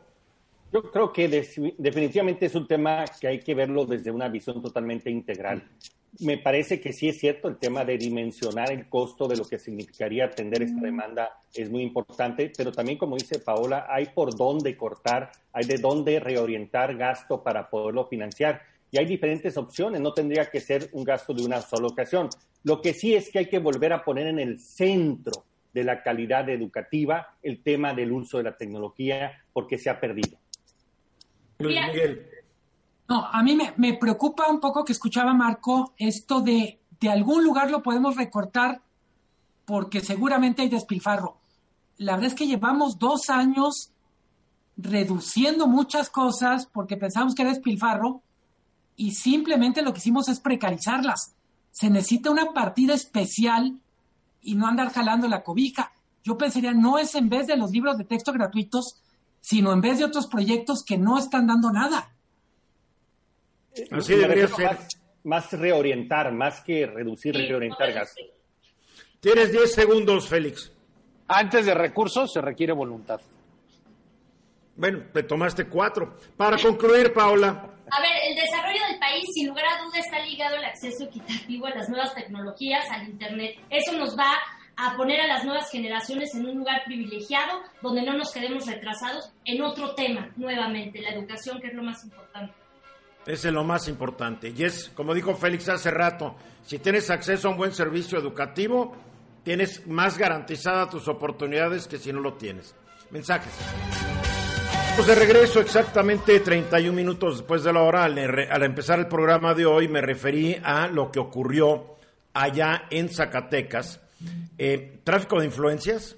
Yo 0.73 0.81
creo 0.91 1.13
que 1.13 1.29
definitivamente 1.77 2.47
es 2.47 2.55
un 2.55 2.67
tema 2.67 3.05
que 3.21 3.27
hay 3.27 3.39
que 3.39 3.53
verlo 3.53 3.85
desde 3.85 4.09
una 4.11 4.27
visión 4.27 4.61
totalmente 4.61 5.09
integral 5.09 5.63
me 6.19 6.37
parece 6.37 6.79
que 6.79 6.93
sí 6.93 7.09
es 7.09 7.19
cierto, 7.19 7.47
el 7.47 7.57
tema 7.57 7.83
de 7.83 7.97
dimensionar 7.97 8.71
el 8.71 8.87
costo 8.87 9.27
de 9.27 9.35
lo 9.35 9.45
que 9.45 9.57
significaría 9.57 10.25
atender 10.25 10.61
esta 10.61 10.81
demanda 10.81 11.39
es 11.53 11.71
muy 11.71 11.81
importante, 11.81 12.51
pero 12.55 12.71
también, 12.71 12.97
como 12.97 13.15
dice 13.15 13.39
Paola, 13.39 13.87
hay 13.89 14.07
por 14.07 14.35
dónde 14.35 14.77
cortar, 14.77 15.31
hay 15.51 15.65
de 15.65 15.77
dónde 15.77 16.19
reorientar 16.19 16.95
gasto 16.95 17.41
para 17.41 17.69
poderlo 17.69 18.07
financiar. 18.07 18.61
Y 18.91 18.99
hay 18.99 19.05
diferentes 19.05 19.57
opciones, 19.57 20.01
no 20.01 20.13
tendría 20.13 20.51
que 20.51 20.61
ser 20.61 20.89
un 20.91 21.03
gasto 21.03 21.33
de 21.33 21.43
una 21.43 21.61
sola 21.61 21.87
ocasión. 21.87 22.29
Lo 22.63 22.79
que 22.79 22.93
sí 22.93 23.15
es 23.15 23.31
que 23.31 23.39
hay 23.39 23.47
que 23.47 23.59
volver 23.59 23.91
a 23.91 24.03
poner 24.03 24.27
en 24.27 24.37
el 24.37 24.59
centro 24.59 25.45
de 25.73 25.83
la 25.83 26.03
calidad 26.03 26.47
educativa 26.49 27.35
el 27.41 27.63
tema 27.63 27.93
del 27.93 28.11
uso 28.11 28.37
de 28.37 28.43
la 28.43 28.55
tecnología, 28.55 29.43
porque 29.51 29.79
se 29.79 29.89
ha 29.89 29.99
perdido. 29.99 30.42
Luis 31.59 31.79
Miguel. 31.87 32.29
No, 33.09 33.25
a 33.25 33.43
mí 33.43 33.57
me, 33.77 33.93
preocupa 33.95 34.47
un 34.49 34.59
poco 34.59 34.83
que 34.83 34.93
escuchaba 34.93 35.33
Marco 35.33 35.93
esto 35.97 36.41
de 36.41 36.79
de 37.03 37.09
algún 37.09 37.43
lugar 37.43 37.69
lo 37.69 37.83
podemos 37.83 38.15
recortar 38.15 38.81
porque 39.65 39.99
seguramente 39.99 40.61
hay 40.61 40.69
despilfarro. 40.69 41.37
La 41.97 42.13
verdad 42.13 42.29
es 42.29 42.33
que 42.33 42.47
llevamos 42.47 42.97
dos 42.97 43.29
años 43.29 43.91
reduciendo 44.77 45.67
muchas 45.67 46.09
cosas 46.09 46.65
porque 46.65 46.95
pensamos 46.95 47.35
que 47.35 47.41
era 47.41 47.51
despilfarro 47.51 48.21
y 48.95 49.11
simplemente 49.11 49.81
lo 49.81 49.91
que 49.91 49.99
hicimos 49.99 50.29
es 50.29 50.39
precarizarlas. 50.39 51.35
Se 51.71 51.89
necesita 51.89 52.31
una 52.31 52.53
partida 52.53 52.93
especial 52.93 53.81
y 54.41 54.55
no 54.55 54.65
andar 54.65 54.93
jalando 54.93 55.27
la 55.27 55.43
cobija. 55.43 55.91
Yo 56.23 56.37
pensaría, 56.37 56.73
no 56.73 56.97
es 56.97 57.15
en 57.15 57.27
vez 57.27 57.47
de 57.47 57.57
los 57.57 57.71
libros 57.71 57.97
de 57.97 58.05
texto 58.05 58.31
gratuitos, 58.31 59.01
sino 59.43 59.73
en 59.73 59.81
vez 59.81 59.99
de 59.99 60.05
otros 60.05 60.27
proyectos 60.27 60.85
que 60.87 60.97
no 60.97 61.19
están 61.19 61.47
dando 61.47 61.69
nada. 61.69 62.09
Así 63.91 64.15
debería 64.15 64.47
ser. 64.47 64.77
Más, 65.25 65.51
reorientar, 65.51 66.31
más 66.31 66.61
que 66.61 66.85
reducir, 66.85 67.35
reorientar 67.35 67.91
gastos. 67.91 68.25
Tienes 69.19 69.51
10 69.51 69.73
segundos, 69.73 70.29
Félix. 70.29 70.71
Antes 71.27 71.65
de 71.65 71.73
recursos 71.73 72.31
se 72.31 72.39
requiere 72.39 72.71
voluntad. 72.71 73.19
Bueno, 74.77 75.03
te 75.13 75.23
tomaste 75.23 75.65
cuatro. 75.67 76.17
Para 76.37 76.57
concluir, 76.57 77.11
Paola. 77.11 77.49
A 77.49 78.01
ver, 78.01 78.11
el 78.29 78.35
desarrollo 78.35 78.79
del 78.89 78.99
país, 78.99 79.25
sin 79.33 79.49
lugar 79.49 79.65
a 79.65 79.83
duda, 79.83 79.99
está 79.99 80.19
ligado 80.25 80.55
al 80.55 80.65
acceso 80.65 81.03
equitativo 81.03 81.65
a 81.65 81.71
las 81.71 81.89
nuevas 81.89 82.15
tecnologías, 82.15 82.89
al 82.89 83.09
Internet. 83.09 83.57
Eso 83.69 83.91
nos 83.97 84.17
va 84.17 84.31
a 84.75 84.95
poner 84.97 85.21
a 85.21 85.27
las 85.27 85.45
nuevas 85.45 85.69
generaciones 85.69 86.33
en 86.35 86.45
un 86.45 86.57
lugar 86.59 86.83
privilegiado, 86.85 87.59
donde 87.81 88.03
no 88.03 88.13
nos 88.13 88.31
quedemos 88.31 88.65
retrasados 88.65 89.31
en 89.45 89.61
otro 89.61 89.93
tema, 89.95 90.29
nuevamente, 90.35 91.01
la 91.01 91.09
educación, 91.09 91.59
que 91.59 91.67
es 91.67 91.73
lo 91.73 91.83
más 91.83 92.03
importante. 92.03 92.53
Ese 93.25 93.47
es 93.47 93.53
lo 93.53 93.63
más 93.63 93.87
importante. 93.87 94.53
Y 94.55 94.63
es, 94.63 94.89
como 94.89 95.13
dijo 95.13 95.35
Félix 95.35 95.69
hace 95.69 95.91
rato, 95.91 96.35
si 96.65 96.79
tienes 96.79 97.09
acceso 97.09 97.47
a 97.47 97.51
un 97.51 97.57
buen 97.57 97.73
servicio 97.73 98.17
educativo, 98.17 98.95
tienes 99.43 99.85
más 99.87 100.17
garantizadas 100.17 100.89
tus 100.89 101.07
oportunidades 101.07 101.87
que 101.87 101.97
si 101.97 102.11
no 102.11 102.19
lo 102.19 102.33
tienes. 102.33 102.75
Mensajes. 103.11 103.53
Pues 104.95 105.07
de 105.07 105.15
regreso 105.15 105.59
exactamente 105.59 106.39
31 106.39 106.93
minutos 106.93 107.37
después 107.37 107.63
de 107.63 107.73
la 107.73 107.81
hora, 107.81 108.03
al, 108.03 108.17
empezar 108.63 108.99
el 108.99 109.07
programa 109.07 109.55
de 109.55 109.65
hoy 109.65 109.87
me 109.87 110.01
referí 110.01 110.55
a 110.63 110.87
lo 110.87 111.11
que 111.11 111.19
ocurrió 111.19 111.97
allá 112.33 112.83
en 112.91 113.09
Zacatecas. 113.09 113.99
Eh, 114.57 114.99
tráfico 115.03 115.39
de 115.39 115.45
influencias, 115.45 116.15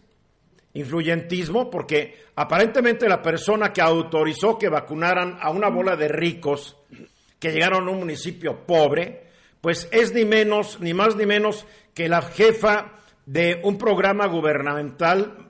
influyentismo, 0.74 1.70
porque 1.70 2.26
aparentemente 2.36 3.08
la 3.08 3.22
persona 3.22 3.72
que 3.72 3.82
autorizó 3.82 4.58
que 4.58 4.70
vacunaran 4.70 5.38
a 5.42 5.50
una 5.50 5.70
bola 5.70 5.96
de 5.96 6.10
ricos 6.10 6.78
que 7.40 7.52
llegaron 7.52 7.88
a 7.88 7.92
un 7.92 8.00
municipio 8.00 8.66
pobre, 8.66 9.28
pues 9.62 9.88
es 9.92 10.14
ni 10.14 10.26
menos, 10.26 10.80
ni 10.82 10.94
más 10.94 11.16
ni 11.16 11.26
menos 11.26 11.66
que 11.94 12.10
la 12.10 12.22
jefa 12.22 13.00
de 13.26 13.62
un 13.64 13.78
programa 13.78 14.28
gubernamental 14.28 15.46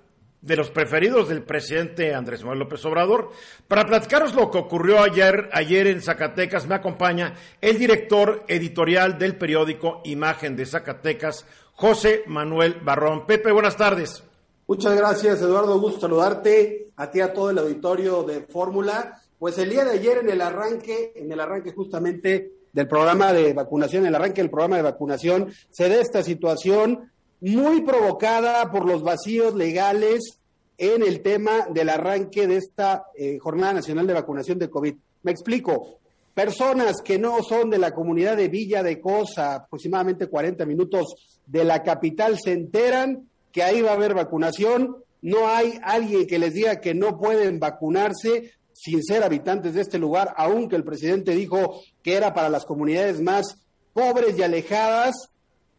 de 0.46 0.56
los 0.56 0.70
preferidos 0.70 1.28
del 1.28 1.42
presidente 1.42 2.14
Andrés 2.14 2.44
Manuel 2.44 2.60
López 2.60 2.86
Obrador. 2.86 3.32
Para 3.68 3.86
platicaros 3.86 4.36
lo 4.36 4.52
que 4.52 4.60
ocurrió 4.60 5.02
ayer, 5.02 5.50
ayer 5.52 5.88
en 5.88 6.04
Zacatecas, 6.04 6.68
me 6.68 6.76
acompaña 6.76 7.34
el 7.62 7.80
director 7.80 8.46
editorial 8.48 9.18
del 9.18 9.38
periódico 9.38 10.02
Imagen 10.06 10.56
de 10.56 10.68
Zacatecas, 10.68 11.48
José 11.76 12.24
Manuel 12.28 12.80
Barrón. 12.82 13.26
Pepe, 13.26 13.52
buenas 13.52 13.76
tardes. 13.76 14.24
Muchas 14.66 14.96
gracias, 14.96 15.42
Eduardo. 15.42 15.80
Gusto 15.80 16.02
saludarte, 16.02 16.88
a 16.96 17.12
ti, 17.12 17.20
a 17.20 17.34
todo 17.34 17.50
el 17.50 17.58
auditorio 17.58 18.24
de 18.24 18.42
Fórmula. 18.42 19.22
Pues 19.38 19.58
el 19.58 19.70
día 19.70 19.84
de 19.84 19.92
ayer 19.92 20.20
en 20.20 20.30
el 20.30 20.42
arranque, 20.42 21.12
en 21.16 21.32
el 21.32 21.40
arranque 21.40 21.74
justamente 21.74 22.54
del 22.72 22.88
programa 22.88 23.34
de 23.34 23.52
vacunación, 23.52 24.06
el 24.06 24.16
arranque 24.16 24.42
del 24.42 24.50
programa 24.50 24.78
de 24.78 24.84
vacunación, 24.84 25.52
se 25.70 25.90
da 25.90 25.96
esta 25.96 26.24
situación 26.24 27.12
muy 27.42 27.82
provocada 27.82 28.72
por 28.72 28.86
los 28.86 29.04
vacíos 29.04 29.54
legales 29.54 30.40
en 30.78 31.04
el 31.04 31.22
tema 31.22 31.68
del 31.70 31.90
arranque 31.90 32.48
de 32.48 32.56
esta 32.56 33.08
eh, 33.16 33.38
Jornada 33.38 33.74
Nacional 33.74 34.08
de 34.08 34.14
Vacunación 34.14 34.58
de 34.60 34.70
COVID. 34.70 34.96
Me 35.24 35.32
explico. 35.32 36.00
Personas 36.34 36.98
que 37.02 37.18
no 37.18 37.42
son 37.44 37.70
de 37.70 37.78
la 37.78 37.92
comunidad 37.92 38.36
de 38.36 38.50
Villa 38.50 38.84
de 38.84 39.00
Cosa, 39.00 39.56
aproximadamente 39.56 40.28
40 40.28 40.66
minutos 40.66 41.35
de 41.48 41.64
la 41.64 41.84
capital, 41.84 42.38
se 42.40 42.52
enteran 42.52 43.30
que 43.52 43.64
ahí 43.64 43.82
va 43.82 43.92
a 43.92 43.96
haber 43.96 44.14
vacunación, 44.14 44.98
no 45.22 45.48
hay 45.48 45.80
alguien 45.84 46.28
que 46.28 46.40
les 46.40 46.54
diga 46.54 46.82
que 46.82 46.94
no 46.94 47.18
pueden 47.18 47.60
vacunarse 47.60 48.52
sin 48.74 49.02
ser 49.04 49.24
habitantes 49.24 49.74
de 49.74 49.82
este 49.82 49.98
lugar, 49.98 50.34
aunque 50.38 50.76
el 50.76 50.84
presidente 50.84 51.32
dijo 51.32 51.82
que 52.04 52.16
era 52.16 52.34
para 52.34 52.50
las 52.50 52.66
comunidades 52.66 53.22
más 53.22 53.58
pobres 53.94 54.38
y 54.38 54.44
alejadas, 54.44 55.30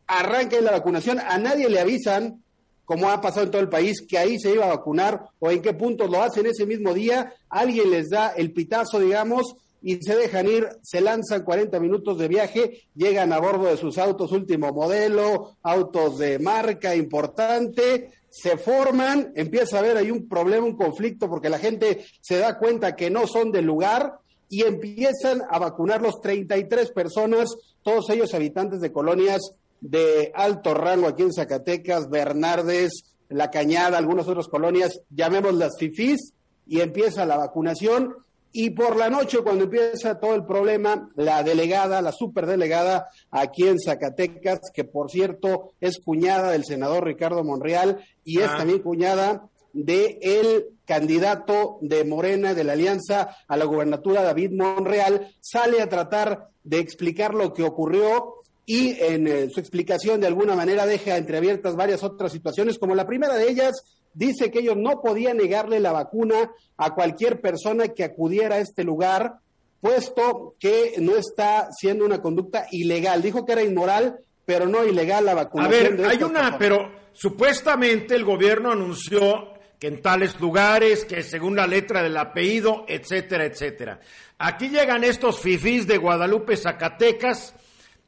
arranca 0.07 0.61
la 0.61 0.73
vacunación, 0.73 1.21
a 1.21 1.37
nadie 1.39 1.69
le 1.69 1.81
avisan, 1.81 2.43
como 2.87 3.11
ha 3.11 3.21
pasado 3.21 3.45
en 3.45 3.51
todo 3.51 3.61
el 3.61 3.69
país, 3.69 4.05
que 4.09 4.17
ahí 4.17 4.39
se 4.39 4.53
iba 4.53 4.64
a 4.64 4.77
vacunar 4.77 5.29
o 5.39 5.51
en 5.51 5.61
qué 5.61 5.75
puntos 5.75 6.09
lo 6.09 6.23
hacen 6.23 6.47
ese 6.47 6.64
mismo 6.64 6.95
día, 6.95 7.35
alguien 7.51 7.91
les 7.91 8.09
da 8.09 8.29
el 8.31 8.53
pitazo, 8.53 9.01
digamos, 9.01 9.57
y 9.83 10.03
se 10.03 10.16
dejan 10.16 10.47
ir, 10.49 10.68
se 10.83 11.01
lanzan 11.01 11.45
40 11.45 11.79
minutos 11.81 12.18
de 12.18 12.29
viaje, 12.29 12.83
llegan 12.95 13.33
a 13.33 13.39
bordo 13.39 13.66
de 13.66 13.77
sus 13.77 13.99
autos 13.99 14.33
último 14.33 14.72
modelo, 14.72 15.57
autos 15.62 16.18
de 16.18 16.39
marca 16.39 16.95
importante, 16.95 18.11
se 18.31 18.59
forman, 18.59 19.33
empieza 19.35 19.77
a 19.77 19.81
haber 19.81 19.97
ahí 19.97 20.11
un 20.11 20.29
problema, 20.29 20.66
un 20.66 20.77
conflicto, 20.77 21.29
porque 21.29 21.49
la 21.49 21.59
gente 21.59 22.05
se 22.20 22.39
da 22.39 22.59
cuenta 22.59 22.97
que 22.97 23.11
no 23.11 23.27
son 23.27 23.53
del 23.53 23.64
lugar 23.64 24.18
y 24.49 24.62
empiezan 24.62 25.43
a 25.51 25.59
vacunar 25.59 26.03
los 26.03 26.20
33 26.20 26.91
personas, 26.91 27.49
todos 27.83 28.11
ellos 28.11 28.35
habitantes 28.35 28.81
de 28.81 28.93
colonias 28.93 29.41
de 29.81 30.33
alto 30.35 30.74
rango 30.74 31.07
aquí 31.07 31.22
en 31.22 31.33
Zacatecas, 31.33 32.09
Bernardes, 32.11 33.14
La 33.29 33.51
Cañada, 33.51 33.99
algunas 33.99 34.29
otras 34.29 34.49
colonias, 34.49 35.01
llamémoslas 35.11 35.77
FIFIs, 35.79 36.33
y 36.66 36.81
empieza 36.81 37.27
la 37.27 37.37
vacunación. 37.37 38.14
Y 38.53 38.71
por 38.71 38.97
la 38.97 39.11
noche, 39.11 39.39
cuando 39.39 39.65
empieza 39.65 40.19
todo 40.19 40.35
el 40.35 40.45
problema, 40.45 41.11
la 41.15 41.43
delegada, 41.43 42.01
la 42.01 42.13
superdelegada 42.13 43.09
aquí 43.31 43.69
en 43.69 43.79
Zacatecas, 43.79 44.61
que 44.73 44.85
por 44.85 45.11
cierto 45.11 45.75
es 45.81 45.99
cuñada 45.99 46.51
del 46.53 46.65
senador 46.65 47.05
Ricardo 47.05 47.45
Monreal 47.45 48.03
y 48.25 48.41
es 48.41 48.49
ah. 48.49 48.57
también 48.59 48.81
cuñada 48.81 49.49
de 49.75 50.19
el 50.23 50.69
candidato 50.87 51.79
de 51.83 52.05
Morena 52.05 52.55
de 52.55 52.65
la 52.65 52.73
Alianza 52.73 53.37
a 53.47 53.57
la 53.59 53.67
gubernatura 53.67 54.23
David 54.23 54.53
Monreal, 54.53 55.35
sale 55.41 55.83
a 55.83 55.89
tratar 55.89 56.49
de 56.65 56.79
explicar 56.79 57.35
lo 57.35 57.53
que 57.53 57.63
ocurrió 57.63 58.37
y 58.65 58.97
en 59.01 59.29
eh, 59.29 59.49
su 59.51 59.61
explicación 59.61 60.21
de 60.21 60.27
alguna 60.27 60.57
manera 60.57 60.87
deja 60.87 61.17
entreabiertas 61.17 61.77
varias 61.77 62.03
otras 62.03 62.33
situaciones, 62.33 62.79
como 62.79 62.95
la 62.95 63.07
primera 63.07 63.35
de 63.35 63.49
ellas 63.49 63.96
dice 64.17 64.51
que 64.51 64.61
ellos 64.61 64.77
no 64.77 65.03
podían 65.03 65.37
negarle 65.37 65.79
la 65.79 65.93
vacuna 65.93 66.51
a 66.77 66.95
cualquier 66.95 67.41
persona 67.41 67.89
que 67.89 68.03
acudiera 68.03 68.57
a 68.57 68.61
este 68.61 68.83
lugar, 68.83 69.35
puesto 69.81 70.57
que 70.59 70.95
no 70.99 71.17
está 71.17 71.69
siendo 71.71 72.05
una 72.05 72.23
conducta 72.23 72.67
ilegal. 72.73 73.23
Dijo 73.23 73.45
que 73.45 73.53
era 73.53 73.62
inmoral, 73.62 74.19
pero 74.47 74.67
no 74.67 74.85
ilegal 74.85 75.27
la 75.27 75.35
vacunación. 75.35 75.95
A 75.95 75.97
ver, 75.97 76.07
hay 76.07 76.23
una, 76.23 76.57
pero 76.59 76.91
supuestamente 77.12 78.14
el 78.14 78.25
gobierno 78.25 78.73
anunció 78.73 79.55
que 79.79 79.89
en 79.89 80.01
tales 80.01 80.41
lugares, 80.41 81.05
que 81.05 81.23
según 81.23 81.55
la 81.55 81.67
letra 81.67 82.03
del 82.03 82.17
apellido, 82.17 82.87
etcétera, 82.89 83.45
etcétera. 83.45 84.01
Aquí 84.39 84.71
llegan 84.71 85.05
estos 85.05 85.41
fifís 85.41 85.87
de 85.87 85.99
Guadalupe, 85.99 86.57
Zacatecas, 86.57 87.55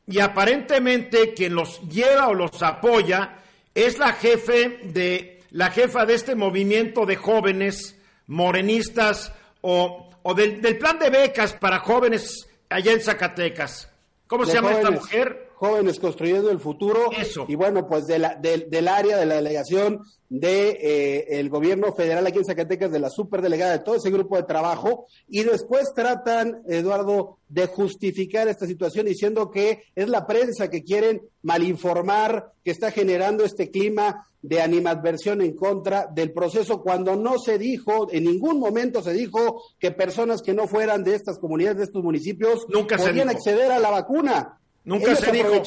y 0.06 0.20
aparentemente 0.20 1.34
quien 1.34 1.54
los 1.54 1.82
lleva 1.82 2.28
o 2.28 2.34
los 2.34 2.62
apoya 2.62 3.36
es 3.74 3.98
la 3.98 4.14
jefe 4.14 4.80
de 4.84 5.38
la 5.51 5.70
jefa 5.70 6.07
de 6.07 6.14
este 6.14 6.34
movimiento 6.34 7.07
de 7.07 7.16
jóvenes 7.16 7.96
morenistas 8.26 9.32
o, 9.61 10.11
del, 10.36 10.78
plan 10.78 10.99
de 10.99 11.11
becas 11.11 11.55
para 11.55 11.78
jóvenes 11.80 12.49
allá 12.68 12.92
en 12.92 13.01
Zacatecas. 13.01 13.90
¿Cómo 14.26 14.44
se 14.44 14.55
llama 14.55 14.72
esta 14.72 14.90
mujer? 14.90 15.47
Jóvenes 15.59 15.98
construyendo 15.98 16.52
el 16.52 16.61
futuro. 16.61 17.11
Eso. 17.11 17.44
Y 17.48 17.56
bueno, 17.56 17.88
pues 17.88 18.06
de 18.06 18.20
la, 18.20 18.36
del 18.36 18.86
área 18.86 19.16
de 19.16 19.26
la 19.26 19.34
delegación 19.34 20.02
de 20.28 20.78
eh, 20.80 21.40
el 21.40 21.48
gobierno 21.48 21.92
federal 21.92 22.24
aquí 22.24 22.38
en 22.38 22.44
Zacatecas, 22.44 22.92
de 22.92 23.00
la 23.00 23.11
superdelegada 23.11 23.72
de 23.72 23.78
todo 23.80 23.96
ese 23.96 24.12
grupo 24.12 24.36
de 24.36 24.44
trabajo, 24.44 25.06
y 25.26 25.42
después 25.42 25.92
tratan, 25.96 26.62
Eduardo, 26.68 27.38
de 27.48 27.66
justificar 27.66 28.46
esta 28.46 28.66
situación 28.66 29.06
diciendo 29.06 29.50
que 29.50 29.82
es 29.96 30.09
la 30.09 30.28
prensa 30.28 30.70
que 30.70 30.84
quieren 30.84 31.22
malinformar, 31.42 32.52
que 32.62 32.70
está 32.70 32.92
generando 32.92 33.44
este 33.44 33.68
clima 33.68 34.28
de 34.40 34.62
animadversión 34.62 35.42
en 35.42 35.56
contra 35.56 36.06
del 36.06 36.32
proceso, 36.32 36.82
cuando 36.82 37.16
no 37.16 37.36
se 37.40 37.59
dijo, 37.59 38.06
en 38.12 38.24
ningún 38.24 38.61
momento 38.61 39.02
se 39.02 39.12
dijo 39.12 39.61
que 39.80 39.90
personas 39.90 40.40
que 40.40 40.54
no 40.54 40.68
fueran 40.68 41.02
de 41.02 41.16
estas 41.16 41.40
comunidades, 41.40 41.78
de 41.78 41.84
estos 41.84 42.04
municipios, 42.04 42.64
Nunca 42.68 42.96
podían 42.96 43.28
acceder 43.28 43.72
a 43.72 43.80
la 43.80 43.90
vacuna. 43.90 44.61
Nunca 44.84 45.14
se 45.16 45.32
dijo. 45.32 45.62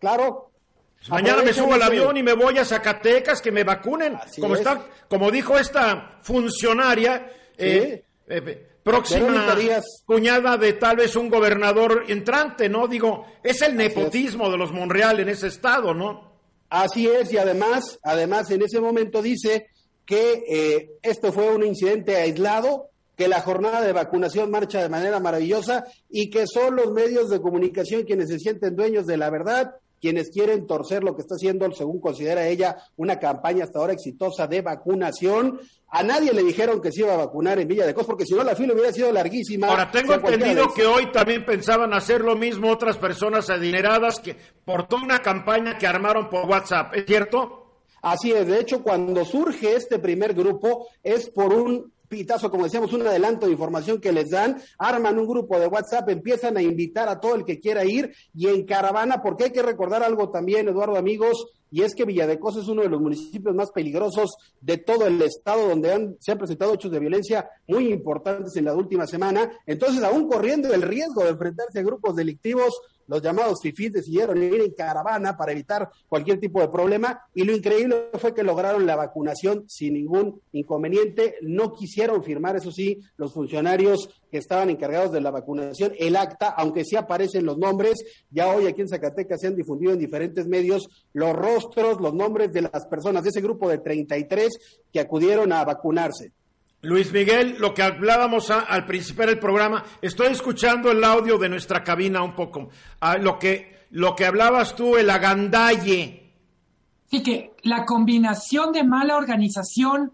Claro, 0.00 0.52
Mañana 1.08 1.42
me 1.42 1.52
subo 1.52 1.74
al 1.74 1.82
avión 1.82 2.16
y 2.16 2.22
me 2.22 2.34
voy 2.34 2.58
a 2.58 2.64
Zacatecas, 2.64 3.40
que 3.40 3.50
me 3.50 3.64
vacunen. 3.64 4.16
como, 4.40 4.54
está, 4.54 4.86
como 5.08 5.30
dijo 5.30 5.58
esta 5.58 6.18
funcionaria, 6.22 7.32
eh, 7.58 8.04
eh, 8.28 8.68
próxima 8.82 9.46
cuñada 10.04 10.56
de 10.56 10.74
tal 10.74 10.96
vez 10.96 11.16
un 11.16 11.28
gobernador 11.28 12.04
entrante, 12.08 12.68
¿no? 12.68 12.86
Digo, 12.86 13.26
es 13.42 13.62
el 13.62 13.76
nepotismo 13.76 14.50
de 14.50 14.58
los 14.58 14.72
Monreal 14.72 15.20
en 15.20 15.28
ese 15.28 15.48
estado, 15.48 15.92
¿no? 15.94 16.32
Así 16.70 17.06
es, 17.06 17.32
y 17.32 17.36
además, 17.36 17.98
además 18.02 18.50
en 18.50 18.62
ese 18.62 18.80
momento 18.80 19.20
dice 19.20 19.66
que 20.06 20.44
eh, 20.48 20.90
esto 21.02 21.32
fue 21.32 21.54
un 21.54 21.64
incidente 21.64 22.16
aislado, 22.16 22.90
que 23.22 23.28
la 23.28 23.40
jornada 23.40 23.80
de 23.82 23.92
vacunación 23.92 24.50
marcha 24.50 24.82
de 24.82 24.88
manera 24.88 25.20
maravillosa 25.20 25.84
y 26.10 26.28
que 26.28 26.44
son 26.44 26.74
los 26.74 26.90
medios 26.90 27.30
de 27.30 27.40
comunicación 27.40 28.02
quienes 28.02 28.30
se 28.30 28.40
sienten 28.40 28.74
dueños 28.74 29.06
de 29.06 29.16
la 29.16 29.30
verdad 29.30 29.76
quienes 30.00 30.30
quieren 30.30 30.66
torcer 30.66 31.04
lo 31.04 31.14
que 31.14 31.22
está 31.22 31.36
haciendo, 31.36 31.70
según 31.70 32.00
considera 32.00 32.48
ella, 32.48 32.76
una 32.96 33.20
campaña 33.20 33.62
hasta 33.62 33.78
ahora 33.78 33.92
exitosa 33.92 34.48
de 34.48 34.60
vacunación. 34.60 35.60
A 35.86 36.02
nadie 36.02 36.32
le 36.32 36.42
dijeron 36.42 36.82
que 36.82 36.90
se 36.90 37.02
iba 37.02 37.14
a 37.14 37.18
vacunar 37.18 37.60
en 37.60 37.68
Villa 37.68 37.86
de 37.86 37.94
Cos, 37.94 38.06
porque 38.06 38.26
si 38.26 38.34
no 38.34 38.42
la 38.42 38.56
fila 38.56 38.72
hubiera 38.72 38.92
sido 38.92 39.12
larguísima. 39.12 39.68
Ahora, 39.68 39.92
tengo 39.92 40.14
entendido 40.14 40.74
que 40.74 40.86
hoy 40.86 41.12
también 41.12 41.46
pensaban 41.46 41.94
hacer 41.94 42.22
lo 42.22 42.34
mismo 42.34 42.72
otras 42.72 42.96
personas 42.96 43.48
adineradas 43.48 44.18
que 44.18 44.34
por 44.64 44.88
toda 44.88 45.04
una 45.04 45.20
campaña 45.20 45.78
que 45.78 45.86
armaron 45.86 46.28
por 46.28 46.46
WhatsApp, 46.46 46.96
¿es 46.96 47.06
cierto? 47.06 47.62
Así 48.02 48.32
es, 48.32 48.48
de 48.48 48.58
hecho, 48.58 48.82
cuando 48.82 49.24
surge 49.24 49.76
este 49.76 50.00
primer 50.00 50.34
grupo 50.34 50.88
es 51.04 51.30
por 51.30 51.52
un 51.52 51.92
pitazo, 52.12 52.50
como 52.50 52.64
decíamos, 52.64 52.92
un 52.92 53.06
adelanto 53.06 53.46
de 53.46 53.52
información 53.52 53.98
que 53.98 54.12
les 54.12 54.28
dan, 54.28 54.60
arman 54.78 55.18
un 55.18 55.26
grupo 55.26 55.58
de 55.58 55.66
WhatsApp, 55.66 56.10
empiezan 56.10 56.58
a 56.58 56.62
invitar 56.62 57.08
a 57.08 57.18
todo 57.18 57.34
el 57.34 57.44
que 57.44 57.58
quiera 57.58 57.86
ir 57.86 58.12
y 58.34 58.48
en 58.48 58.66
caravana, 58.66 59.22
porque 59.22 59.44
hay 59.44 59.50
que 59.50 59.62
recordar 59.62 60.02
algo 60.02 60.28
también, 60.28 60.68
Eduardo, 60.68 60.96
amigos, 60.96 61.46
y 61.70 61.80
es 61.82 61.94
que 61.94 62.04
Villadecos 62.04 62.56
es 62.58 62.68
uno 62.68 62.82
de 62.82 62.90
los 62.90 63.00
municipios 63.00 63.54
más 63.54 63.70
peligrosos 63.70 64.36
de 64.60 64.76
todo 64.76 65.06
el 65.06 65.22
estado, 65.22 65.66
donde 65.66 65.90
han, 65.90 66.16
se 66.20 66.32
han 66.32 66.38
presentado 66.38 66.74
hechos 66.74 66.90
de 66.90 67.00
violencia 67.00 67.48
muy 67.66 67.90
importantes 67.90 68.54
en 68.56 68.66
la 68.66 68.74
última 68.74 69.06
semana. 69.06 69.50
Entonces, 69.64 70.04
aún 70.04 70.28
corriendo 70.28 70.72
el 70.74 70.82
riesgo 70.82 71.24
de 71.24 71.30
enfrentarse 71.30 71.78
a 71.78 71.82
grupos 71.82 72.14
delictivos, 72.14 72.78
los 73.06 73.22
llamados 73.22 73.60
FIFIs 73.62 73.92
decidieron 73.92 74.42
ir 74.42 74.60
en 74.60 74.72
caravana 74.72 75.36
para 75.36 75.52
evitar 75.52 75.90
cualquier 76.08 76.38
tipo 76.38 76.60
de 76.60 76.68
problema 76.68 77.20
y 77.34 77.44
lo 77.44 77.54
increíble 77.54 78.08
fue 78.14 78.34
que 78.34 78.42
lograron 78.42 78.86
la 78.86 78.96
vacunación 78.96 79.64
sin 79.68 79.94
ningún 79.94 80.40
inconveniente. 80.52 81.36
No 81.42 81.72
quisieron 81.72 82.22
firmar, 82.22 82.56
eso 82.56 82.70
sí, 82.70 83.00
los 83.16 83.32
funcionarios 83.32 84.08
que 84.30 84.38
estaban 84.38 84.70
encargados 84.70 85.12
de 85.12 85.20
la 85.20 85.30
vacunación, 85.30 85.92
el 85.98 86.16
acta, 86.16 86.48
aunque 86.48 86.84
sí 86.84 86.96
aparecen 86.96 87.44
los 87.44 87.58
nombres, 87.58 88.02
ya 88.30 88.54
hoy 88.54 88.66
aquí 88.66 88.80
en 88.80 88.88
Zacatecas 88.88 89.40
se 89.40 89.46
han 89.46 89.56
difundido 89.56 89.92
en 89.92 89.98
diferentes 89.98 90.46
medios 90.46 90.88
los 91.12 91.32
rostros, 91.34 92.00
los 92.00 92.14
nombres 92.14 92.52
de 92.52 92.62
las 92.62 92.86
personas 92.86 93.22
de 93.24 93.30
ese 93.30 93.42
grupo 93.42 93.68
de 93.68 93.78
33 93.78 94.48
que 94.92 95.00
acudieron 95.00 95.52
a 95.52 95.64
vacunarse. 95.64 96.32
Luis 96.82 97.12
Miguel, 97.12 97.56
lo 97.60 97.72
que 97.74 97.82
hablábamos 97.84 98.50
al 98.50 98.84
principio 98.86 99.24
del 99.24 99.38
programa, 99.38 99.84
estoy 100.00 100.32
escuchando 100.32 100.90
el 100.90 101.04
audio 101.04 101.38
de 101.38 101.48
nuestra 101.48 101.84
cabina 101.84 102.24
un 102.24 102.34
poco. 102.34 102.70
lo, 103.20 103.38
que, 103.38 103.86
lo 103.90 104.16
que 104.16 104.26
hablabas 104.26 104.74
tú, 104.74 104.96
el 104.96 105.08
agandalle. 105.08 106.32
Sí, 107.08 107.22
que 107.22 107.54
la 107.62 107.84
combinación 107.84 108.72
de 108.72 108.82
mala 108.82 109.16
organización 109.16 110.12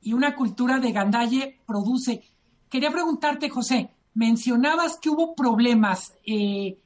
y 0.00 0.14
una 0.14 0.34
cultura 0.34 0.78
de 0.78 0.92
gandalle 0.92 1.60
produce. 1.66 2.22
Quería 2.70 2.90
preguntarte, 2.90 3.50
José, 3.50 3.90
mencionabas 4.14 4.98
que 4.98 5.10
hubo 5.10 5.34
problemas. 5.34 6.14
Eh, 6.24 6.78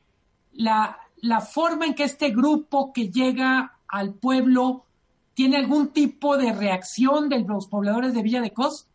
la, 0.54 0.98
la 1.18 1.40
forma 1.40 1.86
en 1.86 1.94
que 1.94 2.02
este 2.02 2.30
grupo 2.30 2.92
que 2.92 3.10
llega 3.10 3.78
al 3.86 4.12
pueblo 4.14 4.86
tiene 5.34 5.56
algún 5.56 5.88
tipo 5.88 6.36
de 6.36 6.52
reacción 6.52 7.28
de 7.28 7.38
los 7.40 7.68
pobladores 7.68 8.12
de 8.12 8.22
Villa 8.22 8.40
de 8.40 8.52
Cos? 8.52 8.88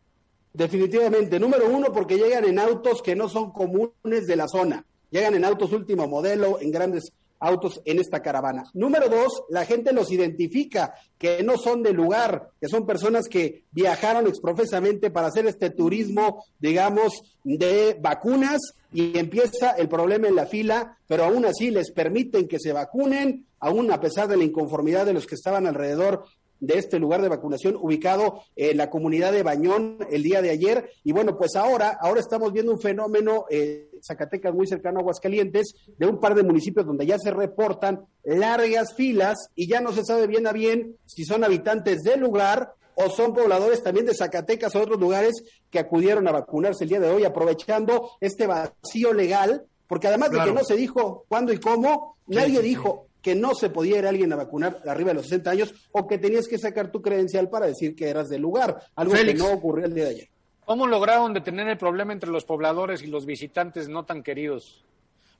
Definitivamente. 0.55 1.39
Número 1.39 1.69
uno, 1.69 1.91
porque 1.91 2.17
llegan 2.17 2.45
en 2.45 2.59
autos 2.59 3.01
que 3.01 3.15
no 3.15 3.27
son 3.27 3.51
comunes 3.51 4.25
de 4.25 4.35
la 4.35 4.47
zona. 4.47 4.85
Llegan 5.11 5.35
en 5.35 5.45
autos 5.45 5.73
último 5.73 6.07
modelo, 6.07 6.59
en 6.61 6.71
grandes 6.71 7.11
autos 7.39 7.81
en 7.83 7.99
esta 7.99 8.21
caravana. 8.21 8.63
Número 8.73 9.09
dos, 9.09 9.43
la 9.49 9.65
gente 9.65 9.91
los 9.91 10.11
identifica, 10.11 10.95
que 11.17 11.43
no 11.43 11.57
son 11.57 11.83
de 11.83 11.91
lugar, 11.91 12.51
que 12.59 12.69
son 12.69 12.85
personas 12.85 13.27
que 13.27 13.65
viajaron 13.71 14.27
exprofesamente 14.27 15.11
para 15.11 15.27
hacer 15.27 15.45
este 15.45 15.69
turismo, 15.69 16.45
digamos, 16.59 17.21
de 17.43 17.97
vacunas 17.99 18.61
y 18.93 19.17
empieza 19.19 19.71
el 19.71 19.89
problema 19.89 20.27
en 20.27 20.35
la 20.35 20.45
fila, 20.45 20.97
pero 21.05 21.25
aún 21.25 21.45
así 21.45 21.69
les 21.69 21.91
permiten 21.91 22.47
que 22.47 22.59
se 22.59 22.71
vacunen, 22.71 23.45
aún 23.59 23.91
a 23.91 23.99
pesar 23.99 24.29
de 24.29 24.37
la 24.37 24.45
inconformidad 24.45 25.05
de 25.05 25.13
los 25.13 25.27
que 25.27 25.35
estaban 25.35 25.67
alrededor 25.67 26.25
de 26.59 26.77
este 26.77 26.99
lugar 26.99 27.21
de 27.21 27.29
vacunación 27.29 27.75
ubicado 27.75 28.41
en 28.55 28.77
la 28.77 28.89
comunidad 28.89 29.31
de 29.31 29.43
Bañón 29.43 29.99
el 30.09 30.23
día 30.23 30.41
de 30.41 30.49
ayer. 30.49 30.89
Y 31.03 31.11
bueno, 31.11 31.37
pues 31.37 31.55
ahora, 31.55 31.97
ahora 31.99 32.19
estamos 32.19 32.51
viendo 32.53 32.71
un 32.71 32.79
fenómeno, 32.79 33.45
eh, 33.49 33.91
Zacatecas 34.01 34.53
muy 34.53 34.67
cercano 34.67 34.99
a 34.99 35.01
Aguascalientes, 35.01 35.75
de 35.97 36.05
un 36.07 36.19
par 36.19 36.35
de 36.35 36.43
municipios 36.43 36.85
donde 36.85 37.05
ya 37.05 37.17
se 37.19 37.31
reportan 37.31 38.05
largas 38.23 38.93
filas 38.95 39.49
y 39.55 39.67
ya 39.67 39.81
no 39.81 39.91
se 39.91 40.03
sabe 40.03 40.27
bien 40.27 40.47
a 40.47 40.53
bien 40.53 40.97
si 41.05 41.25
son 41.25 41.43
habitantes 41.43 42.03
del 42.03 42.19
lugar 42.19 42.73
o 42.95 43.09
son 43.09 43.33
pobladores 43.33 43.83
también 43.83 44.05
de 44.05 44.15
Zacatecas 44.15 44.75
o 44.75 44.81
otros 44.81 44.99
lugares 44.99 45.33
que 45.69 45.79
acudieron 45.79 46.27
a 46.27 46.31
vacunarse 46.31 46.85
el 46.85 46.89
día 46.89 46.99
de 46.99 47.09
hoy, 47.09 47.25
aprovechando 47.25 48.11
este 48.21 48.47
vacío 48.47 49.13
legal, 49.13 49.65
porque 49.87 50.07
además 50.07 50.31
de 50.31 50.39
que 50.39 50.53
no 50.53 50.63
se 50.63 50.75
dijo 50.75 51.25
cuándo 51.27 51.53
y 51.53 51.59
cómo, 51.59 52.17
nadie 52.27 52.61
dijo 52.61 53.07
que 53.25 53.33
no 53.33 53.55
se 53.55 53.71
podía 53.71 53.97
ir 53.97 54.05
alguien 54.05 54.31
a 54.33 54.35
vacunar 54.35 54.83
arriba 54.85 55.09
de 55.09 55.15
los 55.15 55.23
60 55.23 55.49
años 55.49 55.73
o 55.91 56.05
que 56.05 56.19
tenías 56.19 56.47
que 56.47 56.59
sacar 56.59 56.91
tu 56.91 57.01
credencial 57.01 57.49
para 57.49 57.65
decir 57.65 57.95
que 57.95 58.07
eras 58.07 58.29
del 58.29 58.43
lugar, 58.43 58.83
algo 58.95 59.15
que 59.15 59.33
no 59.33 59.51
ocurrió 59.51 59.87
el 59.87 59.95
día 59.95 60.03
de 60.03 60.09
ayer. 60.11 60.29
¿Cómo 60.63 60.85
lograron 60.85 61.33
detener 61.33 61.67
el 61.67 61.77
problema 61.79 62.13
entre 62.13 62.29
los 62.29 62.45
pobladores 62.45 63.01
y 63.01 63.07
los 63.07 63.25
visitantes 63.25 63.89
no 63.89 64.05
tan 64.05 64.21
queridos? 64.21 64.85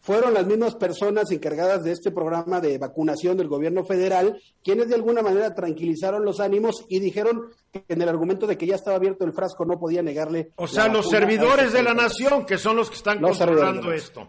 Fueron 0.02 0.34
las 0.34 0.48
mismas 0.48 0.74
personas 0.74 1.30
encargadas 1.30 1.84
de 1.84 1.92
este 1.92 2.10
programa 2.10 2.60
de 2.60 2.80
vacunación 2.80 3.38
del 3.38 3.50
gobierno 3.50 3.84
federal 3.84 4.42
quienes 4.64 4.90
de 4.90 4.96
alguna 4.96 5.22
manera 5.22 5.54
tranquilizaron 5.54 6.26
los 6.26 6.40
ánimos 6.40 6.86
y 6.90 7.00
dijeron 7.00 7.52
que 7.72 7.86
en 7.88 8.02
el 8.02 8.10
argumento 8.10 8.48
de 8.48 8.58
que 8.58 8.66
ya 8.66 8.74
estaba 8.74 8.98
abierto 8.98 9.26
el 9.26 9.34
frasco 9.34 9.64
no 9.64 9.78
podía 9.78 10.02
negarle. 10.02 10.54
O 10.56 10.68
sea, 10.68 10.88
los 10.88 11.08
servidores 11.08 11.72
de 11.72 11.84
la 11.84 11.94
nación 11.94 12.48
que 12.48 12.58
son 12.58 12.78
los 12.78 12.90
que 12.90 12.96
están 12.96 13.22
controlando 13.22 13.92
esto. 13.92 14.28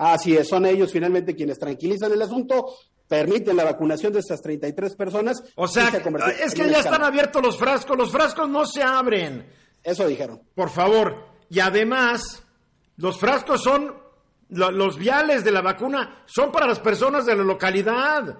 Así 0.00 0.34
es, 0.34 0.48
son 0.48 0.64
ellos 0.64 0.90
finalmente 0.90 1.36
quienes 1.36 1.58
tranquilizan 1.58 2.10
el 2.10 2.22
asunto, 2.22 2.74
permiten 3.06 3.54
la 3.54 3.64
vacunación 3.64 4.14
de 4.14 4.20
estas 4.20 4.40
33 4.40 4.96
personas. 4.96 5.42
O 5.56 5.68
sea, 5.68 5.88
es 6.42 6.54
que 6.54 6.70
ya 6.70 6.78
están 6.78 7.02
abiertos 7.02 7.42
los 7.42 7.58
frascos, 7.58 7.98
los 7.98 8.10
frascos 8.10 8.48
no 8.48 8.64
se 8.64 8.82
abren. 8.82 9.46
Eso 9.84 10.08
dijeron. 10.08 10.40
Por 10.54 10.70
favor. 10.70 11.26
Y 11.50 11.60
además, 11.60 12.42
los 12.96 13.18
frascos 13.18 13.62
son, 13.62 13.94
los 14.48 14.96
viales 14.96 15.44
de 15.44 15.50
la 15.50 15.60
vacuna 15.60 16.24
son 16.24 16.50
para 16.50 16.66
las 16.66 16.78
personas 16.78 17.26
de 17.26 17.36
la 17.36 17.44
localidad. 17.44 18.38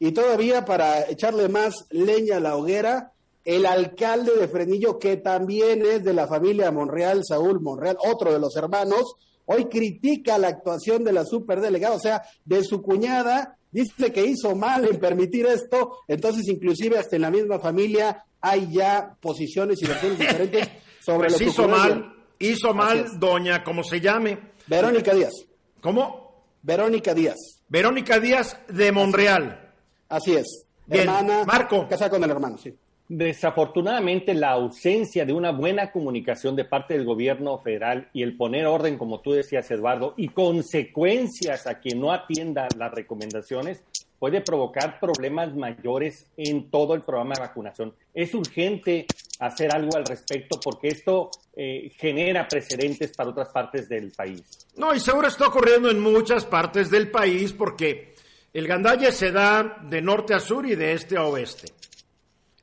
Y 0.00 0.10
todavía 0.10 0.64
para 0.64 1.08
echarle 1.08 1.48
más 1.48 1.86
leña 1.90 2.38
a 2.38 2.40
la 2.40 2.56
hoguera, 2.56 3.12
el 3.44 3.64
alcalde 3.64 4.32
de 4.36 4.48
Frenillo, 4.48 4.98
que 4.98 5.18
también 5.18 5.86
es 5.86 6.02
de 6.02 6.14
la 6.14 6.26
familia 6.26 6.72
Monreal, 6.72 7.22
Saúl 7.24 7.60
Monreal, 7.60 7.96
otro 8.04 8.32
de 8.32 8.40
los 8.40 8.56
hermanos, 8.56 9.14
hoy 9.46 9.66
critica 9.66 10.38
la 10.38 10.48
actuación 10.48 11.02
de 11.02 11.12
la 11.12 11.24
superdelegada, 11.24 11.96
o 11.96 12.00
sea, 12.00 12.22
de 12.44 12.62
su 12.62 12.82
cuñada, 12.82 13.56
dice 13.70 14.12
que 14.12 14.24
hizo 14.24 14.54
mal 14.54 14.84
en 14.84 14.98
permitir 14.98 15.46
esto, 15.46 15.98
entonces 16.06 16.46
inclusive 16.48 16.98
hasta 16.98 17.16
en 17.16 17.22
la 17.22 17.30
misma 17.30 17.58
familia 17.58 18.24
hay 18.40 18.68
ya 18.70 19.16
posiciones 19.20 19.82
y 19.82 19.86
versiones 19.86 20.18
diferentes 20.18 20.68
sobre 21.00 21.28
pues 21.28 21.32
lo 21.32 21.38
que 21.38 21.44
hizo 21.44 21.68
mal, 21.68 22.14
hizo 22.38 22.74
mal 22.74 23.18
doña, 23.18 23.64
como 23.64 23.82
se 23.82 24.00
llame. 24.00 24.38
Verónica 24.66 25.14
Díaz. 25.14 25.32
¿Cómo? 25.80 26.44
Verónica 26.62 27.14
Díaz. 27.14 27.36
Verónica 27.68 28.18
Díaz 28.18 28.58
de 28.68 28.92
Monreal. 28.92 29.72
Así 30.08 30.34
es. 30.34 30.66
Hermana. 30.88 31.44
Marco. 31.44 31.86
Casada 31.88 32.10
con 32.10 32.22
el 32.24 32.30
hermano, 32.30 32.58
sí. 32.58 32.74
Desafortunadamente, 33.08 34.34
la 34.34 34.50
ausencia 34.50 35.24
de 35.24 35.32
una 35.32 35.52
buena 35.52 35.92
comunicación 35.92 36.56
de 36.56 36.64
parte 36.64 36.94
del 36.94 37.04
gobierno 37.04 37.58
federal 37.58 38.08
y 38.12 38.22
el 38.22 38.36
poner 38.36 38.66
orden, 38.66 38.98
como 38.98 39.20
tú 39.20 39.30
decías, 39.32 39.70
Eduardo, 39.70 40.14
y 40.16 40.28
consecuencias 40.28 41.68
a 41.68 41.78
quien 41.78 42.00
no 42.00 42.12
atienda 42.12 42.66
las 42.76 42.92
recomendaciones, 42.92 43.80
puede 44.18 44.40
provocar 44.40 44.98
problemas 44.98 45.54
mayores 45.54 46.26
en 46.36 46.68
todo 46.68 46.94
el 46.94 47.02
programa 47.02 47.34
de 47.34 47.42
vacunación. 47.42 47.94
Es 48.12 48.34
urgente 48.34 49.06
hacer 49.38 49.72
algo 49.72 49.96
al 49.96 50.04
respecto 50.04 50.58
porque 50.58 50.88
esto 50.88 51.30
eh, 51.54 51.92
genera 51.96 52.48
precedentes 52.48 53.12
para 53.16 53.30
otras 53.30 53.50
partes 53.50 53.88
del 53.88 54.10
país. 54.10 54.66
No, 54.76 54.92
y 54.92 54.98
seguro 54.98 55.28
está 55.28 55.46
ocurriendo 55.46 55.90
en 55.90 56.00
muchas 56.00 56.44
partes 56.44 56.90
del 56.90 57.10
país 57.12 57.52
porque 57.52 58.14
el 58.52 58.66
gandalle 58.66 59.12
se 59.12 59.30
da 59.30 59.78
de 59.88 60.02
norte 60.02 60.34
a 60.34 60.40
sur 60.40 60.66
y 60.66 60.74
de 60.74 60.94
este 60.94 61.16
a 61.16 61.24
oeste 61.24 61.68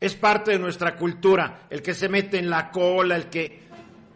es 0.04 0.16
parte 0.16 0.52
de 0.52 0.60
nuestra 0.60 0.98
cultura, 0.98 1.62
el 1.70 1.82
que 1.82 1.94
se 1.94 2.10
mete 2.10 2.38
en 2.38 2.50
la 2.50 2.72
cola, 2.72 3.16
el 3.16 3.30
que 3.30 3.62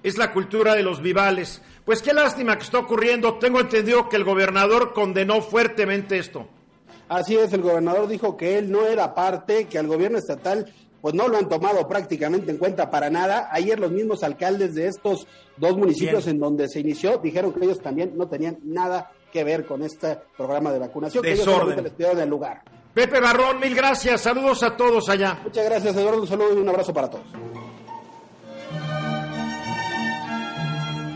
es 0.03 0.17
la 0.17 0.33
cultura 0.33 0.75
de 0.75 0.83
los 0.83 1.01
vivales. 1.01 1.61
Pues 1.85 2.01
qué 2.01 2.13
lástima 2.13 2.57
que 2.57 2.63
está 2.63 2.79
ocurriendo. 2.79 3.35
Tengo 3.35 3.61
entendido 3.61 4.09
que 4.09 4.17
el 4.17 4.25
gobernador 4.25 4.91
condenó 4.91 5.41
fuertemente 5.41 6.17
esto. 6.17 6.45
Así 7.07 7.37
es, 7.37 7.53
el 7.53 7.61
gobernador 7.61 8.09
dijo 8.09 8.35
que 8.35 8.57
él 8.57 8.69
no 8.69 8.85
era 8.85 9.15
parte, 9.15 9.67
que 9.67 9.79
al 9.79 9.87
gobierno 9.87 10.17
estatal 10.17 10.69
pues 10.99 11.15
no 11.15 11.29
lo 11.29 11.37
han 11.37 11.47
tomado 11.47 11.87
prácticamente 11.87 12.51
en 12.51 12.57
cuenta 12.57 12.91
para 12.91 13.09
nada. 13.09 13.47
Ayer 13.49 13.79
los 13.79 13.91
mismos 13.91 14.23
alcaldes 14.23 14.75
de 14.75 14.87
estos 14.87 15.25
dos 15.55 15.77
municipios 15.77 16.27
en 16.27 16.37
donde 16.37 16.67
se 16.67 16.81
inició 16.81 17.19
dijeron 17.19 17.53
que 17.53 17.63
ellos 17.63 17.79
también 17.79 18.11
no 18.17 18.27
tenían 18.27 18.57
nada 18.61 19.13
que 19.31 19.45
ver 19.45 19.65
con 19.65 19.83
este 19.83 20.17
programa 20.35 20.73
de 20.73 20.79
vacunación, 20.79 21.23
que 21.23 21.31
ellos 21.31 21.47
les 21.81 21.93
pidieron 21.93 22.19
el 22.19 22.27
lugar. 22.27 22.61
Pepe 22.93 23.19
Barrón, 23.19 23.59
mil 23.59 23.75
gracias. 23.75 24.21
Saludos 24.21 24.63
a 24.63 24.75
todos 24.75 25.07
allá. 25.09 25.39
Muchas 25.43 25.65
gracias, 25.65 25.95
Eduardo. 25.95 26.21
Un 26.21 26.27
saludo 26.27 26.53
y 26.57 26.61
un 26.61 26.69
abrazo 26.69 26.93
para 26.93 27.09
todos. 27.09 27.25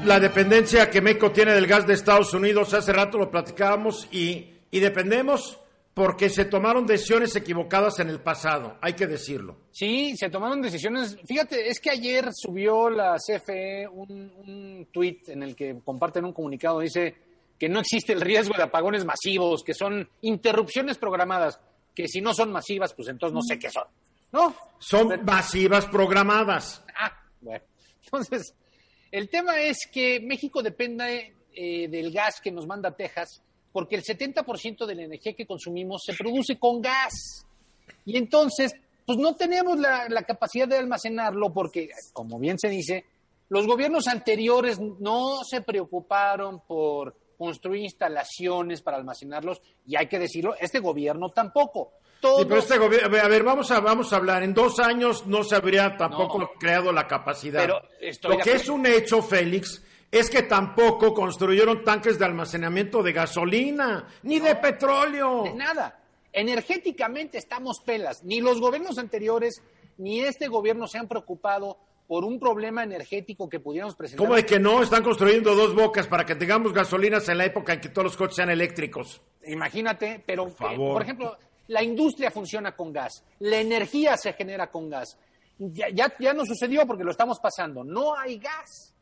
La 0.05 0.19
dependencia 0.19 0.89
que 0.89 0.99
México 1.01 1.31
tiene 1.31 1.53
del 1.53 1.67
gas 1.67 1.85
de 1.85 1.93
Estados 1.93 2.33
Unidos, 2.33 2.73
hace 2.73 2.91
rato 2.91 3.19
lo 3.19 3.29
platicábamos 3.29 4.07
y, 4.11 4.47
y 4.71 4.79
dependemos 4.79 5.59
porque 5.93 6.29
se 6.29 6.45
tomaron 6.45 6.87
decisiones 6.87 7.35
equivocadas 7.35 7.99
en 7.99 8.09
el 8.09 8.19
pasado, 8.19 8.77
hay 8.81 8.93
que 8.93 9.05
decirlo. 9.05 9.57
Sí, 9.71 10.15
se 10.17 10.29
tomaron 10.29 10.61
decisiones. 10.61 11.17
Fíjate, 11.25 11.69
es 11.69 11.79
que 11.79 11.91
ayer 11.91 12.29
subió 12.33 12.89
la 12.89 13.17
CFE 13.17 13.87
un, 13.87 14.09
un 14.47 14.87
tuit 14.91 15.29
en 15.29 15.43
el 15.43 15.55
que 15.55 15.77
comparten 15.83 16.25
un 16.25 16.33
comunicado, 16.33 16.79
dice 16.79 17.15
que 17.61 17.69
no 17.69 17.81
existe 17.81 18.11
el 18.11 18.21
riesgo 18.21 18.55
de 18.57 18.63
apagones 18.63 19.05
masivos, 19.05 19.63
que 19.63 19.75
son 19.75 20.09
interrupciones 20.21 20.97
programadas 20.97 21.59
que 21.93 22.07
si 22.07 22.19
no 22.19 22.33
son 22.33 22.51
masivas, 22.51 22.91
pues 22.95 23.09
entonces 23.09 23.35
no 23.35 23.43
sé 23.43 23.59
qué 23.59 23.69
son. 23.69 23.83
¿No? 24.31 24.55
Son 24.79 25.23
masivas 25.23 25.85
programadas. 25.85 26.83
Ah, 26.97 27.15
bueno. 27.39 27.63
Entonces, 28.03 28.55
el 29.11 29.29
tema 29.29 29.59
es 29.59 29.77
que 29.91 30.19
México 30.21 30.63
depende 30.63 31.35
eh, 31.53 31.87
del 31.87 32.11
gas 32.11 32.41
que 32.41 32.51
nos 32.51 32.65
manda 32.65 32.95
Texas, 32.95 33.43
porque 33.71 33.95
el 33.95 34.03
70% 34.03 34.87
de 34.87 34.95
la 34.95 35.03
energía 35.03 35.33
que 35.33 35.45
consumimos 35.45 36.01
se 36.03 36.15
produce 36.15 36.57
con 36.57 36.81
gas. 36.81 37.45
Y 38.05 38.17
entonces, 38.17 38.73
pues 39.05 39.19
no 39.19 39.35
tenemos 39.35 39.77
la, 39.77 40.09
la 40.09 40.23
capacidad 40.23 40.67
de 40.67 40.77
almacenarlo 40.77 41.53
porque, 41.53 41.89
como 42.11 42.39
bien 42.39 42.57
se 42.57 42.69
dice, 42.69 43.05
los 43.49 43.67
gobiernos 43.67 44.07
anteriores 44.07 44.79
no 44.79 45.43
se 45.43 45.61
preocuparon 45.61 46.61
por 46.61 47.20
construir 47.41 47.81
instalaciones 47.81 48.83
para 48.83 48.97
almacenarlos 48.97 49.63
y 49.83 49.95
hay 49.95 50.05
que 50.07 50.19
decirlo, 50.19 50.53
este 50.59 50.79
gobierno 50.79 51.31
tampoco. 51.31 51.93
Sí, 52.21 52.45
pero 52.47 52.57
este 52.57 52.77
gobierno, 52.77 53.17
a 53.17 53.27
ver, 53.27 53.41
vamos 53.41 53.71
a, 53.71 53.79
vamos 53.79 54.13
a 54.13 54.17
hablar, 54.17 54.43
en 54.43 54.53
dos 54.53 54.77
años 54.77 55.25
no 55.25 55.43
se 55.43 55.55
habría 55.55 55.97
tampoco 55.97 56.51
creado 56.59 56.91
la 56.91 57.07
capacidad. 57.07 57.61
Pero 57.61 57.81
Lo 58.29 58.37
que 58.37 58.53
es 58.53 58.69
un 58.69 58.85
hecho, 58.85 59.23
Félix, 59.23 59.81
es 60.11 60.29
que 60.29 60.43
tampoco 60.43 61.15
construyeron 61.15 61.83
tanques 61.83 62.19
de 62.19 62.25
almacenamiento 62.25 63.01
de 63.01 63.11
gasolina, 63.11 64.07
ni 64.21 64.39
de 64.39 64.55
petróleo. 64.57 65.41
De 65.43 65.55
nada. 65.55 65.99
Energéticamente 66.31 67.39
estamos 67.39 67.79
pelas. 67.79 68.23
Ni 68.23 68.39
los 68.39 68.61
gobiernos 68.61 68.99
anteriores, 68.99 69.63
ni 69.97 70.19
este 70.19 70.47
gobierno 70.47 70.85
se 70.85 70.99
han 70.99 71.07
preocupado 71.07 71.79
por 72.11 72.25
un 72.25 72.37
problema 72.41 72.83
energético 72.83 73.47
que 73.47 73.61
pudiéramos 73.61 73.95
presentar. 73.95 74.25
¿Cómo 74.25 74.35
de 74.35 74.45
que 74.45 74.59
no? 74.59 74.83
Están 74.83 75.01
construyendo 75.01 75.55
dos 75.55 75.73
bocas 75.73 76.07
para 76.07 76.25
que 76.25 76.35
tengamos 76.35 76.73
gasolinas 76.73 77.29
en 77.29 77.37
la 77.37 77.45
época 77.45 77.71
en 77.71 77.79
que 77.79 77.87
todos 77.87 78.03
los 78.03 78.17
coches 78.17 78.35
sean 78.35 78.49
eléctricos. 78.49 79.21
Imagínate, 79.45 80.21
pero 80.25 80.49
por, 80.49 80.73
eh, 80.73 80.75
por 80.75 81.01
ejemplo, 81.01 81.37
la 81.67 81.81
industria 81.81 82.29
funciona 82.29 82.75
con 82.75 82.91
gas, 82.91 83.23
la 83.39 83.59
energía 83.59 84.17
se 84.17 84.33
genera 84.33 84.69
con 84.69 84.89
gas. 84.89 85.17
Ya, 85.57 85.87
ya, 85.87 86.13
ya 86.19 86.33
no 86.33 86.45
sucedió 86.45 86.85
porque 86.85 87.05
lo 87.05 87.11
estamos 87.11 87.39
pasando. 87.39 87.81
No 87.81 88.13
hay 88.13 88.39
gas. 88.39 88.93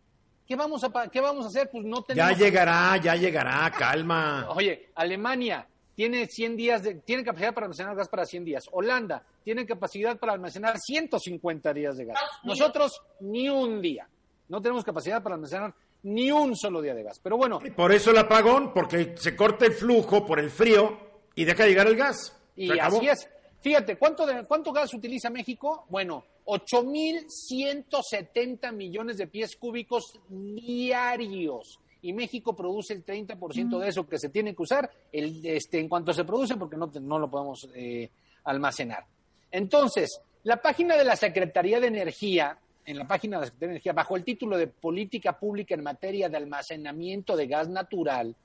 ¿Qué 0.46 0.56
vamos 0.56 0.84
a, 0.84 1.10
qué 1.10 1.20
vamos 1.20 1.46
a 1.46 1.48
hacer? 1.48 1.68
Pues 1.72 1.86
no 1.86 2.04
tenemos... 2.04 2.38
Ya 2.38 2.38
llegará, 2.38 2.96
ya 2.98 3.16
llegará, 3.16 3.72
calma. 3.72 4.50
Oye, 4.52 4.92
Alemania 4.94 5.68
tiene 6.00 6.28
100 6.28 6.56
días, 6.56 6.82
de, 6.82 6.96
tiene 6.96 7.26
capacidad 7.26 7.54
para 7.54 7.66
almacenar 7.66 7.94
gas 7.94 8.08
para 8.08 8.26
100 8.26 8.46
días. 8.46 8.64
Holanda 8.72 9.22
tiene 9.44 9.66
capacidad 9.66 10.18
para 10.18 10.32
almacenar 10.32 10.80
150 10.80 11.74
días 11.74 11.98
de 11.98 12.06
gas. 12.06 12.18
Nosotros 12.46 13.02
ni 13.20 13.50
un 13.50 13.82
día. 13.82 14.08
No 14.48 14.62
tenemos 14.62 14.86
capacidad 14.86 15.22
para 15.22 15.36
almacenar 15.36 15.74
ni 16.04 16.32
un 16.32 16.56
solo 16.56 16.82
día 16.82 16.96
de 16.96 17.04
gas. 17.04 17.20
Pero 17.22 17.36
bueno. 17.36 17.60
Por 17.76 17.92
eso 17.92 18.12
el 18.12 18.18
apagón, 18.18 18.72
porque 18.74 19.14
se 19.18 19.36
corta 19.36 19.66
el 19.66 19.74
flujo 19.74 20.26
por 20.26 20.40
el 20.40 20.50
frío 20.50 20.98
y 21.36 21.44
deja 21.44 21.66
llegar 21.66 21.88
el 21.88 21.98
gas. 21.98 22.34
Y 22.56 22.80
así 22.80 23.10
es. 23.10 23.28
Fíjate, 23.60 23.98
¿cuánto, 23.98 24.26
de, 24.26 24.46
¿cuánto 24.46 24.72
gas 24.72 24.94
utiliza 24.94 25.30
México? 25.30 25.86
Bueno, 25.90 26.24
8.170 26.46 28.72
millones 28.72 29.18
de 29.18 29.28
pies 29.28 29.58
cúbicos 29.58 30.18
diarios 30.30 31.82
y 32.02 32.14
México 32.14 32.56
produce 32.56 32.94
el 32.94 33.06
30% 33.06 33.80
de 33.80 33.88
eso 33.88 34.08
que 34.08 34.18
se 34.18 34.30
tiene 34.30 34.56
que 34.56 34.62
usar 34.62 34.90
el, 35.12 35.46
este, 35.46 35.80
en 35.80 35.90
cuanto 35.90 36.14
se 36.14 36.24
produce 36.24 36.56
porque 36.56 36.78
no, 36.78 36.92
no 37.02 37.20
lo 37.20 37.30
podemos 37.30 37.68
eh, 37.74 38.10
almacenar. 38.44 39.06
Entonces, 39.52 40.22
La 40.44 40.62
página 40.62 40.96
de 40.96 41.04
la 41.04 41.16
Secretaría 41.16 41.80
de 41.80 41.88
Energía, 41.88 42.58
en 42.86 42.98
la 42.98 43.06
página 43.06 43.38
de 43.38 43.42
la 43.42 43.46
Secretaría 43.48 43.68
de 43.68 43.74
Energía, 43.76 43.94
bajo 43.94 44.16
el 44.16 44.24
título 44.24 44.58
de 44.58 44.68
Política 44.68 45.38
Pública 45.38 45.76
en 45.76 45.84
materia 45.84 46.30
de 46.30 46.38
almacenamiento 46.38 47.36
de 47.36 47.48
gas 47.48 47.68
natural, 47.68 48.36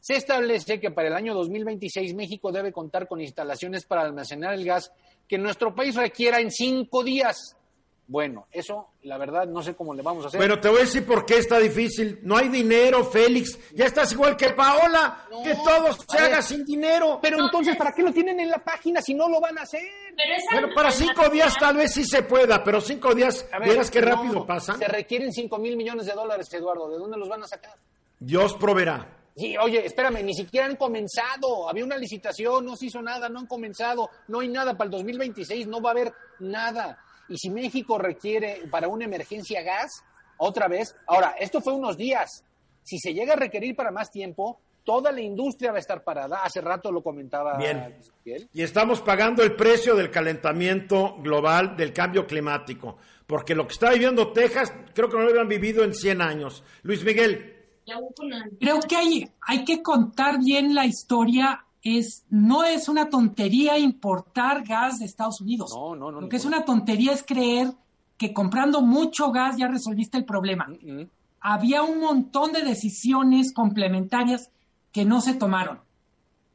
se 0.00 0.16
establece 0.16 0.78
que 0.78 0.90
para 0.90 1.08
el 1.08 1.14
año 1.14 1.34
2026 1.34 2.14
México 2.14 2.52
debe 2.52 2.72
contar 2.72 3.08
con 3.08 3.20
instalaciones 3.20 3.84
para 3.84 4.02
almacenar 4.02 4.54
el 4.54 4.64
gas 4.64 4.92
que 5.26 5.38
nuestro 5.38 5.74
país 5.74 5.94
requiera 5.96 6.40
en 6.40 6.50
cinco 6.50 7.02
días. 7.02 7.56
Bueno, 8.10 8.46
eso, 8.50 8.88
la 9.02 9.18
verdad, 9.18 9.46
no 9.46 9.62
sé 9.62 9.76
cómo 9.76 9.92
le 9.92 10.02
vamos 10.02 10.24
a 10.24 10.28
hacer. 10.28 10.40
Bueno, 10.40 10.58
te 10.58 10.68
voy 10.68 10.78
a 10.78 10.80
decir 10.80 11.04
por 11.04 11.26
qué 11.26 11.36
está 11.36 11.58
difícil. 11.58 12.18
No 12.22 12.38
hay 12.38 12.48
dinero, 12.48 13.04
Félix. 13.04 13.58
Ya 13.74 13.84
estás 13.84 14.12
igual 14.12 14.34
que 14.34 14.48
Paola, 14.50 15.26
No, 15.30 15.42
que 15.42 15.54
todo 15.56 15.92
se 15.92 16.16
ver. 16.16 16.24
haga 16.32 16.40
sin 16.40 16.64
dinero. 16.64 17.18
Pero 17.20 17.38
entonces, 17.38 17.76
¿para 17.76 17.92
qué 17.92 18.02
lo 18.02 18.10
tienen 18.10 18.40
en 18.40 18.48
la 18.48 18.64
página 18.64 19.02
si 19.02 19.12
no 19.12 19.28
lo 19.28 19.40
van 19.42 19.58
a 19.58 19.62
hacer? 19.62 19.82
Pero 20.50 20.74
para 20.74 20.90
cinco 20.90 21.28
días 21.28 21.54
tal 21.60 21.76
vez 21.76 21.92
sí 21.92 22.02
se 22.02 22.22
pueda, 22.22 22.64
pero 22.64 22.80
cinco 22.80 23.14
días, 23.14 23.46
A 23.52 23.58
ver, 23.58 23.68
¿vieras 23.68 23.90
qué 23.90 24.00
no, 24.00 24.06
rápido 24.08 24.46
pasa? 24.46 24.78
Se 24.78 24.88
requieren 24.88 25.30
5 25.30 25.58
mil 25.58 25.76
millones 25.76 26.06
de 26.06 26.12
dólares, 26.14 26.50
Eduardo. 26.54 26.88
¿De 26.90 26.96
dónde 26.96 27.18
los 27.18 27.28
van 27.28 27.42
a 27.42 27.46
sacar? 27.46 27.74
Dios 28.18 28.54
proveerá. 28.54 29.06
Sí, 29.36 29.54
oye, 29.58 29.84
espérame, 29.86 30.24
ni 30.24 30.34
siquiera 30.34 30.66
han 30.66 30.76
comenzado. 30.76 31.68
Había 31.68 31.84
una 31.84 31.96
licitación, 31.98 32.64
no 32.64 32.74
se 32.74 32.86
hizo 32.86 33.00
nada, 33.02 33.28
no 33.28 33.38
han 33.40 33.46
comenzado. 33.46 34.08
No 34.28 34.40
hay 34.40 34.48
nada 34.48 34.76
para 34.76 34.86
el 34.86 34.92
2026, 34.92 35.66
no 35.68 35.80
va 35.82 35.90
a 35.90 35.92
haber 35.92 36.12
nada. 36.40 36.98
Y 37.28 37.38
si 37.38 37.50
México 37.50 37.98
requiere 37.98 38.62
para 38.70 38.88
una 38.88 39.04
emergencia 39.04 39.62
gas, 39.62 40.02
otra 40.38 40.68
vez. 40.68 40.96
Ahora, 41.06 41.34
esto 41.38 41.60
fue 41.60 41.74
unos 41.74 41.96
días. 41.96 42.44
Si 42.82 42.98
se 42.98 43.12
llega 43.12 43.34
a 43.34 43.36
requerir 43.36 43.76
para 43.76 43.90
más 43.90 44.10
tiempo, 44.10 44.60
toda 44.84 45.12
la 45.12 45.20
industria 45.20 45.72
va 45.72 45.76
a 45.76 45.80
estar 45.80 46.02
parada. 46.02 46.42
Hace 46.42 46.60
rato 46.60 46.90
lo 46.90 47.02
comentaba 47.02 47.58
Bien. 47.58 47.96
Ezequiel. 47.98 48.48
Y 48.52 48.62
estamos 48.62 49.00
pagando 49.00 49.42
el 49.42 49.54
precio 49.54 49.94
del 49.94 50.10
calentamiento 50.10 51.16
global, 51.18 51.76
del 51.76 51.92
cambio 51.92 52.26
climático. 52.26 52.96
Porque 53.26 53.54
lo 53.54 53.66
que 53.66 53.74
está 53.74 53.90
viviendo 53.90 54.32
Texas, 54.32 54.72
creo 54.94 55.10
que 55.10 55.16
no 55.18 55.24
lo 55.24 55.30
habían 55.30 55.48
vivido 55.48 55.84
en 55.84 55.94
100 55.94 56.22
años. 56.22 56.64
Luis 56.82 57.04
Miguel, 57.04 57.58
Creo 58.60 58.80
que 58.80 58.96
hay, 58.96 59.28
hay 59.40 59.64
que 59.64 59.82
contar 59.82 60.38
bien 60.38 60.74
la 60.74 60.84
historia. 60.84 61.64
Es, 61.82 62.24
no 62.28 62.64
es 62.64 62.88
una 62.88 63.08
tontería 63.08 63.78
importar 63.78 64.64
gas 64.64 64.98
de 64.98 65.04
Estados 65.04 65.40
Unidos. 65.40 65.70
No, 65.74 65.94
no, 65.94 66.10
no, 66.10 66.20
Lo 66.22 66.28
que 66.28 66.36
es 66.36 66.44
una 66.44 66.64
tontería 66.64 67.12
es 67.12 67.22
creer 67.22 67.72
que 68.16 68.32
comprando 68.32 68.82
mucho 68.82 69.30
gas 69.30 69.56
ya 69.56 69.68
resolviste 69.68 70.18
el 70.18 70.24
problema. 70.24 70.66
Mm, 70.68 71.00
mm. 71.02 71.10
Había 71.40 71.82
un 71.84 72.00
montón 72.00 72.52
de 72.52 72.62
decisiones 72.62 73.52
complementarias 73.54 74.50
que 74.92 75.04
no 75.04 75.20
se 75.20 75.34
tomaron. 75.34 75.80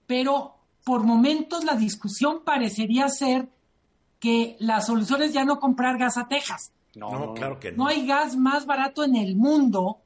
Pero 0.06 0.56
por 0.84 1.04
momentos 1.04 1.64
la 1.64 1.76
discusión 1.76 2.42
parecería 2.44 3.08
ser 3.08 3.48
que 4.20 4.58
la 4.60 4.82
solución 4.82 5.22
es 5.22 5.34
ya 5.34 5.46
no 5.46 5.60
comprar 5.60 5.98
gas 5.98 6.18
a 6.18 6.28
Texas. 6.28 6.74
no, 6.96 7.34
claro 7.34 7.60
que 7.60 7.72
no. 7.72 7.78
No 7.78 7.88
hay 7.88 8.06
gas 8.06 8.36
más 8.36 8.66
barato 8.66 9.04
en 9.04 9.16
el 9.16 9.36
mundo, 9.36 10.00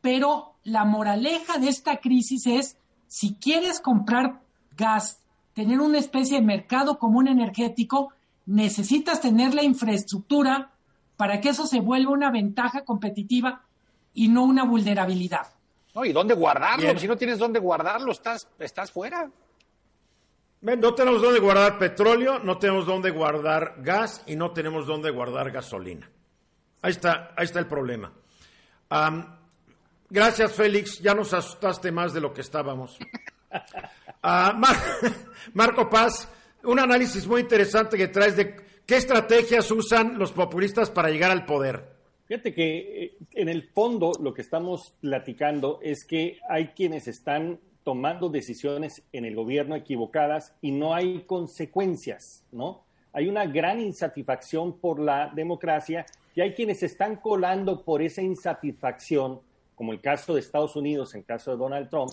pero 0.00 0.54
la 0.64 0.84
moraleja 0.84 1.58
de 1.58 1.68
esta 1.68 1.98
crisis 1.98 2.46
es, 2.46 2.76
si 3.12 3.34
quieres 3.34 3.78
comprar 3.78 4.40
gas, 4.74 5.20
tener 5.52 5.80
una 5.80 5.98
especie 5.98 6.40
de 6.40 6.46
mercado 6.46 6.98
común 6.98 7.28
energético, 7.28 8.14
necesitas 8.46 9.20
tener 9.20 9.52
la 9.52 9.62
infraestructura 9.62 10.70
para 11.18 11.38
que 11.38 11.50
eso 11.50 11.66
se 11.66 11.80
vuelva 11.80 12.12
una 12.12 12.30
ventaja 12.30 12.86
competitiva 12.86 13.66
y 14.14 14.28
no 14.28 14.44
una 14.44 14.64
vulnerabilidad. 14.64 15.48
No, 15.94 16.06
¿Y 16.06 16.14
dónde 16.14 16.32
guardarlo? 16.32 16.84
Bien. 16.84 16.98
Si 16.98 17.06
no 17.06 17.18
tienes 17.18 17.38
dónde 17.38 17.58
guardarlo, 17.60 18.12
estás, 18.12 18.48
estás 18.58 18.90
fuera. 18.90 19.30
No 20.62 20.94
tenemos 20.94 21.20
dónde 21.20 21.40
guardar 21.40 21.78
petróleo, 21.78 22.38
no 22.38 22.56
tenemos 22.56 22.86
dónde 22.86 23.10
guardar 23.10 23.74
gas 23.80 24.22
y 24.26 24.36
no 24.36 24.52
tenemos 24.52 24.86
dónde 24.86 25.10
guardar 25.10 25.50
gasolina. 25.50 26.10
Ahí 26.80 26.92
está, 26.92 27.34
ahí 27.36 27.44
está 27.44 27.58
el 27.58 27.66
problema. 27.66 28.10
Gracias, 30.12 30.52
Félix. 30.52 31.00
Ya 31.00 31.14
nos 31.14 31.32
asustaste 31.34 31.90
más 31.90 32.12
de 32.12 32.20
lo 32.20 32.32
que 32.32 32.42
estábamos. 32.42 32.98
Mar- 34.22 34.76
Marco 35.54 35.88
Paz, 35.88 36.28
un 36.64 36.78
análisis 36.78 37.26
muy 37.26 37.40
interesante 37.40 37.96
que 37.96 38.08
traes 38.08 38.36
de 38.36 38.56
qué 38.86 38.96
estrategias 38.96 39.70
usan 39.70 40.18
los 40.18 40.32
populistas 40.32 40.90
para 40.90 41.10
llegar 41.10 41.30
al 41.30 41.44
poder. 41.44 41.90
Fíjate 42.26 42.54
que 42.54 43.04
eh, 43.04 43.16
en 43.32 43.48
el 43.48 43.68
fondo 43.70 44.12
lo 44.20 44.32
que 44.32 44.42
estamos 44.42 44.94
platicando 45.00 45.80
es 45.82 46.04
que 46.04 46.38
hay 46.48 46.68
quienes 46.68 47.08
están 47.08 47.58
tomando 47.84 48.28
decisiones 48.28 49.02
en 49.12 49.24
el 49.24 49.34
gobierno 49.34 49.74
equivocadas 49.74 50.54
y 50.62 50.70
no 50.70 50.94
hay 50.94 51.22
consecuencias, 51.22 52.44
¿no? 52.52 52.84
Hay 53.12 53.28
una 53.28 53.44
gran 53.44 53.80
insatisfacción 53.80 54.78
por 54.78 54.98
la 55.00 55.30
democracia 55.34 56.06
y 56.34 56.40
hay 56.40 56.54
quienes 56.54 56.82
están 56.82 57.16
colando 57.16 57.82
por 57.84 58.00
esa 58.00 58.22
insatisfacción, 58.22 59.40
como 59.82 59.92
el 59.92 60.00
caso 60.00 60.34
de 60.34 60.38
Estados 60.38 60.76
Unidos, 60.76 61.12
en 61.16 61.22
caso 61.24 61.50
de 61.50 61.56
Donald 61.56 61.90
Trump, 61.90 62.12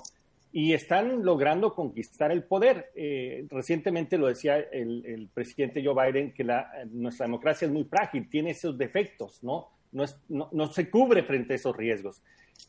y 0.51 0.74
están 0.74 1.24
logrando 1.24 1.76
conquistar 1.76 2.32
el 2.32 2.41
poder. 2.43 2.89
Eh, 2.95 3.45
recientemente 3.47 4.17
lo 4.17 4.26
decía 4.26 4.57
el, 4.57 5.05
el 5.05 5.28
presidente 5.28 5.86
Joe 5.86 5.93
Biden, 6.11 6.34
que 6.34 6.43
la, 6.43 6.67
nuestra 6.91 7.28
democracia 7.28 7.67
es 7.67 7.72
muy 7.72 7.84
frágil, 7.84 8.28
tiene 8.28 8.49
esos 8.49 8.76
defectos, 8.76 9.43
¿no? 9.43 9.67
No, 9.91 10.03
es- 10.03 10.17
no- 10.30 10.49
no 10.51 10.65
se 10.65 10.89
cubre 10.89 11.22
frente 11.22 11.53
a 11.53 11.57
esos 11.57 11.78
riesgos. 11.78 12.24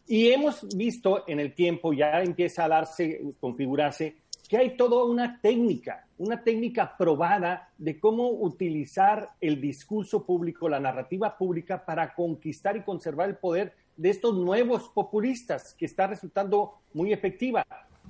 Y 0.07 0.29
hemos 0.33 0.69
visto 0.77 1.25
en 1.27 1.41
el 1.41 1.55
tiempo, 1.55 1.95
ya 1.95 2.21
empieza 2.23 2.67
a 2.67 2.69
darse, 2.69 3.23
configurarse, 3.41 4.17
que 4.51 4.59
hay 4.59 4.77
toda 4.77 5.07
una 5.07 5.41
técnica, 5.41 6.07
una 6.19 6.43
técnica 6.45 6.95
probada 6.99 7.71
de 7.79 7.99
cómo 7.99 8.29
utilizar 8.29 9.31
el 9.41 9.63
discurso 9.63 10.27
público, 10.27 10.69
la 10.69 10.79
narrativa 10.79 11.39
pública 11.39 11.87
para 11.87 12.13
conquistar 12.13 12.77
y 12.77 12.83
conservar 12.83 13.31
el 13.31 13.37
poder 13.37 13.73
de 14.01 14.09
estos 14.09 14.35
nuevos 14.35 14.89
populistas, 14.89 15.75
que 15.75 15.85
está 15.85 16.07
resultando 16.07 16.81
muy 16.95 17.13
efectiva. 17.13 17.67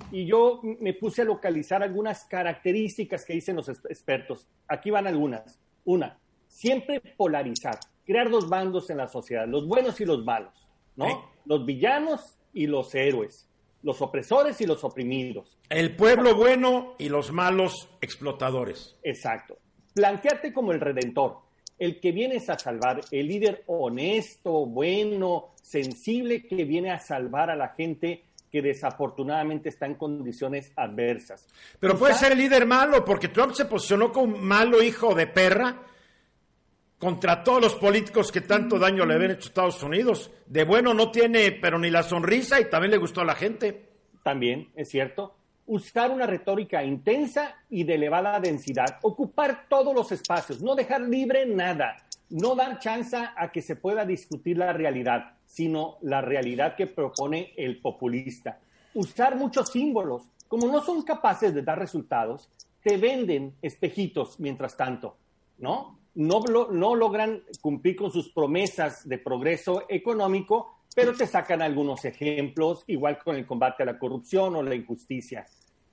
Y 0.09 0.25
yo 0.25 0.61
me 0.63 0.93
puse 0.93 1.21
a 1.21 1.25
localizar 1.25 1.83
algunas 1.83 2.23
características 2.23 3.25
que 3.25 3.33
dicen 3.33 3.57
los 3.57 3.67
expertos. 3.67 4.47
Aquí 4.69 4.89
van 4.89 5.05
algunas. 5.05 5.59
Una, 5.83 6.17
siempre 6.47 7.01
polarizar, 7.01 7.77
crear 8.05 8.29
dos 8.29 8.47
bandos 8.47 8.89
en 8.89 8.97
la 8.97 9.09
sociedad, 9.09 9.45
los 9.45 9.67
buenos 9.67 9.99
y 9.99 10.05
los 10.05 10.23
malos, 10.23 10.65
¿no? 10.95 11.07
¿Eh? 11.07 11.17
Los 11.43 11.65
villanos 11.65 12.39
y 12.53 12.67
los 12.67 12.95
héroes, 12.95 13.49
los 13.83 14.01
opresores 14.01 14.61
y 14.61 14.65
los 14.65 14.85
oprimidos. 14.85 15.59
El 15.67 15.97
pueblo 15.97 16.35
bueno 16.35 16.95
y 16.99 17.09
los 17.09 17.33
malos 17.33 17.89
explotadores. 17.99 18.97
Exacto. 19.03 19.57
Planteate 19.93 20.53
como 20.53 20.71
el 20.71 20.79
redentor, 20.79 21.39
el 21.81 21.99
que 21.99 22.11
vienes 22.11 22.47
a 22.47 22.59
salvar, 22.59 23.01
el 23.09 23.27
líder 23.27 23.63
honesto, 23.65 24.67
bueno, 24.67 25.55
sensible 25.63 26.45
que 26.45 26.63
viene 26.63 26.91
a 26.91 26.99
salvar 26.99 27.49
a 27.49 27.55
la 27.55 27.69
gente 27.69 28.23
que 28.51 28.61
desafortunadamente 28.61 29.69
está 29.69 29.87
en 29.87 29.95
condiciones 29.95 30.71
adversas. 30.75 31.47
Pero 31.79 31.97
puede 31.97 32.13
ser 32.13 32.33
el 32.33 32.37
líder 32.37 32.67
malo, 32.67 33.03
porque 33.03 33.29
Trump 33.29 33.53
se 33.53 33.65
posicionó 33.65 34.11
como 34.11 34.35
un 34.35 34.43
malo 34.43 34.83
hijo 34.83 35.15
de 35.15 35.25
perra 35.25 35.81
contra 36.99 37.43
todos 37.43 37.59
los 37.59 37.73
políticos 37.73 38.31
que 38.31 38.41
tanto 38.41 38.77
daño 38.77 39.03
le 39.03 39.15
habían 39.15 39.31
hecho 39.31 39.45
a 39.45 39.49
Estados 39.49 39.81
Unidos. 39.81 40.29
De 40.45 40.63
bueno 40.65 40.93
no 40.93 41.09
tiene, 41.09 41.51
pero 41.51 41.79
ni 41.79 41.89
la 41.89 42.03
sonrisa 42.03 42.61
y 42.61 42.69
también 42.69 42.91
le 42.91 42.97
gustó 42.97 43.21
a 43.21 43.25
la 43.25 43.33
gente. 43.33 43.89
también, 44.21 44.69
es 44.75 44.87
cierto, 44.87 45.35
usar 45.71 46.11
una 46.11 46.27
retórica 46.27 46.83
intensa 46.83 47.55
y 47.69 47.85
de 47.85 47.95
elevada 47.95 48.41
densidad, 48.41 48.99
ocupar 49.03 49.69
todos 49.69 49.95
los 49.95 50.11
espacios, 50.11 50.61
no 50.61 50.75
dejar 50.75 50.99
libre 50.99 51.45
nada, 51.45 51.95
no 52.29 52.55
dar 52.55 52.77
chance 52.79 53.15
a 53.15 53.51
que 53.53 53.61
se 53.61 53.77
pueda 53.77 54.05
discutir 54.05 54.57
la 54.57 54.73
realidad, 54.73 55.37
sino 55.45 55.97
la 56.01 56.19
realidad 56.19 56.75
que 56.75 56.87
propone 56.87 57.53
el 57.55 57.79
populista. 57.79 58.59
Usar 58.93 59.37
muchos 59.37 59.69
símbolos, 59.69 60.23
como 60.49 60.67
no 60.67 60.81
son 60.81 61.03
capaces 61.03 61.53
de 61.53 61.61
dar 61.61 61.79
resultados, 61.79 62.49
te 62.83 62.97
venden 62.97 63.55
espejitos 63.61 64.41
mientras 64.41 64.75
tanto, 64.75 65.15
¿no? 65.59 65.99
No, 66.15 66.43
no 66.69 66.95
logran 66.95 67.43
cumplir 67.61 67.95
con 67.95 68.11
sus 68.11 68.27
promesas 68.33 69.07
de 69.07 69.19
progreso 69.19 69.85
económico, 69.87 70.79
pero 70.93 71.15
te 71.15 71.25
sacan 71.25 71.61
algunos 71.61 72.03
ejemplos, 72.03 72.83
igual 72.87 73.17
con 73.23 73.37
el 73.37 73.45
combate 73.45 73.83
a 73.83 73.85
la 73.85 73.97
corrupción 73.97 74.53
o 74.57 74.61
la 74.63 74.75
injusticia. 74.75 75.45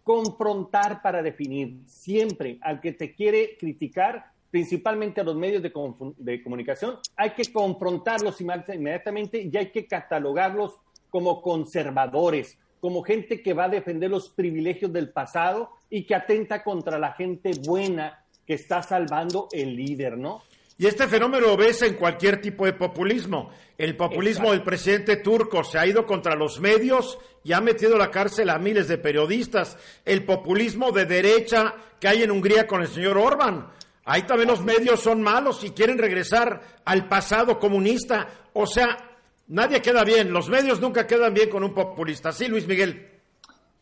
Confrontar 0.08 1.02
para 1.02 1.22
definir 1.22 1.82
siempre 1.84 2.56
al 2.62 2.80
que 2.80 2.92
te 2.92 3.14
quiere 3.14 3.58
criticar, 3.58 4.32
principalmente 4.50 5.20
a 5.20 5.24
los 5.24 5.36
medios 5.36 5.62
de, 5.62 6.42
comunicación, 6.42 6.96
hay 7.14 7.32
que 7.32 7.52
confrontarlos 7.52 8.40
inmediatamente 8.40 9.42
y 9.42 9.54
hay 9.54 9.70
que 9.70 9.86
catalogarlos 9.86 10.80
como 11.10 11.42
conservadores, 11.42 12.56
como 12.80 13.02
gente 13.02 13.42
que 13.42 13.52
va 13.52 13.64
a 13.64 13.68
defender 13.68 14.08
los 14.10 14.30
privilegios 14.30 14.90
del 14.94 15.10
pasado 15.10 15.72
y 15.90 16.04
que 16.04 16.14
atenta 16.14 16.64
contra 16.64 16.98
la 16.98 17.12
gente 17.12 17.50
buena 17.66 18.24
que 18.46 18.54
está 18.54 18.82
salvando 18.82 19.48
el 19.52 19.76
líder, 19.76 20.16
¿no? 20.16 20.40
Y 20.80 20.86
este 20.86 21.08
fenómeno 21.08 21.48
lo 21.48 21.56
ves 21.56 21.82
en 21.82 21.94
cualquier 21.94 22.40
tipo 22.40 22.64
de 22.64 22.72
populismo. 22.72 23.50
El 23.76 23.96
populismo 23.96 24.44
Exacto. 24.44 24.52
del 24.52 24.62
presidente 24.62 25.16
turco 25.16 25.64
se 25.64 25.76
ha 25.76 25.84
ido 25.86 26.06
contra 26.06 26.36
los 26.36 26.60
medios 26.60 27.18
y 27.42 27.52
ha 27.52 27.60
metido 27.60 27.96
a 27.96 27.98
la 27.98 28.12
cárcel 28.12 28.48
a 28.48 28.58
miles 28.60 28.86
de 28.86 28.96
periodistas. 28.96 29.76
El 30.04 30.24
populismo 30.24 30.92
de 30.92 31.04
derecha 31.04 31.74
que 31.98 32.06
hay 32.06 32.22
en 32.22 32.30
Hungría 32.30 32.68
con 32.68 32.80
el 32.80 32.86
señor 32.88 33.18
Orban. 33.18 33.66
Ahí 34.04 34.22
también 34.22 34.48
los 34.48 34.62
medios 34.62 35.00
son 35.00 35.20
malos 35.20 35.64
y 35.64 35.70
quieren 35.70 35.98
regresar 35.98 36.62
al 36.84 37.08
pasado 37.08 37.58
comunista. 37.58 38.28
O 38.52 38.64
sea, 38.64 39.18
nadie 39.48 39.82
queda 39.82 40.04
bien. 40.04 40.32
Los 40.32 40.48
medios 40.48 40.80
nunca 40.80 41.08
quedan 41.08 41.34
bien 41.34 41.50
con 41.50 41.64
un 41.64 41.74
populista. 41.74 42.30
Sí, 42.30 42.46
Luis 42.46 42.68
Miguel. 42.68 43.20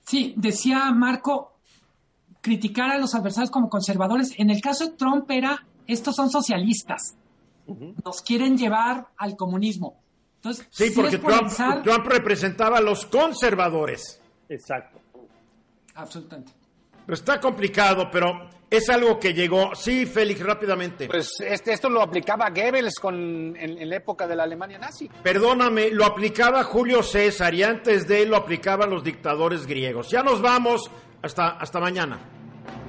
Sí, 0.06 0.32
decía 0.38 0.90
Marco, 0.92 1.58
criticar 2.40 2.90
a 2.90 2.98
los 2.98 3.14
adversarios 3.14 3.50
como 3.50 3.68
conservadores. 3.68 4.32
En 4.38 4.48
el 4.48 4.62
caso 4.62 4.86
de 4.86 4.96
Trump 4.96 5.30
era, 5.30 5.66
estos 5.86 6.14
son 6.14 6.30
socialistas. 6.30 7.16
Nos 8.04 8.22
quieren 8.22 8.56
llevar 8.56 9.08
al 9.16 9.36
comunismo. 9.36 10.00
Entonces, 10.36 10.68
sí, 10.70 10.90
porque 10.94 11.18
Trump, 11.18 11.50
Trump 11.82 12.06
representaba 12.06 12.78
a 12.78 12.80
los 12.80 13.06
conservadores. 13.06 14.20
Exacto. 14.48 15.00
Absolutamente. 15.94 16.52
Está 17.08 17.40
complicado, 17.40 18.08
pero 18.10 18.48
es 18.68 18.88
algo 18.88 19.18
que 19.18 19.32
llegó. 19.32 19.74
Sí, 19.74 20.06
Félix, 20.06 20.40
rápidamente. 20.40 21.06
Pues 21.06 21.40
este, 21.40 21.72
esto 21.72 21.88
lo 21.88 22.02
aplicaba 22.02 22.50
Goebbels 22.50 22.98
con, 23.00 23.56
en, 23.56 23.88
la 23.88 23.96
época 23.96 24.26
de 24.26 24.36
la 24.36 24.42
Alemania 24.42 24.78
nazi. 24.78 25.08
Perdóname, 25.22 25.90
lo 25.90 26.04
aplicaba 26.04 26.64
Julio 26.64 27.02
César 27.02 27.54
y 27.54 27.62
antes 27.62 28.06
de 28.08 28.22
él 28.22 28.30
lo 28.30 28.36
aplicaban 28.36 28.90
los 28.90 29.04
dictadores 29.04 29.66
griegos. 29.66 30.10
Ya 30.10 30.22
nos 30.22 30.42
vamos. 30.42 30.90
Hasta, 31.22 31.50
hasta 31.58 31.80
mañana. 31.80 32.35